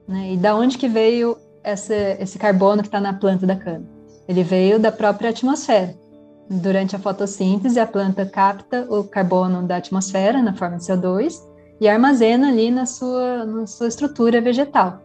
Né? 0.07 0.33
E 0.33 0.37
da 0.37 0.55
onde 0.55 0.77
que 0.77 0.87
veio 0.87 1.37
essa, 1.63 1.93
esse 1.93 2.39
carbono 2.39 2.81
que 2.81 2.87
está 2.87 2.99
na 2.99 3.13
planta 3.13 3.45
da 3.45 3.55
cana? 3.55 3.83
Ele 4.27 4.43
veio 4.43 4.79
da 4.79 4.91
própria 4.91 5.29
atmosfera. 5.29 5.93
Durante 6.49 6.95
a 6.95 6.99
fotossíntese, 6.99 7.79
a 7.79 7.87
planta 7.87 8.25
capta 8.25 8.85
o 8.89 9.03
carbono 9.03 9.63
da 9.63 9.77
atmosfera 9.77 10.41
na 10.41 10.53
forma 10.53 10.77
de 10.77 10.83
CO2 10.83 11.33
e 11.79 11.87
armazena 11.87 12.49
ali 12.49 12.69
na 12.69 12.85
sua, 12.85 13.45
na 13.45 13.65
sua 13.65 13.87
estrutura 13.87 14.41
vegetal, 14.41 15.01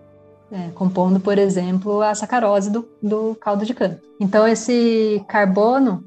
é, 0.50 0.68
compondo, 0.74 1.20
por 1.20 1.38
exemplo, 1.38 2.00
a 2.02 2.14
sacarose 2.14 2.70
do, 2.70 2.88
do 3.02 3.34
caldo 3.40 3.64
de 3.64 3.74
cana. 3.74 4.00
Então, 4.20 4.46
esse 4.46 5.24
carbono, 5.28 6.04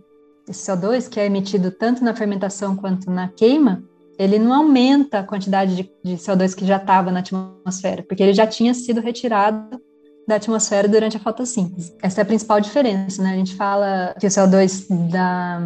esse 0.48 0.72
CO2, 0.72 1.10
que 1.10 1.20
é 1.20 1.26
emitido 1.26 1.72
tanto 1.72 2.04
na 2.04 2.16
fermentação 2.16 2.76
quanto 2.76 3.12
na 3.12 3.28
queima, 3.28 3.84
ele 4.18 4.38
não 4.38 4.54
aumenta 4.54 5.20
a 5.20 5.24
quantidade 5.24 5.76
de, 5.76 5.92
de 6.04 6.16
CO2 6.16 6.54
que 6.54 6.66
já 6.66 6.78
estava 6.78 7.12
na 7.12 7.20
atmosfera, 7.20 8.04
porque 8.04 8.22
ele 8.22 8.34
já 8.34 8.46
tinha 8.46 8.74
sido 8.74 9.00
retirado 9.00 9.82
da 10.28 10.36
atmosfera 10.36 10.88
durante 10.88 11.18
a 11.18 11.20
fotossíntese. 11.20 11.96
Essa 12.04 12.22
é 12.22 12.24
a 12.24 12.26
principal 12.26 12.62
diferença, 12.62 13.22
né? 13.24 13.32
A 13.32 13.36
gente 13.36 13.56
fala 13.56 14.16
que 14.20 14.28
o 14.28 14.30
CO2 14.30 15.10
da, 15.10 15.60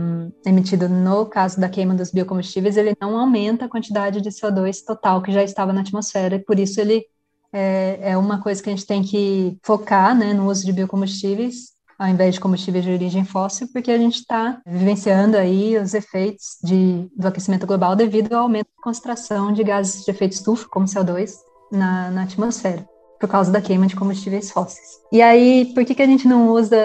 emitido 0.45 0.87
no 0.87 1.25
caso 1.25 1.59
da 1.59 1.67
queima 1.67 1.93
dos 1.93 2.11
biocombustíveis, 2.11 2.77
ele 2.77 2.95
não 3.01 3.17
aumenta 3.17 3.65
a 3.65 3.69
quantidade 3.69 4.21
de 4.21 4.29
CO2 4.29 4.85
total 4.85 5.21
que 5.21 5.33
já 5.33 5.43
estava 5.43 5.73
na 5.73 5.81
atmosfera, 5.81 6.35
e 6.35 6.39
por 6.39 6.57
isso 6.57 6.79
ele 6.79 7.05
é, 7.53 7.99
é 8.11 8.17
uma 8.17 8.41
coisa 8.41 8.61
que 8.61 8.69
a 8.69 8.75
gente 8.75 8.85
tem 8.85 9.03
que 9.03 9.57
focar, 9.63 10.17
né, 10.17 10.33
no 10.33 10.49
uso 10.49 10.65
de 10.65 10.73
biocombustíveis 10.73 11.73
ao 11.97 12.07
invés 12.07 12.33
de 12.33 12.39
combustíveis 12.41 12.83
de 12.83 12.91
origem 12.91 13.23
fóssil, 13.23 13.69
porque 13.71 13.91
a 13.91 13.97
gente 13.97 14.15
está 14.15 14.59
vivenciando 14.65 15.37
aí 15.37 15.77
os 15.77 15.93
efeitos 15.93 16.57
de, 16.61 17.07
do 17.15 17.27
aquecimento 17.27 17.67
global 17.67 17.95
devido 17.95 18.33
ao 18.33 18.43
aumento 18.43 18.67
da 18.75 18.83
concentração 18.83 19.53
de 19.53 19.63
gases 19.63 20.03
de 20.03 20.11
efeito 20.11 20.33
estufa, 20.33 20.67
como 20.69 20.85
CO2, 20.85 21.35
na, 21.71 22.11
na 22.11 22.23
atmosfera 22.23 22.85
por 23.23 23.29
causa 23.29 23.49
da 23.49 23.61
queima 23.61 23.87
de 23.87 23.95
combustíveis 23.95 24.51
fósseis. 24.51 24.99
E 25.09 25.21
aí, 25.21 25.71
por 25.73 25.85
que, 25.85 25.95
que 25.95 26.01
a 26.01 26.05
gente 26.05 26.27
não 26.27 26.49
usa 26.49 26.77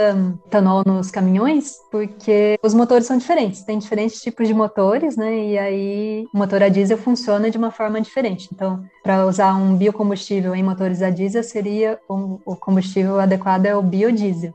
etanol 0.47 0.85
nos 0.87 1.11
caminhões? 1.11 1.75
Porque 1.91 2.57
os 2.63 2.73
motores 2.73 3.09
são 3.09 3.19
diferentes, 3.19 3.65
tem 3.65 3.77
diferentes 3.77 4.21
tipos 4.21 4.47
de 4.47 4.55
motores, 4.55 5.17
né? 5.17 5.37
E 5.37 5.59
aí 5.59 6.27
o 6.33 6.39
motor 6.39 6.63
a 6.63 6.69
diesel 6.69 6.97
funciona 6.97 7.51
de 7.51 7.59
uma 7.59 7.73
forma 7.73 8.01
diferente. 8.01 8.49
Então, 8.53 8.85
para 9.03 9.27
usar 9.27 9.53
um 9.57 9.75
biocombustível 9.75 10.55
em 10.55 10.63
motores 10.63 11.03
a 11.03 11.11
diesel, 11.11 11.43
seria 11.43 11.99
o, 12.09 12.39
o 12.47 12.55
combustível 12.55 13.19
adequado 13.19 13.67
é 13.67 13.75
o 13.75 13.83
biodiesel 13.83 14.55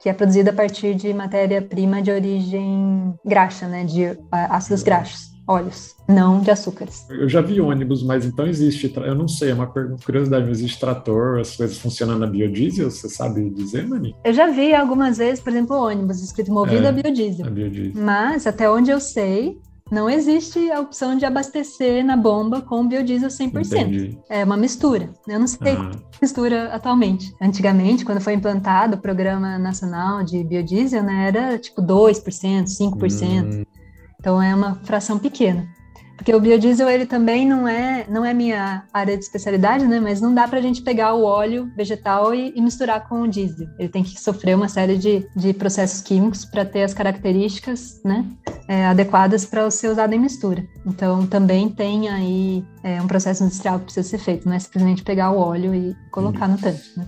que 0.00 0.08
é 0.10 0.12
produzido 0.12 0.50
a 0.50 0.52
partir 0.52 0.94
de 0.94 1.14
matéria-prima 1.14 2.02
de 2.02 2.10
origem 2.10 3.14
graxa, 3.24 3.66
né, 3.66 3.84
de 3.84 4.18
ácidos 4.30 4.82
graxos 4.82 5.33
óleos, 5.46 5.94
não 6.08 6.40
de 6.40 6.50
açúcares. 6.50 7.06
Eu 7.10 7.28
já 7.28 7.40
vi 7.40 7.60
ônibus, 7.60 8.02
mas 8.02 8.24
então 8.24 8.46
existe, 8.46 8.92
eu 8.96 9.14
não 9.14 9.28
sei, 9.28 9.50
é 9.50 9.54
uma 9.54 9.66
curiosidade, 9.66 10.46
mas 10.46 10.58
existe 10.58 10.80
trator, 10.80 11.40
as 11.40 11.56
coisas 11.56 11.78
funcionam 11.78 12.18
na 12.18 12.26
biodiesel, 12.26 12.90
você 12.90 13.08
sabe 13.08 13.50
dizer, 13.50 13.86
Mani? 13.86 14.14
Eu 14.24 14.32
já 14.32 14.46
vi 14.50 14.74
algumas 14.74 15.18
vezes, 15.18 15.40
por 15.40 15.50
exemplo, 15.50 15.76
ônibus 15.76 16.22
escrito 16.22 16.52
movido 16.52 16.86
é, 16.86 16.88
a 16.88 16.92
biodiesel. 16.92 17.46
A 17.46 17.50
biodiesel. 17.50 18.02
Mas, 18.02 18.46
até 18.46 18.70
onde 18.70 18.90
eu 18.90 19.00
sei, 19.00 19.58
não 19.90 20.08
existe 20.08 20.70
a 20.70 20.80
opção 20.80 21.16
de 21.16 21.26
abastecer 21.26 22.04
na 22.04 22.16
bomba 22.16 22.62
com 22.62 22.88
biodiesel 22.88 23.28
100%. 23.28 23.66
Entendi. 23.66 24.18
É 24.30 24.42
uma 24.42 24.56
mistura. 24.56 25.10
Eu 25.28 25.38
não 25.38 25.46
sei 25.46 25.74
ah. 25.74 25.90
mistura 26.20 26.74
atualmente. 26.74 27.34
Antigamente, 27.40 28.04
quando 28.04 28.20
foi 28.20 28.32
implantado 28.32 28.96
o 28.96 29.00
Programa 29.00 29.58
Nacional 29.58 30.24
de 30.24 30.42
Biodiesel, 30.42 31.02
né, 31.02 31.28
era 31.28 31.58
tipo 31.58 31.82
2%, 31.82 32.64
5%. 32.64 33.44
Hum. 33.44 33.64
Então 34.24 34.40
é 34.40 34.54
uma 34.54 34.76
fração 34.76 35.18
pequena. 35.18 35.68
Porque 36.16 36.34
o 36.34 36.40
biodiesel 36.40 36.88
ele 36.88 37.04
também 37.04 37.46
não 37.46 37.68
é 37.68 38.06
não 38.08 38.24
é 38.24 38.32
minha 38.32 38.84
área 38.90 39.18
de 39.18 39.22
especialidade, 39.22 39.84
né? 39.86 40.00
Mas 40.00 40.18
não 40.18 40.32
dá 40.32 40.48
para 40.48 40.60
a 40.60 40.62
gente 40.62 40.80
pegar 40.80 41.12
o 41.12 41.24
óleo 41.24 41.70
vegetal 41.76 42.34
e, 42.34 42.50
e, 42.56 42.62
misturar 42.62 43.06
com 43.06 43.20
o 43.20 43.28
diesel. 43.28 43.68
Ele 43.78 43.90
tem 43.90 44.02
que 44.02 44.18
sofrer 44.18 44.56
uma 44.56 44.66
série 44.66 44.96
de, 44.96 45.28
de 45.36 45.52
processos 45.52 46.00
químicos 46.00 46.42
para 46.46 46.64
ter 46.64 46.84
as 46.84 46.94
características, 46.94 48.00
né? 48.02 48.24
É, 48.66 48.86
adequadas 48.86 49.44
para 49.44 49.70
ser 49.70 49.88
usado 49.88 50.14
em 50.14 50.18
mistura. 50.18 50.64
Então 50.86 51.26
também 51.26 51.68
tem 51.68 52.08
aí 52.08 52.64
é, 52.82 53.02
um 53.02 53.06
processo 53.06 53.44
industrial 53.44 53.78
que 53.80 53.84
precisa 53.86 54.08
ser 54.08 54.18
feito. 54.18 54.48
Não 54.48 54.54
é 54.54 54.58
simplesmente 54.58 55.02
pegar 55.02 55.32
o 55.32 55.38
óleo 55.38 55.74
e 55.74 55.94
colocar 56.10 56.48
no 56.48 56.56
tanque, 56.56 56.98
né? 56.98 57.06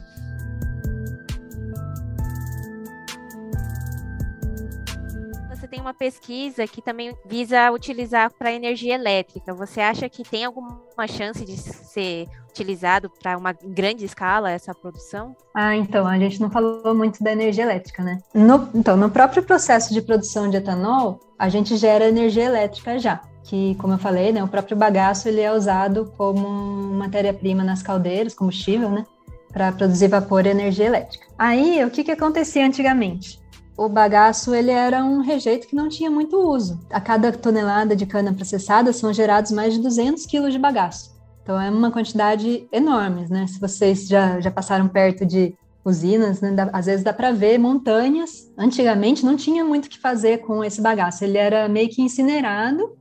Uma 5.86 5.94
pesquisa 5.94 6.66
que 6.66 6.82
também 6.82 7.16
visa 7.24 7.70
utilizar 7.70 8.32
para 8.32 8.52
energia 8.52 8.94
elétrica. 8.96 9.54
Você 9.54 9.80
acha 9.80 10.08
que 10.08 10.24
tem 10.24 10.44
alguma 10.44 11.06
chance 11.06 11.44
de 11.44 11.56
ser 11.56 12.26
utilizado 12.50 13.08
para 13.22 13.38
uma 13.38 13.52
grande 13.52 14.04
escala 14.04 14.50
essa 14.50 14.74
produção? 14.74 15.36
Ah, 15.54 15.76
então, 15.76 16.04
a 16.06 16.18
gente 16.18 16.40
não 16.40 16.50
falou 16.50 16.92
muito 16.92 17.22
da 17.22 17.30
energia 17.30 17.62
elétrica, 17.62 18.02
né? 18.02 18.18
No, 18.34 18.68
então, 18.74 18.96
no 18.96 19.08
próprio 19.10 19.44
processo 19.44 19.94
de 19.94 20.02
produção 20.02 20.50
de 20.50 20.56
etanol, 20.56 21.20
a 21.38 21.48
gente 21.48 21.76
gera 21.76 22.08
energia 22.08 22.44
elétrica 22.44 22.98
já 22.98 23.20
que, 23.44 23.76
como 23.76 23.94
eu 23.94 23.98
falei, 23.98 24.32
né, 24.32 24.42
o 24.42 24.48
próprio 24.48 24.76
bagaço 24.76 25.28
ele 25.28 25.40
é 25.40 25.52
usado 25.52 26.12
como 26.16 26.48
matéria-prima 26.94 27.62
nas 27.62 27.80
caldeiras, 27.80 28.34
combustível, 28.34 28.90
né, 28.90 29.06
para 29.52 29.70
produzir 29.70 30.08
vapor 30.08 30.44
e 30.46 30.48
energia 30.48 30.86
elétrica. 30.86 31.24
Aí, 31.38 31.84
o 31.84 31.90
que, 31.90 32.02
que 32.02 32.10
acontecia 32.10 32.66
antigamente? 32.66 33.38
O 33.76 33.88
bagaço 33.88 34.54
ele 34.54 34.70
era 34.70 35.04
um 35.04 35.20
rejeito 35.20 35.66
que 35.68 35.76
não 35.76 35.88
tinha 35.88 36.10
muito 36.10 36.36
uso. 36.36 36.80
A 36.90 37.00
cada 37.00 37.30
tonelada 37.30 37.94
de 37.94 38.06
cana 38.06 38.32
processada 38.32 38.92
são 38.92 39.12
gerados 39.12 39.52
mais 39.52 39.74
de 39.74 39.80
200 39.80 40.24
quilos 40.26 40.52
de 40.52 40.58
bagaço. 40.58 41.14
Então 41.42 41.60
é 41.60 41.70
uma 41.70 41.90
quantidade 41.90 42.66
enorme, 42.72 43.26
né? 43.28 43.46
Se 43.46 43.60
vocês 43.60 44.08
já, 44.08 44.40
já 44.40 44.50
passaram 44.50 44.88
perto 44.88 45.24
de 45.24 45.54
usinas, 45.84 46.40
né? 46.40 46.50
Às 46.72 46.86
vezes 46.86 47.04
dá 47.04 47.12
para 47.12 47.30
ver 47.30 47.58
montanhas. 47.58 48.50
Antigamente 48.58 49.24
não 49.24 49.36
tinha 49.36 49.64
muito 49.64 49.86
o 49.86 49.88
que 49.88 50.00
fazer 50.00 50.38
com 50.38 50.64
esse 50.64 50.80
bagaço. 50.80 51.22
Ele 51.22 51.38
era 51.38 51.68
meio 51.68 51.88
que 51.88 52.02
incinerado 52.02 52.96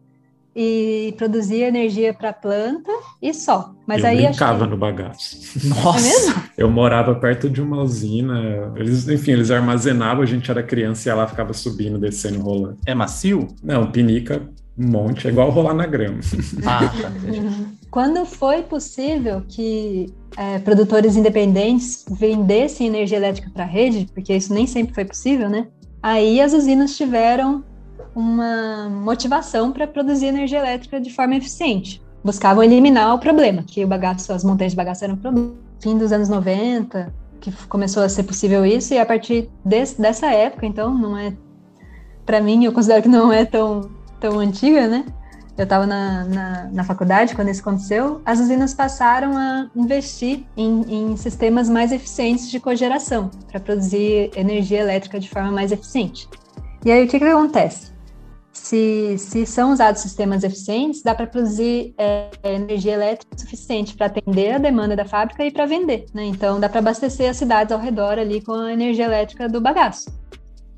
e 0.56 1.14
produzia 1.18 1.68
energia 1.68 2.14
para 2.14 2.30
a 2.30 2.34
planta 2.34 2.92
e 3.22 3.34
só. 3.34 3.74
Mas 3.86 4.04
eu 4.04 4.10
aí 4.10 4.26
brincava 4.26 4.64
que... 4.64 4.72
no 4.72 4.78
bagaço. 4.78 5.38
Nossa! 5.68 6.00
É 6.00 6.02
mesmo? 6.02 6.44
Eu 6.58 6.72
morava 6.72 7.14
perto 7.16 7.50
de 7.50 7.62
uma 7.62 7.82
usina. 7.82 8.72
Eles, 8.76 9.08
enfim, 9.10 9.32
eles 9.32 9.52
armazenavam, 9.52 10.24
a 10.24 10.26
gente 10.26 10.50
era 10.50 10.64
criança 10.64 11.10
e 11.10 11.12
ela 11.12 11.28
ficava 11.28 11.52
subindo, 11.54 12.00
descendo, 12.00 12.40
rolando. 12.40 12.78
É 12.86 12.96
macio? 12.96 13.48
Não, 13.62 13.92
pinica 13.92 14.42
um 14.78 14.90
monte, 14.90 15.28
é 15.28 15.30
igual 15.30 15.50
rolar 15.50 15.74
na 15.74 15.86
grama. 15.86 16.20
Ah, 16.66 16.80
tá. 16.80 17.10
Uhum. 17.26 17.68
Quando 17.90 18.26
foi 18.26 18.62
possível 18.62 19.42
que 19.48 20.14
é, 20.36 20.60
produtores 20.60 21.16
independentes 21.16 22.04
vendessem 22.12 22.88
energia 22.88 23.18
elétrica 23.18 23.50
para 23.54 23.64
a 23.64 23.68
rede, 23.68 24.10
porque 24.14 24.36
isso 24.36 24.54
nem 24.54 24.68
sempre 24.68 24.94
foi 24.94 25.06
possível, 25.06 25.50
né? 25.50 25.68
Aí 26.04 26.42
as 26.42 26.54
usinas 26.54 26.98
tiveram 26.98 27.64
uma 28.16 28.90
motivação 28.90 29.72
para 29.72 29.86
produzir 29.86 30.28
energia 30.28 30.60
elétrica 30.60 31.00
de 31.02 31.14
forma 31.14 31.36
eficiente. 31.36 32.02
Buscavam 32.24 32.64
eliminar 32.64 33.14
o 33.14 33.20
problema, 33.20 33.62
que 33.62 33.84
o 33.84 33.88
bagaço, 33.88 34.32
as 34.32 34.44
montanhas 34.44 34.72
de 34.72 34.78
bagaço 34.78 35.04
eram 35.04 35.16
um 35.16 35.18
problema. 35.18 35.54
Fim 35.82 35.98
dos 35.98 36.12
anos 36.12 36.30
90, 36.30 37.14
que 37.42 37.52
começou 37.68 38.02
a 38.02 38.10
ser 38.10 38.24
possível 38.24 38.66
isso, 38.66 38.94
e 38.94 38.98
a 38.98 39.06
partir 39.06 39.50
dessa 39.64 40.28
época, 40.32 40.66
então, 40.66 40.98
não 40.98 41.18
é. 41.18 41.34
Para 42.26 42.42
mim, 42.42 42.64
eu 42.64 42.72
considero 42.72 43.04
que 43.04 43.10
não 43.10 43.32
é 43.32 43.46
tão, 43.46 43.92
tão 44.20 44.40
antiga, 44.40 44.88
né? 44.88 45.06
Eu 45.58 45.64
estava 45.64 45.86
na, 45.86 46.26
na, 46.26 46.70
na, 46.72 46.84
faculdade 46.84 47.34
quando 47.34 47.50
isso 47.50 47.62
aconteceu. 47.62 48.22
As 48.26 48.40
usinas 48.40 48.74
passaram 48.74 49.38
a 49.38 49.70
investir 49.74 50.44
em, 50.58 51.12
em 51.12 51.18
sistemas 51.18 51.70
mais 51.70 51.94
eficientes 51.94 52.52
de 52.52 52.60
cogeração 52.60 53.32
para 53.50 53.60
produzir 53.60 54.32
energia 54.36 54.82
elétrica 54.82 55.18
de 55.18 55.30
forma 55.30 55.52
mais 55.52 55.72
eficiente. 55.72 56.28
E 56.84 56.92
aí, 56.92 57.06
o 57.06 57.08
que, 57.08 57.20
que 57.20 57.26
acontece? 57.26 57.95
Se, 58.56 59.18
se 59.18 59.46
são 59.46 59.74
usados 59.74 60.02
sistemas 60.02 60.44
eficientes, 60.44 61.04
dá 61.04 61.14
para 61.14 61.28
produzir 61.28 61.94
é, 61.98 62.30
energia 62.44 62.94
elétrica 62.94 63.38
suficiente 63.38 63.96
para 63.96 64.08
atender 64.08 64.54
a 64.54 64.58
demanda 64.58 64.96
da 64.96 65.06
fábrica 65.06 65.46
e 65.46 65.52
para 65.52 65.66
vender. 65.66 66.06
Né? 66.14 66.26
Então, 66.26 66.60
dá 66.60 66.70
para 66.70 66.80
abastecer 66.80 67.30
as 67.30 67.38
cidades 67.38 67.72
ao 67.72 67.80
redor 67.80 68.18
ali 68.18 68.42
com 68.42 68.54
a 68.54 68.72
energia 68.72 69.06
elétrica 69.06 69.50
do 69.50 69.60
bagaço, 69.60 70.10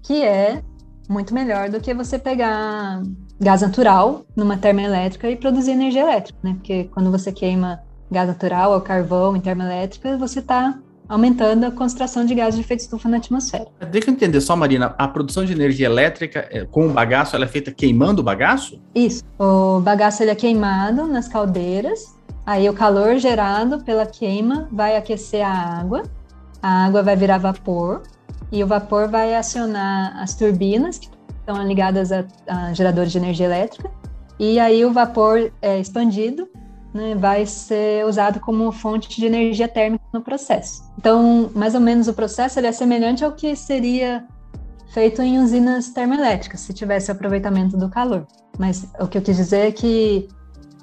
que 0.02 0.24
é 0.24 0.62
muito 1.08 1.34
melhor 1.34 1.70
do 1.70 1.80
que 1.80 1.94
você 1.94 2.18
pegar 2.18 3.02
gás 3.40 3.62
natural 3.62 4.26
numa 4.36 4.58
termoelétrica 4.58 5.30
e 5.30 5.36
produzir 5.36 5.72
energia 5.72 6.02
elétrica, 6.02 6.38
né? 6.44 6.54
Porque 6.56 6.86
quando 6.86 7.12
você 7.12 7.32
queima 7.32 7.82
gás 8.12 8.28
natural 8.28 8.74
ou 8.74 8.82
carvão 8.82 9.36
em 9.36 9.40
termoelétrica, 9.40 10.18
você 10.18 10.40
está 10.40 10.78
aumentando 11.08 11.66
a 11.66 11.72
concentração 11.72 12.26
de 12.26 12.36
gases 12.36 12.56
de 12.56 12.62
efeito 12.62 12.82
estufa 12.82 13.08
na 13.08 13.18
atmosfera. 13.18 13.68
Deixa 13.92 14.10
eu 14.10 14.14
entender 14.14 14.42
só, 14.42 14.56
Marina, 14.56 14.94
a 14.98 15.08
produção 15.08 15.46
de 15.46 15.54
energia 15.54 15.86
elétrica 15.86 16.48
é, 16.52 16.66
com 16.66 16.88
o 16.88 16.90
bagaço, 16.90 17.36
ela 17.36 17.46
é 17.46 17.48
feita 17.48 17.72
queimando 17.72 18.22
o 18.22 18.24
bagaço? 18.24 18.82
Isso. 18.94 19.24
O 19.40 19.80
bagaço 19.80 20.24
ele 20.24 20.32
é 20.32 20.36
queimado 20.36 21.08
nas 21.08 21.28
caldeiras, 21.28 22.18
aí 22.46 22.70
o 22.70 22.74
calor 22.74 23.18
gerado 23.18 23.84
pela 23.84 24.06
queima 24.06 24.68
vai 24.72 24.96
aquecer 24.96 25.46
a 25.46 25.80
água, 25.80 26.04
a 26.62 26.86
água 26.86 27.04
vai 27.04 27.16
virar 27.16 27.38
vapor, 27.38 28.04
e 28.52 28.64
o 28.64 28.68
vapor 28.68 29.08
vai 29.08 29.36
acionar 29.36 30.18
as 30.22 30.36
turbinas, 30.36 30.98
que 30.98 31.10
estão 31.40 31.66
ligadas 31.66 32.12
a, 32.12 32.26
a 32.48 32.74
geradores 32.74 33.12
de 33.12 33.18
energia 33.18 33.46
elétrica, 33.46 33.90
e 34.40 34.60
aí 34.60 34.86
o 34.86 34.92
vapor 34.92 35.52
é 35.62 35.80
expandido 35.80 36.48
né, 36.98 37.16
vai 37.16 37.46
ser 37.46 38.06
usado 38.06 38.40
como 38.40 38.72
fonte 38.72 39.08
de 39.08 39.26
energia 39.26 39.68
térmica 39.68 40.04
no 40.12 40.22
processo. 40.22 40.84
Então, 40.98 41.52
mais 41.54 41.76
ou 41.76 41.80
menos 41.80 42.08
o 42.08 42.14
processo 42.14 42.60
ele 42.60 42.68
é 42.68 42.72
semelhante 42.72 43.24
ao 43.24 43.32
que 43.32 43.56
seria 43.56 44.26
feito 44.94 45.22
em 45.22 45.38
usinas 45.38 45.90
termoelétricas, 45.90 46.62
se 46.62 46.74
tivesse 46.74 47.12
aproveitamento 47.12 47.78
do 47.78 47.88
calor. 47.88 48.26
Mas 48.58 48.92
o 49.00 49.08
que 49.08 49.18
eu 49.18 49.22
quis 49.22 49.38
dizer 49.38 49.68
é 49.68 49.72
que 49.72 50.28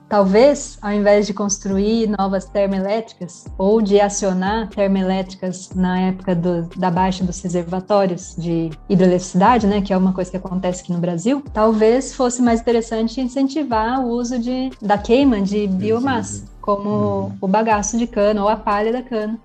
Talvez, 0.08 0.78
ao 0.82 0.92
invés 0.92 1.26
de 1.26 1.34
construir 1.34 2.08
novas 2.08 2.44
termoelétricas 2.44 3.46
ou 3.56 3.80
de 3.80 4.00
acionar 4.00 4.68
termoelétricas 4.68 5.70
na 5.74 5.98
época 5.98 6.34
do, 6.34 6.68
da 6.76 6.90
baixa 6.90 7.24
dos 7.24 7.40
reservatórios 7.40 8.34
de 8.36 8.70
hidroeletricidade, 8.88 9.66
né, 9.66 9.80
que 9.80 9.92
é 9.92 9.96
uma 9.96 10.12
coisa 10.12 10.30
que 10.30 10.36
acontece 10.36 10.82
aqui 10.82 10.92
no 10.92 10.98
Brasil, 10.98 11.42
talvez 11.52 12.14
fosse 12.14 12.42
mais 12.42 12.60
interessante 12.60 13.20
incentivar 13.20 14.00
o 14.04 14.08
uso 14.08 14.38
de, 14.38 14.70
da 14.80 14.98
queima 14.98 15.40
de 15.40 15.66
biomassa, 15.66 16.44
como 16.60 16.88
uhum. 16.88 17.32
o 17.40 17.48
bagaço 17.48 17.96
de 17.96 18.06
cana 18.06 18.42
ou 18.42 18.48
a 18.48 18.56
palha 18.56 18.92
da 18.92 19.02
cana, 19.02 19.38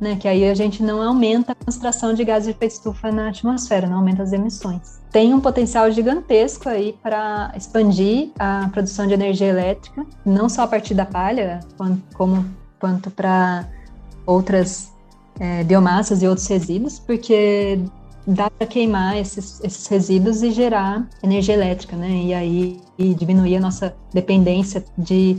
né? 0.00 0.16
Que 0.16 0.28
aí 0.28 0.48
a 0.48 0.54
gente 0.54 0.82
não 0.82 1.02
aumenta 1.02 1.52
a 1.52 1.54
concentração 1.54 2.14
de 2.14 2.24
gases 2.24 2.44
de 2.44 2.50
efeito 2.50 2.72
estufa 2.72 3.10
na 3.10 3.28
atmosfera, 3.28 3.86
não 3.86 3.98
aumenta 3.98 4.22
as 4.22 4.32
emissões. 4.32 5.03
Tem 5.14 5.32
um 5.32 5.40
potencial 5.40 5.88
gigantesco 5.92 6.68
aí 6.68 6.98
para 7.00 7.54
expandir 7.56 8.32
a 8.36 8.68
produção 8.72 9.06
de 9.06 9.14
energia 9.14 9.46
elétrica, 9.46 10.04
não 10.26 10.48
só 10.48 10.62
a 10.62 10.66
partir 10.66 10.92
da 10.92 11.06
palha, 11.06 11.60
como 12.14 12.44
quanto 12.80 13.12
para 13.12 13.64
outras 14.26 14.92
é, 15.38 15.62
biomassas 15.62 16.20
e 16.20 16.26
outros 16.26 16.48
resíduos, 16.48 16.98
porque 16.98 17.78
dá 18.26 18.50
para 18.50 18.66
queimar 18.66 19.16
esses, 19.16 19.60
esses, 19.62 19.86
resíduos 19.86 20.42
e 20.42 20.50
gerar 20.50 21.08
energia 21.22 21.54
elétrica, 21.54 21.94
né? 21.94 22.10
E 22.10 22.34
aí 22.34 22.80
e 22.98 23.14
diminuir 23.14 23.58
a 23.58 23.60
nossa 23.60 23.94
dependência 24.12 24.84
de 24.98 25.38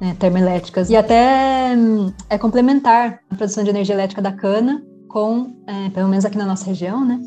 né, 0.00 0.14
termoelétricas. 0.20 0.88
E 0.88 0.94
até 0.94 1.74
hum, 1.76 2.12
é 2.28 2.38
complementar 2.38 3.18
a 3.28 3.34
produção 3.34 3.64
de 3.64 3.70
energia 3.70 3.96
elétrica 3.96 4.22
da 4.22 4.30
cana 4.30 4.84
com, 5.08 5.52
é, 5.66 5.90
pelo 5.90 6.08
menos 6.08 6.24
aqui 6.24 6.38
na 6.38 6.46
nossa 6.46 6.66
região, 6.66 7.04
né, 7.04 7.20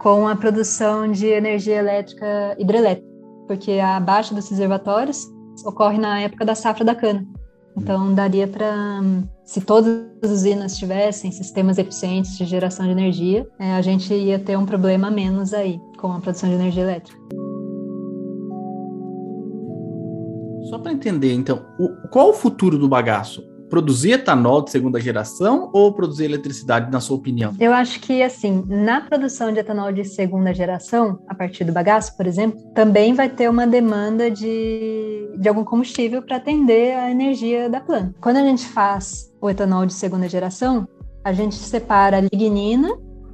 com 0.00 0.26
a 0.26 0.34
produção 0.34 1.10
de 1.10 1.26
energia 1.26 1.76
elétrica 1.76 2.56
hidrelétrica, 2.58 3.06
porque 3.46 3.72
a 3.72 4.00
baixa 4.00 4.34
dos 4.34 4.48
reservatórios 4.48 5.26
ocorre 5.64 5.98
na 5.98 6.20
época 6.20 6.44
da 6.44 6.54
safra 6.54 6.84
da 6.84 6.94
cana. 6.94 7.26
Então, 7.76 8.14
daria 8.14 8.48
para, 8.48 9.00
se 9.44 9.60
todas 9.60 10.06
as 10.22 10.30
usinas 10.30 10.76
tivessem 10.76 11.30
sistemas 11.30 11.78
eficientes 11.78 12.36
de 12.36 12.44
geração 12.44 12.86
de 12.86 12.92
energia, 12.92 13.46
é, 13.58 13.74
a 13.74 13.82
gente 13.82 14.12
ia 14.12 14.38
ter 14.38 14.56
um 14.56 14.66
problema 14.66 15.10
menos 15.10 15.52
aí 15.52 15.78
com 15.98 16.12
a 16.12 16.20
produção 16.20 16.48
de 16.48 16.54
energia 16.54 16.82
elétrica. 16.82 17.18
Só 20.68 20.78
para 20.78 20.92
entender, 20.92 21.34
então, 21.34 21.64
o, 21.78 22.08
qual 22.08 22.30
o 22.30 22.32
futuro 22.32 22.78
do 22.78 22.88
bagaço? 22.88 23.49
Produzir 23.70 24.12
etanol 24.12 24.62
de 24.62 24.70
segunda 24.70 25.00
geração 25.00 25.70
ou 25.72 25.92
produzir 25.92 26.24
eletricidade, 26.24 26.90
na 26.90 27.00
sua 27.00 27.16
opinião? 27.16 27.54
Eu 27.60 27.72
acho 27.72 28.00
que, 28.00 28.20
assim, 28.20 28.64
na 28.66 29.00
produção 29.00 29.52
de 29.52 29.60
etanol 29.60 29.92
de 29.92 30.04
segunda 30.04 30.52
geração, 30.52 31.20
a 31.28 31.34
partir 31.34 31.62
do 31.62 31.72
bagaço, 31.72 32.16
por 32.16 32.26
exemplo, 32.26 32.60
também 32.74 33.14
vai 33.14 33.28
ter 33.28 33.48
uma 33.48 33.68
demanda 33.68 34.28
de, 34.28 35.30
de 35.38 35.48
algum 35.48 35.62
combustível 35.62 36.20
para 36.20 36.36
atender 36.36 36.96
a 36.96 37.10
energia 37.10 37.70
da 37.70 37.80
planta. 37.80 38.12
Quando 38.20 38.38
a 38.38 38.44
gente 38.44 38.66
faz 38.66 39.32
o 39.40 39.48
etanol 39.48 39.86
de 39.86 39.94
segunda 39.94 40.28
geração, 40.28 40.88
a 41.24 41.32
gente 41.32 41.54
separa 41.54 42.18
a 42.18 42.20
lignina, 42.20 42.88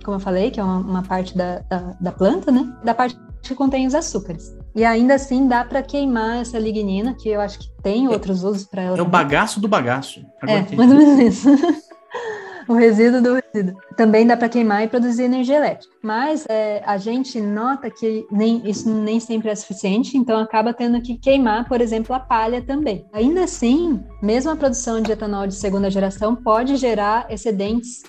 como 0.04 0.16
eu 0.16 0.20
falei, 0.20 0.50
que 0.50 0.60
é 0.60 0.62
uma, 0.62 0.78
uma 0.78 1.02
parte 1.02 1.36
da, 1.36 1.60
da, 1.60 1.96
da 1.98 2.12
planta, 2.12 2.52
né? 2.52 2.70
Da 2.84 2.94
parte 2.94 3.18
que 3.42 3.54
contém 3.54 3.86
os 3.86 3.94
açúcares. 3.94 4.54
E 4.76 4.84
ainda 4.84 5.14
assim 5.14 5.48
dá 5.48 5.64
para 5.64 5.82
queimar 5.82 6.42
essa 6.42 6.58
lignina, 6.58 7.14
que 7.14 7.30
eu 7.30 7.40
acho 7.40 7.58
que 7.58 7.70
tem 7.82 8.06
outros 8.08 8.44
usos 8.44 8.66
para 8.66 8.82
ela. 8.82 8.98
É 8.98 9.00
o 9.00 9.06
bagaço 9.06 9.58
do 9.58 9.66
bagaço. 9.66 10.22
Agora 10.42 10.66
é, 10.70 10.76
mais 10.76 10.92
ou 10.92 10.98
menos 10.98 11.18
isso. 11.18 11.48
o 12.68 12.74
resíduo 12.74 13.22
do 13.22 13.40
resíduo. 13.40 13.74
Também 13.96 14.26
dá 14.26 14.36
para 14.36 14.50
queimar 14.50 14.84
e 14.84 14.88
produzir 14.88 15.22
energia 15.22 15.56
elétrica. 15.56 15.94
Mas 16.02 16.44
é, 16.46 16.82
a 16.84 16.98
gente 16.98 17.40
nota 17.40 17.88
que 17.88 18.26
nem, 18.30 18.60
isso 18.68 18.86
nem 18.90 19.18
sempre 19.18 19.48
é 19.48 19.54
suficiente, 19.54 20.18
então 20.18 20.38
acaba 20.38 20.74
tendo 20.74 21.00
que 21.00 21.16
queimar, 21.16 21.66
por 21.66 21.80
exemplo, 21.80 22.14
a 22.14 22.20
palha 22.20 22.60
também. 22.60 23.06
Ainda 23.14 23.44
assim, 23.44 24.04
mesmo 24.22 24.50
a 24.50 24.56
produção 24.56 25.00
de 25.00 25.10
etanol 25.10 25.46
de 25.46 25.54
segunda 25.54 25.90
geração 25.90 26.36
pode 26.36 26.76
gerar 26.76 27.26
excedentes 27.30 28.02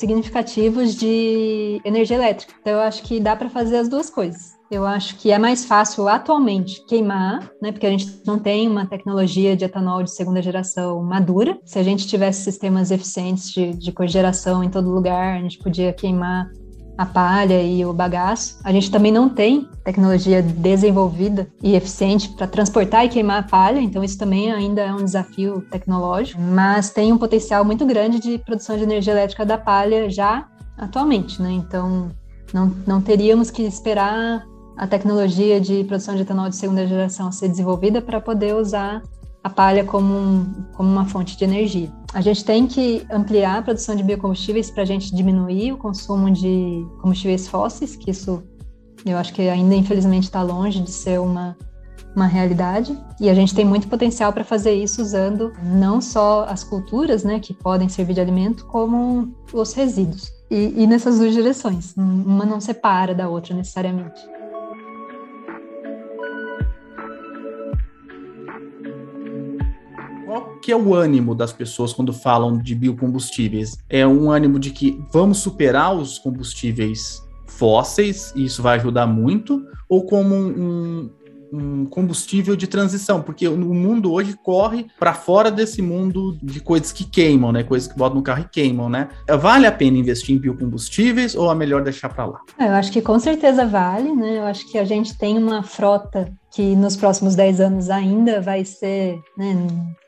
significativos 0.00 0.96
de 0.96 1.80
energia 1.84 2.16
elétrica. 2.16 2.54
Então 2.60 2.72
eu 2.72 2.80
acho 2.80 3.02
que 3.02 3.20
dá 3.20 3.36
para 3.36 3.50
fazer 3.50 3.76
as 3.76 3.88
duas 3.88 4.08
coisas. 4.08 4.58
Eu 4.70 4.86
acho 4.86 5.16
que 5.16 5.32
é 5.32 5.38
mais 5.38 5.64
fácil 5.64 6.08
atualmente 6.08 6.84
queimar, 6.86 7.50
né? 7.60 7.72
Porque 7.72 7.86
a 7.86 7.90
gente 7.90 8.22
não 8.24 8.38
tem 8.38 8.68
uma 8.68 8.86
tecnologia 8.86 9.56
de 9.56 9.64
etanol 9.64 10.02
de 10.02 10.12
segunda 10.12 10.40
geração 10.40 11.02
madura. 11.02 11.58
Se 11.64 11.78
a 11.78 11.82
gente 11.82 12.06
tivesse 12.06 12.44
sistemas 12.44 12.90
eficientes 12.90 13.50
de, 13.50 13.74
de 13.74 13.92
cogeração 13.92 14.62
em 14.62 14.70
todo 14.70 14.88
lugar, 14.88 15.36
a 15.36 15.40
gente 15.40 15.58
podia 15.58 15.92
queimar 15.92 16.48
a 17.00 17.06
palha 17.06 17.62
e 17.62 17.82
o 17.82 17.94
bagaço. 17.94 18.58
A 18.62 18.70
gente 18.70 18.90
também 18.90 19.10
não 19.10 19.26
tem 19.26 19.66
tecnologia 19.82 20.42
desenvolvida 20.42 21.48
e 21.62 21.74
eficiente 21.74 22.28
para 22.28 22.46
transportar 22.46 23.06
e 23.06 23.08
queimar 23.08 23.38
a 23.38 23.42
palha, 23.42 23.80
então 23.80 24.04
isso 24.04 24.18
também 24.18 24.52
ainda 24.52 24.82
é 24.82 24.92
um 24.92 25.02
desafio 25.02 25.62
tecnológico, 25.70 26.38
mas 26.38 26.90
tem 26.90 27.10
um 27.10 27.16
potencial 27.16 27.64
muito 27.64 27.86
grande 27.86 28.20
de 28.20 28.36
produção 28.36 28.76
de 28.76 28.82
energia 28.82 29.14
elétrica 29.14 29.46
da 29.46 29.56
palha 29.56 30.10
já 30.10 30.46
atualmente, 30.76 31.40
né? 31.40 31.50
Então 31.52 32.10
não, 32.52 32.70
não 32.86 33.00
teríamos 33.00 33.50
que 33.50 33.62
esperar 33.62 34.46
a 34.76 34.86
tecnologia 34.86 35.58
de 35.58 35.82
produção 35.84 36.14
de 36.14 36.20
etanol 36.20 36.50
de 36.50 36.56
segunda 36.56 36.86
geração 36.86 37.32
ser 37.32 37.48
desenvolvida 37.48 38.02
para 38.02 38.20
poder 38.20 38.54
usar 38.54 39.02
a 39.42 39.48
palha 39.48 39.84
como, 39.84 40.14
um, 40.14 40.64
como 40.74 40.90
uma 40.90 41.06
fonte 41.06 41.36
de 41.36 41.44
energia. 41.44 41.90
A 42.12 42.20
gente 42.20 42.44
tem 42.44 42.66
que 42.66 43.06
ampliar 43.10 43.58
a 43.58 43.62
produção 43.62 43.94
de 43.94 44.02
biocombustíveis 44.02 44.70
para 44.70 44.82
a 44.82 44.86
gente 44.86 45.14
diminuir 45.14 45.72
o 45.72 45.78
consumo 45.78 46.30
de 46.30 46.86
combustíveis 47.00 47.48
fósseis, 47.48 47.96
que 47.96 48.10
isso 48.10 48.42
eu 49.04 49.16
acho 49.16 49.32
que 49.32 49.42
ainda 49.48 49.74
infelizmente 49.74 50.24
está 50.24 50.42
longe 50.42 50.80
de 50.80 50.90
ser 50.90 51.18
uma, 51.20 51.56
uma 52.14 52.26
realidade. 52.26 52.96
E 53.18 53.30
a 53.30 53.34
gente 53.34 53.54
tem 53.54 53.64
muito 53.64 53.88
potencial 53.88 54.32
para 54.32 54.44
fazer 54.44 54.74
isso 54.74 55.00
usando 55.00 55.52
não 55.62 56.00
só 56.00 56.44
as 56.44 56.62
culturas, 56.62 57.24
né, 57.24 57.40
que 57.40 57.54
podem 57.54 57.88
servir 57.88 58.14
de 58.14 58.20
alimento, 58.20 58.66
como 58.66 59.34
os 59.52 59.72
resíduos. 59.72 60.30
E, 60.50 60.82
e 60.82 60.86
nessas 60.86 61.18
duas 61.18 61.32
direções, 61.32 61.94
uma 61.96 62.44
não 62.44 62.60
separa 62.60 63.14
da 63.14 63.28
outra 63.28 63.54
necessariamente. 63.54 64.20
Que 70.70 70.74
é 70.74 70.76
o 70.76 70.94
ânimo 70.94 71.34
das 71.34 71.52
pessoas 71.52 71.92
quando 71.92 72.12
falam 72.12 72.56
de 72.56 72.76
biocombustíveis? 72.76 73.76
É 73.88 74.06
um 74.06 74.30
ânimo 74.30 74.56
de 74.56 74.70
que 74.70 75.02
vamos 75.12 75.38
superar 75.38 75.92
os 75.96 76.16
combustíveis 76.16 77.26
fósseis, 77.44 78.32
e 78.36 78.44
isso 78.44 78.62
vai 78.62 78.76
ajudar 78.76 79.04
muito, 79.04 79.60
ou 79.88 80.06
como 80.06 80.32
um, 80.32 81.10
um 81.52 81.84
combustível 81.86 82.56
de 82.56 82.66
transição, 82.66 83.22
porque 83.22 83.46
o 83.48 83.56
mundo 83.56 84.12
hoje 84.12 84.36
corre 84.42 84.86
para 84.98 85.14
fora 85.14 85.50
desse 85.50 85.82
mundo 85.82 86.36
de 86.42 86.60
coisas 86.60 86.92
que 86.92 87.04
queimam, 87.04 87.52
né? 87.52 87.62
Coisas 87.62 87.90
que 87.90 87.98
botam 87.98 88.16
no 88.16 88.22
carro 88.22 88.42
e 88.42 88.48
queimam, 88.48 88.88
né? 88.88 89.08
Vale 89.40 89.66
a 89.66 89.72
pena 89.72 89.98
investir 89.98 90.34
em 90.34 90.38
biocombustíveis 90.38 91.34
ou 91.34 91.50
é 91.50 91.54
melhor 91.54 91.82
deixar 91.82 92.08
para 92.08 92.26
lá? 92.26 92.40
É, 92.58 92.68
eu 92.68 92.72
acho 92.72 92.92
que 92.92 93.02
com 93.02 93.18
certeza 93.18 93.66
vale, 93.66 94.14
né? 94.14 94.38
Eu 94.38 94.44
acho 94.44 94.70
que 94.70 94.78
a 94.78 94.84
gente 94.84 95.16
tem 95.16 95.36
uma 95.38 95.62
frota 95.62 96.32
que 96.52 96.74
nos 96.74 96.96
próximos 96.96 97.36
10 97.36 97.60
anos 97.60 97.90
ainda 97.90 98.40
vai 98.40 98.64
ser, 98.64 99.20
né, 99.36 99.54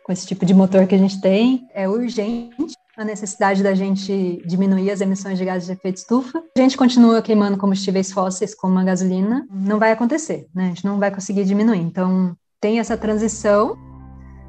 com 0.05 0.13
esse 0.13 0.27
tipo 0.27 0.45
de 0.45 0.53
motor 0.53 0.87
que 0.87 0.95
a 0.95 0.99
gente 0.99 1.21
tem, 1.21 1.67
é 1.73 1.89
urgente 1.89 2.75
a 2.97 3.05
necessidade 3.05 3.63
da 3.63 3.75
gente 3.75 4.43
diminuir 4.47 4.91
as 4.91 5.01
emissões 5.01 5.39
de 5.39 5.45
gases 5.45 5.67
de 5.67 5.73
efeito 5.73 5.97
estufa. 5.97 6.43
A 6.57 6.61
gente 6.61 6.77
continua 6.77 7.23
queimando 7.23 7.57
combustíveis 7.57 8.13
fósseis 8.13 8.55
como 8.55 8.79
a 8.79 8.85
gasolina, 8.85 9.47
não 9.51 9.79
vai 9.79 9.93
acontecer, 9.93 10.47
né? 10.55 10.65
A 10.65 10.69
gente 10.69 10.85
não 10.85 10.99
vai 10.99 11.11
conseguir 11.11 11.45
diminuir. 11.45 11.81
Então, 11.81 12.37
tem 12.61 12.79
essa 12.79 12.97
transição 12.97 13.77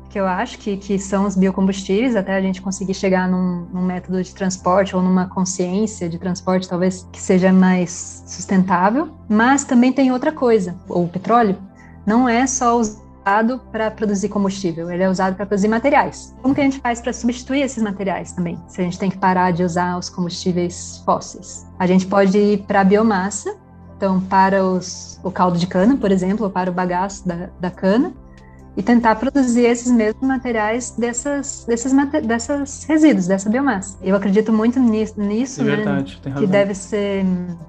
que 0.09 0.19
eu 0.19 0.27
acho 0.27 0.59
que, 0.59 0.77
que 0.77 0.99
são 0.99 1.25
os 1.25 1.35
biocombustíveis, 1.35 2.15
até 2.15 2.35
a 2.35 2.41
gente 2.41 2.61
conseguir 2.61 2.93
chegar 2.93 3.27
num, 3.27 3.65
num, 3.73 3.81
método 3.81 4.21
de 4.21 4.31
transporte 4.31 4.95
ou 4.95 5.01
numa 5.01 5.27
consciência 5.27 6.07
de 6.07 6.19
transporte, 6.19 6.69
talvez 6.69 7.07
que 7.11 7.19
seja 7.19 7.51
mais 7.51 8.23
sustentável. 8.27 9.09
Mas 9.27 9.63
também 9.63 9.91
tem 9.91 10.11
outra 10.11 10.31
coisa: 10.31 10.75
o 10.87 11.07
petróleo 11.07 11.57
não 12.05 12.29
é 12.29 12.45
só 12.45 12.79
usado 13.23 13.61
para 13.71 13.89
produzir 13.89 14.29
combustível, 14.29 14.91
ele 14.91 15.03
é 15.03 15.09
usado 15.09 15.35
para 15.35 15.45
produzir 15.45 15.69
materiais. 15.69 16.35
Como 16.41 16.53
que 16.53 16.61
a 16.61 16.63
gente 16.63 16.79
faz 16.79 16.99
para 16.99 17.13
substituir 17.13 17.61
esses 17.61 17.81
materiais 17.81 18.33
também? 18.33 18.59
Se 18.67 18.81
a 18.81 18.83
gente 18.83 18.99
tem 18.99 19.09
que 19.09 19.17
parar 19.17 19.51
de 19.51 19.63
usar 19.63 19.97
os 19.97 20.09
combustíveis 20.09 21.01
fósseis, 21.05 21.65
a 21.79 21.87
gente 21.87 22.05
pode 22.05 22.37
ir 22.37 22.63
para 22.63 22.81
a 22.81 22.83
biomassa. 22.83 23.55
Então, 23.95 24.19
para 24.19 24.65
os, 24.65 25.17
o 25.23 25.31
caldo 25.31 25.57
de 25.57 25.65
cana, 25.65 25.95
por 25.95 26.11
exemplo, 26.11 26.45
ou 26.45 26.51
para 26.51 26.69
o 26.69 26.73
bagaço 26.73 27.25
da, 27.25 27.49
da 27.57 27.71
cana, 27.71 28.11
e 28.75 28.81
tentar 28.81 29.15
produzir 29.15 29.65
esses 29.65 29.91
mesmos 29.91 30.27
materiais 30.27 30.91
dessas, 30.97 31.63
desses, 31.67 31.93
dessas 32.25 32.83
resíduos, 32.85 33.27
dessa 33.27 33.49
biomassa. 33.49 33.97
Eu 34.01 34.15
acredito 34.15 34.51
muito 34.51 34.79
nisso, 34.79 35.13
nisso 35.17 35.61
é 35.61 35.63
né? 35.63 35.75
Verdade, 35.77 36.19
tem 36.21 36.33
razão. 36.33 36.47
Que 36.47 36.51
deve 36.51 36.73
ser 36.73 37.23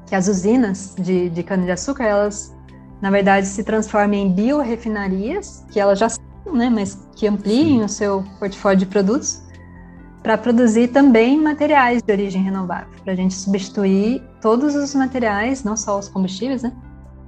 que 0.06 0.14
as 0.14 0.28
usinas 0.28 0.94
de, 0.98 1.28
de 1.28 1.42
cana-de-açúcar, 1.42 2.04
elas, 2.04 2.53
na 3.04 3.10
verdade, 3.10 3.46
se 3.46 3.62
transformem 3.62 4.26
em 4.26 4.32
biorefinarias, 4.32 5.62
que 5.70 5.78
elas 5.78 5.98
já 5.98 6.08
são, 6.08 6.22
né? 6.54 6.70
Mas 6.70 7.06
que 7.14 7.26
ampliem 7.26 7.80
Sim. 7.80 7.84
o 7.84 7.88
seu 7.88 8.24
portfólio 8.38 8.78
de 8.78 8.86
produtos 8.86 9.42
para 10.22 10.38
produzir 10.38 10.88
também 10.88 11.38
materiais 11.38 12.02
de 12.02 12.10
origem 12.10 12.42
renovável, 12.42 12.88
para 13.04 13.12
a 13.12 13.16
gente 13.16 13.34
substituir 13.34 14.22
todos 14.40 14.74
os 14.74 14.94
materiais, 14.94 15.62
não 15.62 15.76
só 15.76 15.98
os 15.98 16.08
combustíveis, 16.08 16.62
né? 16.62 16.72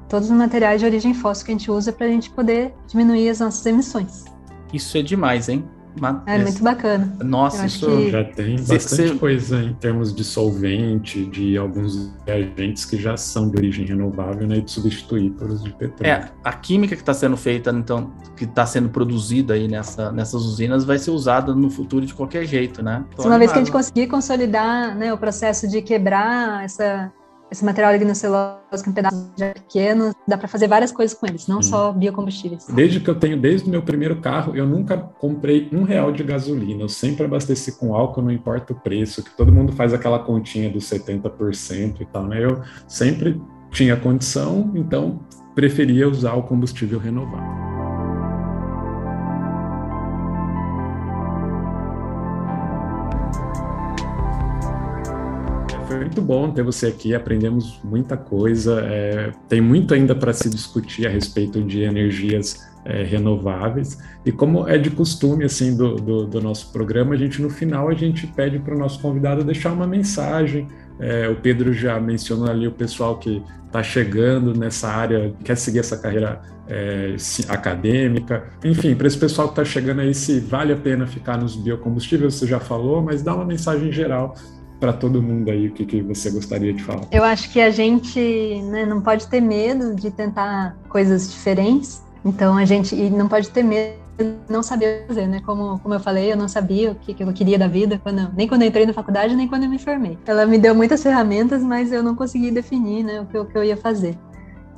todos 0.09 0.31
os 0.31 0.35
materiais 0.35 0.81
de 0.81 0.87
origem 0.87 1.12
fóssil 1.12 1.45
que 1.45 1.53
a 1.53 1.55
gente 1.55 1.70
usa 1.70 1.93
para 1.93 2.07
a 2.07 2.09
gente 2.09 2.31
poder 2.31 2.72
diminuir 2.89 3.29
as 3.29 3.41
nossas 3.41 3.66
emissões. 3.66 4.24
Isso 4.72 4.97
é 4.97 5.03
demais, 5.03 5.51
hein? 5.51 5.62
Uma... 5.97 6.23
É, 6.27 6.39
muito 6.39 6.63
bacana. 6.63 7.17
Nossa, 7.23 7.67
isso 7.67 7.87
que... 7.87 8.11
já 8.11 8.25
tem 8.25 8.57
bastante 8.57 9.09
Cê... 9.09 9.15
coisa 9.15 9.63
em 9.63 9.75
termos 9.75 10.15
de 10.15 10.25
solvente, 10.25 11.25
de 11.27 11.57
alguns 11.57 12.13
reagentes 12.27 12.85
que 12.85 12.97
já 12.97 13.17
são 13.17 13.49
de 13.49 13.57
origem 13.57 13.87
renovável, 13.87 14.47
né, 14.47 14.59
e 14.59 14.63
de 14.63 14.71
substituir 14.71 15.31
por 15.31 15.49
os 15.49 15.63
de 15.63 15.73
petróleo. 15.73 16.11
É, 16.11 16.31
a 16.45 16.53
química 16.53 16.95
que 16.95 17.03
está 17.03 17.15
sendo 17.15 17.37
feita, 17.37 17.71
então, 17.71 18.13
que 18.37 18.45
está 18.45 18.67
sendo 18.67 18.89
produzida 18.89 19.55
aí 19.55 19.69
nessa, 19.69 20.13
nessas 20.13 20.43
usinas, 20.43 20.85
vai 20.85 20.99
ser 20.99 21.11
usada 21.11 21.55
no 21.55 21.71
futuro 21.71 22.05
de 22.05 22.15
qualquer 22.15 22.45
jeito, 22.45 22.83
né? 22.83 23.05
Tô 23.17 23.25
uma 23.25 23.39
vez 23.39 23.51
que 23.51 23.59
a 23.59 23.61
gente 23.61 23.73
conseguir 23.73 24.07
consolidar 24.07 24.97
né, 24.97 25.13
o 25.13 25.19
processo 25.19 25.69
de 25.69 25.81
quebrar 25.83 26.65
essa 26.65 27.13
esse 27.51 27.65
material 27.65 27.93
lignocelulose 27.93 28.57
em 28.87 28.93
pedaços 28.93 29.31
já 29.37 29.51
pequenos, 29.51 30.15
dá 30.27 30.37
para 30.37 30.49
fazer 30.49 30.67
várias 30.67 30.93
coisas 30.93 31.17
com 31.17 31.27
eles, 31.27 31.47
não 31.47 31.63
só 31.63 31.93
biocombustíveis. 31.93 32.67
Desde 32.69 33.01
que 33.01 33.09
eu 33.09 33.15
tenho, 33.15 33.41
desde 33.41 33.69
o 33.69 33.71
meu 33.71 33.83
primeiro 33.83 34.21
carro, 34.21 34.57
eu 34.57 34.67
nunca 34.67 34.97
comprei 34.97 35.69
um 35.73 35.83
real 35.83 36.13
de 36.13 36.23
gasolina, 36.23 36.83
eu 36.83 36.89
sempre 36.89 37.25
abasteci 37.25 37.79
com 37.79 37.95
álcool, 37.95 38.23
não 38.23 38.31
importa 38.31 38.73
o 38.73 38.77
preço, 38.77 39.23
que 39.23 39.37
todo 39.37 39.53
mundo 39.53 39.73
faz 39.73 39.95
aquela 39.95 40.19
continha 40.19 40.71
dos 40.71 40.85
70% 40.85 42.01
e 42.01 42.07
tal, 42.07 42.27
né? 42.27 42.45
Eu 42.45 42.63
sempre 42.87 43.41
tinha 43.71 43.97
condição, 43.97 44.73
então 44.75 45.21
preferia 45.55 46.09
usar 46.09 46.35
o 46.35 46.43
combustível 46.43 46.99
renovável. 46.99 47.76
Muito 55.97 56.23
bom 56.23 56.51
ter 56.51 56.63
você 56.63 56.87
aqui, 56.87 57.15
aprendemos 57.15 57.81
muita 57.83 58.17
coisa. 58.17 58.81
É, 58.85 59.33
tem 59.49 59.61
muito 59.61 59.95
ainda 59.95 60.15
para 60.15 60.33
se 60.33 60.49
discutir 60.49 61.07
a 61.07 61.11
respeito 61.11 61.63
de 61.63 61.83
energias 61.83 62.67
é, 62.85 63.03
renováveis. 63.03 63.99
E 64.25 64.31
como 64.31 64.69
é 64.69 64.79
de 64.79 64.91
costume 64.91 65.45
assim 65.45 65.77
do, 65.77 65.97
do, 65.97 66.27
do, 66.27 66.41
nosso 66.41 66.73
programa, 66.73 67.15
a 67.15 67.17
gente 67.17 67.43
no 67.43 67.51
final 67.51 67.89
a 67.89 67.95
gente 67.95 68.27
pede 68.27 68.59
para 68.59 68.75
o 68.75 68.79
nosso 68.79 69.01
convidado 69.01 69.43
deixar 69.43 69.73
uma 69.73 69.87
mensagem. 69.87 70.69
É, 70.99 71.29
o 71.29 71.37
Pedro 71.37 71.73
já 71.73 72.01
mencionou 72.01 72.49
ali 72.49 72.67
o 72.67 72.73
pessoal 72.73 73.19
que 73.19 73.43
está 73.67 73.83
chegando 73.83 74.59
nessa 74.59 74.89
área, 74.89 75.35
quer 75.45 75.57
seguir 75.57 75.81
essa 75.81 75.99
carreira 75.99 76.41
é, 76.69 77.17
acadêmica. 77.49 78.45
Enfim, 78.65 78.95
para 78.95 79.07
esse 79.07 79.19
pessoal 79.19 79.49
que 79.49 79.53
está 79.53 79.65
chegando 79.65 80.01
aí, 80.01 80.15
se 80.15 80.41
vale 80.41 80.73
a 80.73 80.77
pena 80.77 81.07
ficar 81.07 81.37
nos 81.37 81.57
biocombustíveis, 81.57 82.35
você 82.35 82.47
já 82.47 82.61
falou, 82.61 83.03
mas 83.03 83.23
dá 83.23 83.35
uma 83.35 83.45
mensagem 83.45 83.93
geral 83.93 84.35
para 84.79 84.93
todo 84.93 85.22
mundo 85.22 85.51
aí 85.51 85.68
o 85.68 85.72
que, 85.72 85.85
que 85.85 86.03
você 86.03 86.31
gostaria 86.31 86.72
de 86.72 86.83
falar? 86.83 87.03
Eu 87.11 87.24
acho 87.24 87.51
que 87.51 87.61
a 87.61 87.70
gente 87.70 88.61
né, 88.64 88.85
não 88.85 89.01
pode 89.01 89.27
ter 89.27 89.41
medo 89.41 89.95
de 89.95 90.11
tentar 90.11 90.77
coisas 90.89 91.31
diferentes. 91.31 92.03
Então 92.24 92.57
a 92.57 92.64
gente 92.64 92.95
não 93.11 93.29
pode 93.29 93.49
ter 93.51 93.62
medo 93.62 93.95
de 94.18 94.35
não 94.49 94.62
saber 94.62 95.05
fazer, 95.07 95.27
né? 95.27 95.41
Como, 95.45 95.79
como 95.79 95.95
eu 95.95 96.01
falei, 96.01 96.33
eu 96.33 96.37
não 96.37 96.49
sabia 96.49 96.93
o 96.93 96.95
que, 96.95 97.14
que 97.14 97.22
eu 97.22 97.33
queria 97.33 97.59
da 97.59 97.68
vida, 97.68 98.01
quando, 98.03 98.33
nem 98.35 98.49
quando 98.49 98.62
eu 98.62 98.68
entrei 98.68 98.87
na 98.87 98.93
faculdade, 98.93 99.37
nem 99.37 99.47
quando 99.47 99.64
eu 99.64 99.68
me 99.68 99.79
formei. 99.79 100.18
Ela 100.27 100.47
me 100.47 100.59
deu 100.59 100.74
muitas 100.74 101.03
ferramentas, 101.03 101.62
mas 101.62 101.93
eu 101.93 102.03
não 102.03 102.14
consegui 102.14 102.51
definir 102.51 103.05
né, 103.05 103.20
o, 103.20 103.27
que, 103.27 103.39
o 103.39 103.45
que 103.45 103.57
eu 103.57 103.62
ia 103.62 103.77
fazer. 103.77 104.16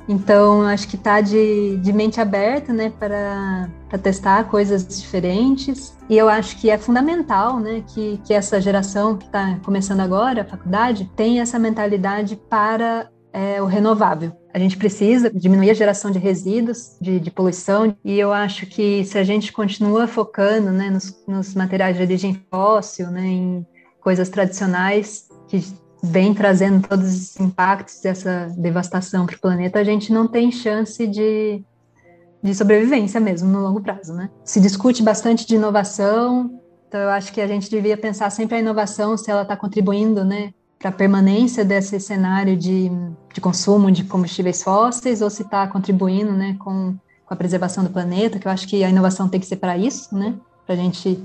Então, 0.09 0.63
acho 0.63 0.87
que 0.87 0.97
tá 0.97 1.21
de, 1.21 1.77
de 1.77 1.93
mente 1.93 2.19
aberta, 2.19 2.73
né, 2.73 2.91
para 2.97 3.69
testar 4.01 4.43
coisas 4.45 4.83
diferentes. 4.99 5.95
E 6.09 6.17
eu 6.17 6.27
acho 6.27 6.57
que 6.57 6.71
é 6.71 6.79
fundamental, 6.79 7.59
né, 7.59 7.83
que, 7.93 8.19
que 8.25 8.33
essa 8.33 8.59
geração 8.59 9.15
que 9.15 9.27
está 9.27 9.59
começando 9.63 9.99
agora, 9.99 10.41
a 10.41 10.45
faculdade, 10.45 11.07
tenha 11.15 11.43
essa 11.43 11.59
mentalidade 11.59 12.35
para 12.49 13.07
é, 13.31 13.61
o 13.61 13.67
renovável. 13.67 14.31
A 14.51 14.57
gente 14.57 14.77
precisa 14.77 15.29
diminuir 15.29 15.69
a 15.69 15.75
geração 15.75 16.09
de 16.09 16.17
resíduos, 16.17 16.97
de, 16.99 17.19
de, 17.19 17.29
poluição, 17.29 17.95
e 18.03 18.17
eu 18.17 18.33
acho 18.33 18.65
que 18.65 19.05
se 19.05 19.15
a 19.15 19.23
gente 19.23 19.53
continua 19.53 20.07
focando 20.07 20.71
né, 20.71 20.89
nos, 20.89 21.23
nos 21.27 21.53
materiais 21.53 21.95
de 21.95 22.01
origem 22.01 22.43
fóssil, 22.49 23.11
né, 23.11 23.27
em 23.27 23.67
coisas 24.01 24.27
tradicionais 24.27 25.27
que 25.47 25.63
vem 26.01 26.33
trazendo 26.33 26.87
todos 26.87 27.13
os 27.13 27.39
impactos 27.39 27.99
dessa 28.01 28.47
devastação 28.57 29.25
para 29.25 29.35
o 29.35 29.39
planeta, 29.39 29.79
a 29.79 29.83
gente 29.83 30.11
não 30.11 30.27
tem 30.27 30.51
chance 30.51 31.05
de, 31.05 31.63
de 32.41 32.55
sobrevivência 32.55 33.19
mesmo 33.19 33.49
no 33.49 33.61
longo 33.61 33.81
prazo, 33.81 34.13
né? 34.13 34.29
Se 34.43 34.59
discute 34.59 35.03
bastante 35.03 35.45
de 35.45 35.55
inovação, 35.55 36.59
então 36.87 37.01
eu 37.01 37.09
acho 37.09 37.31
que 37.31 37.41
a 37.41 37.47
gente 37.47 37.69
devia 37.69 37.97
pensar 37.97 38.29
sempre 38.29 38.55
a 38.55 38.59
inovação 38.59 39.15
se 39.17 39.29
ela 39.29 39.43
está 39.43 39.55
contribuindo, 39.55 40.23
né, 40.23 40.53
para 40.79 40.89
a 40.89 40.93
permanência 40.93 41.65
desse 41.65 41.99
cenário 41.99 42.55
de, 42.55 42.89
de 43.33 43.41
consumo 43.41 43.91
de 43.91 44.05
combustíveis 44.05 44.63
fósseis 44.63 45.21
ou 45.21 45.29
se 45.29 45.43
está 45.43 45.67
contribuindo, 45.67 46.31
né, 46.31 46.55
com, 46.57 46.95
com 47.25 47.33
a 47.33 47.37
preservação 47.37 47.83
do 47.83 47.89
planeta, 47.89 48.39
que 48.39 48.47
eu 48.47 48.51
acho 48.51 48.67
que 48.67 48.83
a 48.83 48.89
inovação 48.89 49.27
tem 49.27 49.39
que 49.39 49.45
ser 49.45 49.57
para 49.57 49.77
isso, 49.77 50.15
né, 50.15 50.35
para 50.65 50.75
a 50.75 50.77
gente 50.77 51.21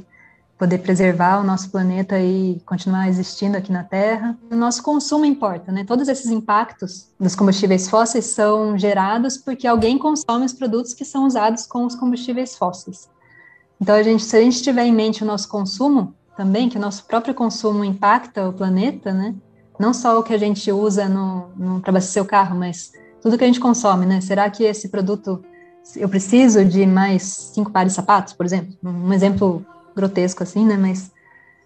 poder 0.58 0.78
preservar 0.78 1.40
o 1.40 1.44
nosso 1.44 1.70
planeta 1.70 2.18
e 2.18 2.60
continuar 2.64 3.08
existindo 3.08 3.56
aqui 3.56 3.72
na 3.72 3.82
Terra. 3.82 4.38
O 4.50 4.54
nosso 4.54 4.82
consumo 4.82 5.24
importa, 5.24 5.72
né? 5.72 5.84
Todos 5.84 6.08
esses 6.08 6.30
impactos 6.30 7.08
dos 7.18 7.34
combustíveis 7.34 7.88
fósseis 7.88 8.26
são 8.26 8.78
gerados 8.78 9.36
porque 9.36 9.66
alguém 9.66 9.98
consome 9.98 10.46
os 10.46 10.52
produtos 10.52 10.94
que 10.94 11.04
são 11.04 11.26
usados 11.26 11.66
com 11.66 11.84
os 11.84 11.94
combustíveis 11.96 12.56
fósseis. 12.56 13.08
Então, 13.80 13.94
a 13.94 14.02
gente, 14.02 14.22
se 14.22 14.36
a 14.36 14.40
gente 14.40 14.62
tiver 14.62 14.84
em 14.84 14.92
mente 14.92 15.22
o 15.22 15.26
nosso 15.26 15.48
consumo 15.48 16.14
também, 16.36 16.68
que 16.68 16.78
o 16.78 16.80
nosso 16.80 17.04
próprio 17.04 17.34
consumo 17.34 17.84
impacta 17.84 18.48
o 18.48 18.52
planeta, 18.52 19.12
né? 19.12 19.34
Não 19.78 19.92
só 19.92 20.18
o 20.18 20.22
que 20.22 20.32
a 20.32 20.38
gente 20.38 20.70
usa 20.70 21.10
para 21.82 21.90
abastecer 21.90 22.22
o 22.22 22.26
carro, 22.26 22.56
mas 22.56 22.92
tudo 23.20 23.36
que 23.36 23.44
a 23.44 23.46
gente 23.46 23.58
consome, 23.58 24.06
né? 24.06 24.20
Será 24.20 24.48
que 24.48 24.62
esse 24.62 24.88
produto 24.88 25.44
eu 25.96 26.08
preciso 26.08 26.64
de 26.64 26.86
mais 26.86 27.22
cinco 27.52 27.70
pares 27.70 27.92
de 27.92 27.96
sapatos, 27.96 28.32
por 28.32 28.46
exemplo? 28.46 28.74
Um 28.82 29.12
exemplo 29.12 29.66
grotesco 29.94 30.42
assim, 30.42 30.64
né? 30.66 30.76
Mas 30.76 31.12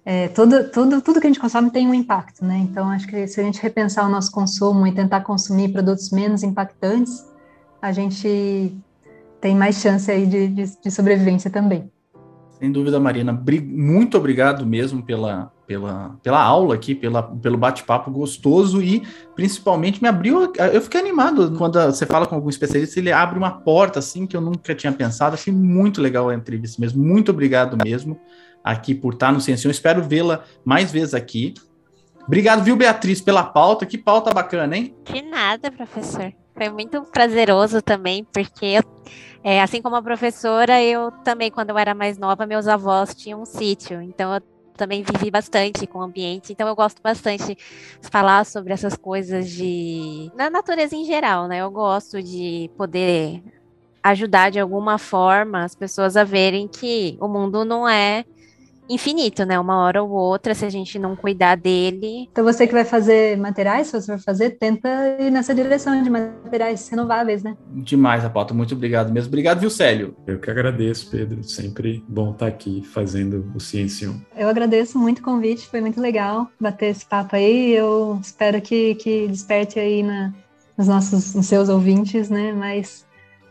é, 0.04 0.28
tudo, 0.28 0.70
tudo, 0.70 1.02
tudo 1.02 1.20
que 1.20 1.26
a 1.26 1.30
gente 1.30 1.40
consome 1.40 1.70
tem 1.70 1.86
um 1.86 1.94
impacto, 1.94 2.44
né? 2.44 2.58
Então, 2.58 2.88
acho 2.88 3.06
que 3.06 3.26
se 3.26 3.40
a 3.40 3.44
gente 3.44 3.60
repensar 3.60 4.06
o 4.06 4.10
nosso 4.10 4.30
consumo 4.32 4.86
e 4.86 4.92
tentar 4.92 5.20
consumir 5.20 5.72
produtos 5.72 6.10
menos 6.10 6.42
impactantes, 6.42 7.26
a 7.80 7.92
gente 7.92 8.76
tem 9.40 9.54
mais 9.54 9.80
chance 9.80 10.10
aí 10.10 10.26
de, 10.26 10.48
de, 10.48 10.80
de 10.82 10.90
sobrevivência 10.90 11.50
também. 11.50 11.90
Sem 12.58 12.72
dúvida, 12.72 12.98
Marina. 12.98 13.32
Muito 13.32 14.16
obrigado 14.16 14.66
mesmo 14.66 15.02
pela, 15.02 15.52
pela, 15.68 16.16
pela 16.22 16.42
aula 16.42 16.74
aqui, 16.74 16.94
pela, 16.94 17.22
pelo 17.22 17.58
bate-papo 17.58 18.10
gostoso 18.10 18.80
e 18.80 19.06
principalmente 19.36 20.02
me 20.02 20.08
abriu. 20.08 20.50
Eu 20.72 20.80
fiquei 20.80 20.98
animado 20.98 21.54
quando 21.58 21.78
você 21.92 22.06
fala 22.06 22.26
com 22.26 22.34
algum 22.34 22.48
especialista, 22.48 22.98
ele 22.98 23.12
abre 23.12 23.38
uma 23.38 23.50
porta 23.50 23.98
assim 23.98 24.26
que 24.26 24.34
eu 24.34 24.40
nunca 24.40 24.74
tinha 24.74 24.90
pensado. 24.90 25.34
Achei 25.34 25.52
muito 25.52 26.00
legal 26.00 26.30
a 26.30 26.34
entrevista 26.34 26.80
mesmo. 26.80 27.04
Muito 27.04 27.32
obrigado 27.32 27.76
mesmo 27.84 28.18
aqui 28.64 28.94
por 28.94 29.12
estar 29.12 29.30
no 29.30 29.42
Ciência. 29.42 29.68
Espero 29.68 30.02
vê-la 30.02 30.42
mais 30.64 30.90
vezes 30.90 31.12
aqui. 31.12 31.52
Obrigado, 32.26 32.64
viu, 32.64 32.74
Beatriz, 32.74 33.20
pela 33.20 33.44
pauta. 33.44 33.84
Que 33.84 33.98
pauta 33.98 34.32
bacana, 34.32 34.74
hein? 34.74 34.96
De 35.04 35.20
nada, 35.20 35.70
professor. 35.70 36.32
Foi 36.54 36.70
muito 36.70 37.02
prazeroso 37.02 37.82
também, 37.82 38.24
porque 38.24 38.80
é, 39.44 39.62
assim 39.62 39.82
como 39.82 39.96
a 39.96 40.02
professora, 40.02 40.82
eu 40.82 41.12
também, 41.22 41.50
quando 41.50 41.70
eu 41.70 41.78
era 41.78 41.94
mais 41.94 42.16
nova, 42.16 42.46
meus 42.46 42.66
avós 42.66 43.14
tinham 43.14 43.42
um 43.42 43.44
sítio. 43.44 44.00
Então, 44.00 44.34
eu 44.34 44.40
também 44.78 45.02
vivi 45.02 45.30
bastante 45.30 45.86
com 45.86 45.98
o 45.98 46.02
ambiente, 46.02 46.52
então 46.52 46.66
eu 46.66 46.74
gosto 46.74 47.02
bastante 47.02 47.54
de 47.54 48.08
falar 48.10 48.46
sobre 48.46 48.72
essas 48.72 48.96
coisas 48.96 49.50
de 49.50 50.30
na 50.34 50.48
natureza 50.48 50.96
em 50.96 51.04
geral, 51.04 51.48
né? 51.48 51.58
Eu 51.58 51.70
gosto 51.70 52.22
de 52.22 52.70
poder 52.76 53.42
ajudar 54.02 54.50
de 54.50 54.60
alguma 54.60 54.96
forma 54.96 55.64
as 55.64 55.74
pessoas 55.74 56.16
a 56.16 56.24
verem 56.24 56.68
que 56.68 57.18
o 57.20 57.28
mundo 57.28 57.64
não 57.64 57.86
é 57.88 58.24
infinito, 58.88 59.44
né? 59.44 59.58
Uma 59.58 59.78
hora 59.82 60.02
ou 60.02 60.10
outra, 60.10 60.54
se 60.54 60.64
a 60.64 60.70
gente 60.70 60.98
não 60.98 61.14
cuidar 61.14 61.56
dele. 61.56 62.28
Então 62.30 62.44
você 62.44 62.66
que 62.66 62.72
vai 62.72 62.84
fazer 62.84 63.36
materiais, 63.36 63.88
se 63.88 64.00
você 64.00 64.12
for 64.12 64.22
fazer, 64.22 64.50
tenta 64.50 64.88
ir 65.20 65.30
nessa 65.30 65.54
direção 65.54 66.02
de 66.02 66.10
materiais 66.10 66.88
renováveis, 66.88 67.42
né? 67.42 67.56
Demais, 67.68 68.24
Apoto. 68.24 68.54
Muito 68.54 68.74
obrigado 68.74 69.12
mesmo. 69.12 69.28
Obrigado, 69.28 69.60
viu, 69.60 69.70
Célio? 69.70 70.16
Eu 70.26 70.38
que 70.38 70.50
agradeço, 70.50 71.10
Pedro. 71.10 71.42
Sempre 71.44 72.04
bom 72.08 72.32
estar 72.32 72.46
aqui 72.46 72.82
fazendo 72.82 73.50
o 73.54 73.60
Ciencion. 73.60 74.14
Eu 74.36 74.48
agradeço 74.48 74.98
muito 74.98 75.18
o 75.18 75.22
convite, 75.22 75.66
foi 75.66 75.80
muito 75.80 76.00
legal 76.00 76.48
bater 76.60 76.86
esse 76.86 77.04
papo 77.04 77.36
aí. 77.36 77.72
Eu 77.72 78.18
espero 78.22 78.60
que, 78.60 78.94
que 78.96 79.28
desperte 79.28 79.78
aí 79.78 80.02
na, 80.02 80.32
nos 80.76 80.86
nossos, 80.86 81.34
nos 81.34 81.46
seus 81.46 81.68
ouvintes, 81.68 82.30
né? 82.30 82.52
Mas 82.52 83.06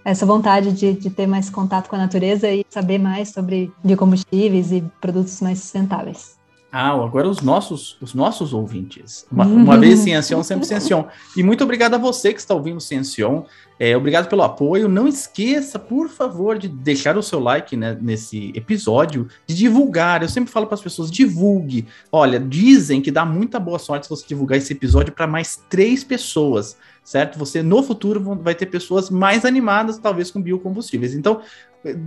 essa 0.07 0.25
vontade 0.25 0.71
de, 0.71 0.93
de, 0.93 1.09
ter 1.09 1.27
mais 1.27 1.49
contato 1.49 1.89
com 1.89 1.95
a 1.97 1.99
natureza 1.99 2.49
e 2.49 2.65
saber 2.69 2.97
mais 2.97 3.29
sobre 3.29 3.69
biocombustíveis 3.83 4.71
e 4.71 4.81
produtos 5.01 5.41
mais 5.41 5.59
sustentáveis. 5.59 6.37
Ah, 6.71 6.91
agora 6.91 7.27
os 7.27 7.41
nossos, 7.41 7.97
os 8.01 8.13
nossos 8.13 8.53
ouvintes. 8.53 9.25
Uma, 9.29 9.45
uma 9.45 9.77
vez 9.77 9.99
Ciencion, 9.99 10.43
sempre 10.43 10.65
Ciencion. 10.65 11.05
E 11.35 11.43
muito 11.43 11.63
obrigado 11.63 11.95
a 11.95 11.97
você 11.97 12.33
que 12.33 12.39
está 12.39 12.53
ouvindo 12.53 12.79
Ciencion. 12.79 13.43
É, 13.79 13.97
obrigado 13.97 14.29
pelo 14.29 14.43
apoio. 14.43 14.87
Não 14.87 15.07
esqueça, 15.07 15.77
por 15.77 16.07
favor, 16.07 16.57
de 16.57 16.67
deixar 16.67 17.17
o 17.17 17.23
seu 17.23 17.39
like 17.39 17.75
né, 17.75 17.97
nesse 18.01 18.51
episódio, 18.55 19.27
de 19.45 19.55
divulgar. 19.55 20.21
Eu 20.21 20.29
sempre 20.29 20.51
falo 20.51 20.67
para 20.67 20.75
as 20.75 20.81
pessoas: 20.81 21.11
divulgue. 21.11 21.85
Olha, 22.11 22.39
dizem 22.39 23.01
que 23.01 23.11
dá 23.11 23.25
muita 23.25 23.59
boa 23.59 23.79
sorte 23.79 24.05
se 24.05 24.09
você 24.09 24.25
divulgar 24.27 24.57
esse 24.57 24.71
episódio 24.71 25.13
para 25.13 25.27
mais 25.27 25.61
três 25.69 26.03
pessoas 26.03 26.77
certo? 27.07 27.39
Você 27.39 27.63
no 27.63 27.81
futuro 27.81 28.19
vai 28.41 28.53
ter 28.53 28.65
pessoas 28.65 29.09
mais 29.09 29.45
animadas, 29.45 29.97
talvez 29.97 30.29
com 30.29 30.41
biocombustíveis. 30.41 31.15
Então, 31.15 31.39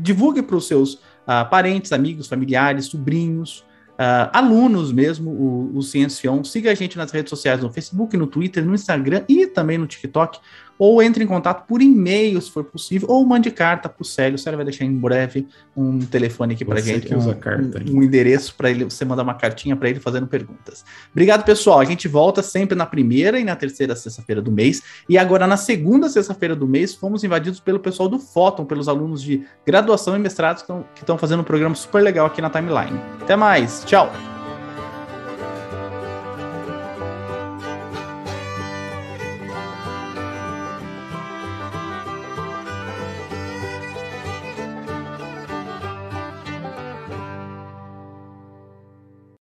divulgue 0.03 0.43
para 0.43 0.57
os 0.57 0.67
seus 0.67 0.93
uh, 0.93 1.49
parentes, 1.51 1.91
amigos, 1.91 2.27
familiares, 2.27 2.85
sobrinhos, 2.85 3.65
uh, 3.93 4.29
alunos 4.31 4.93
mesmo, 4.93 5.31
o, 5.31 5.79
o. 5.79 6.45
Siga 6.45 6.71
a 6.71 6.75
gente 6.75 6.99
nas 6.99 7.11
redes 7.13 7.31
sociais, 7.31 7.63
no 7.63 7.73
Facebook, 7.73 8.15
no 8.15 8.27
Twitter, 8.27 8.63
no 8.63 8.75
Instagram 8.75 9.25
e 9.27 9.47
também 9.47 9.79
no 9.79 9.87
TikTok 9.87 10.39
ou 10.81 11.03
entre 11.03 11.23
em 11.23 11.27
contato 11.27 11.67
por 11.67 11.83
e-mail, 11.83 12.41
se 12.41 12.51
for 12.51 12.65
possível, 12.65 13.11
ou 13.11 13.27
mande 13.27 13.51
carta 13.51 13.87
para 13.87 14.01
o 14.01 14.05
Célio. 14.05 14.37
O 14.37 14.39
Célio 14.39 14.57
vai 14.57 14.65
deixar 14.65 14.87
em 14.87 14.97
breve 14.97 15.47
um 15.77 15.99
telefone 15.99 16.55
aqui 16.55 16.65
para 16.65 16.81
gente, 16.81 17.15
um, 17.15 17.35
carta, 17.35 17.83
um, 17.87 18.03
endereço 18.03 18.55
para 18.55 18.71
ele, 18.71 18.85
você 18.85 19.05
mandar 19.05 19.23
uma 19.23 19.35
cartinha 19.35 19.77
para 19.77 19.91
ele 19.91 20.01
fazendo 20.01 20.27
perguntas. 20.27 20.83
Obrigado, 21.13 21.45
pessoal. 21.45 21.81
A 21.81 21.85
gente 21.85 22.09
volta 22.09 22.43
sempre 22.43 22.75
na 22.75 22.87
primeira 22.87 23.39
e 23.39 23.45
na 23.45 23.55
terceira 23.55 23.95
sexta-feira 23.95 24.41
do 24.41 24.51
mês. 24.51 24.83
E 25.07 25.19
agora, 25.19 25.47
na 25.47 25.59
segunda 25.59 26.09
sexta-feira 26.09 26.57
do 26.57 26.67
mês, 26.67 26.95
fomos 26.95 27.23
invadidos 27.23 27.61
pelo 27.61 27.79
pessoal 27.79 28.09
do 28.09 28.19
Fóton, 28.19 28.65
pelos 28.65 28.89
alunos 28.89 29.23
de 29.23 29.45
graduação 29.67 30.17
e 30.17 30.19
mestrados 30.19 30.63
que 30.63 31.03
estão 31.03 31.19
fazendo 31.19 31.41
um 31.41 31.45
programa 31.45 31.75
super 31.75 32.03
legal 32.03 32.25
aqui 32.25 32.41
na 32.41 32.49
timeline. 32.49 32.99
Até 33.21 33.37
mais. 33.37 33.85
Tchau. 33.85 34.11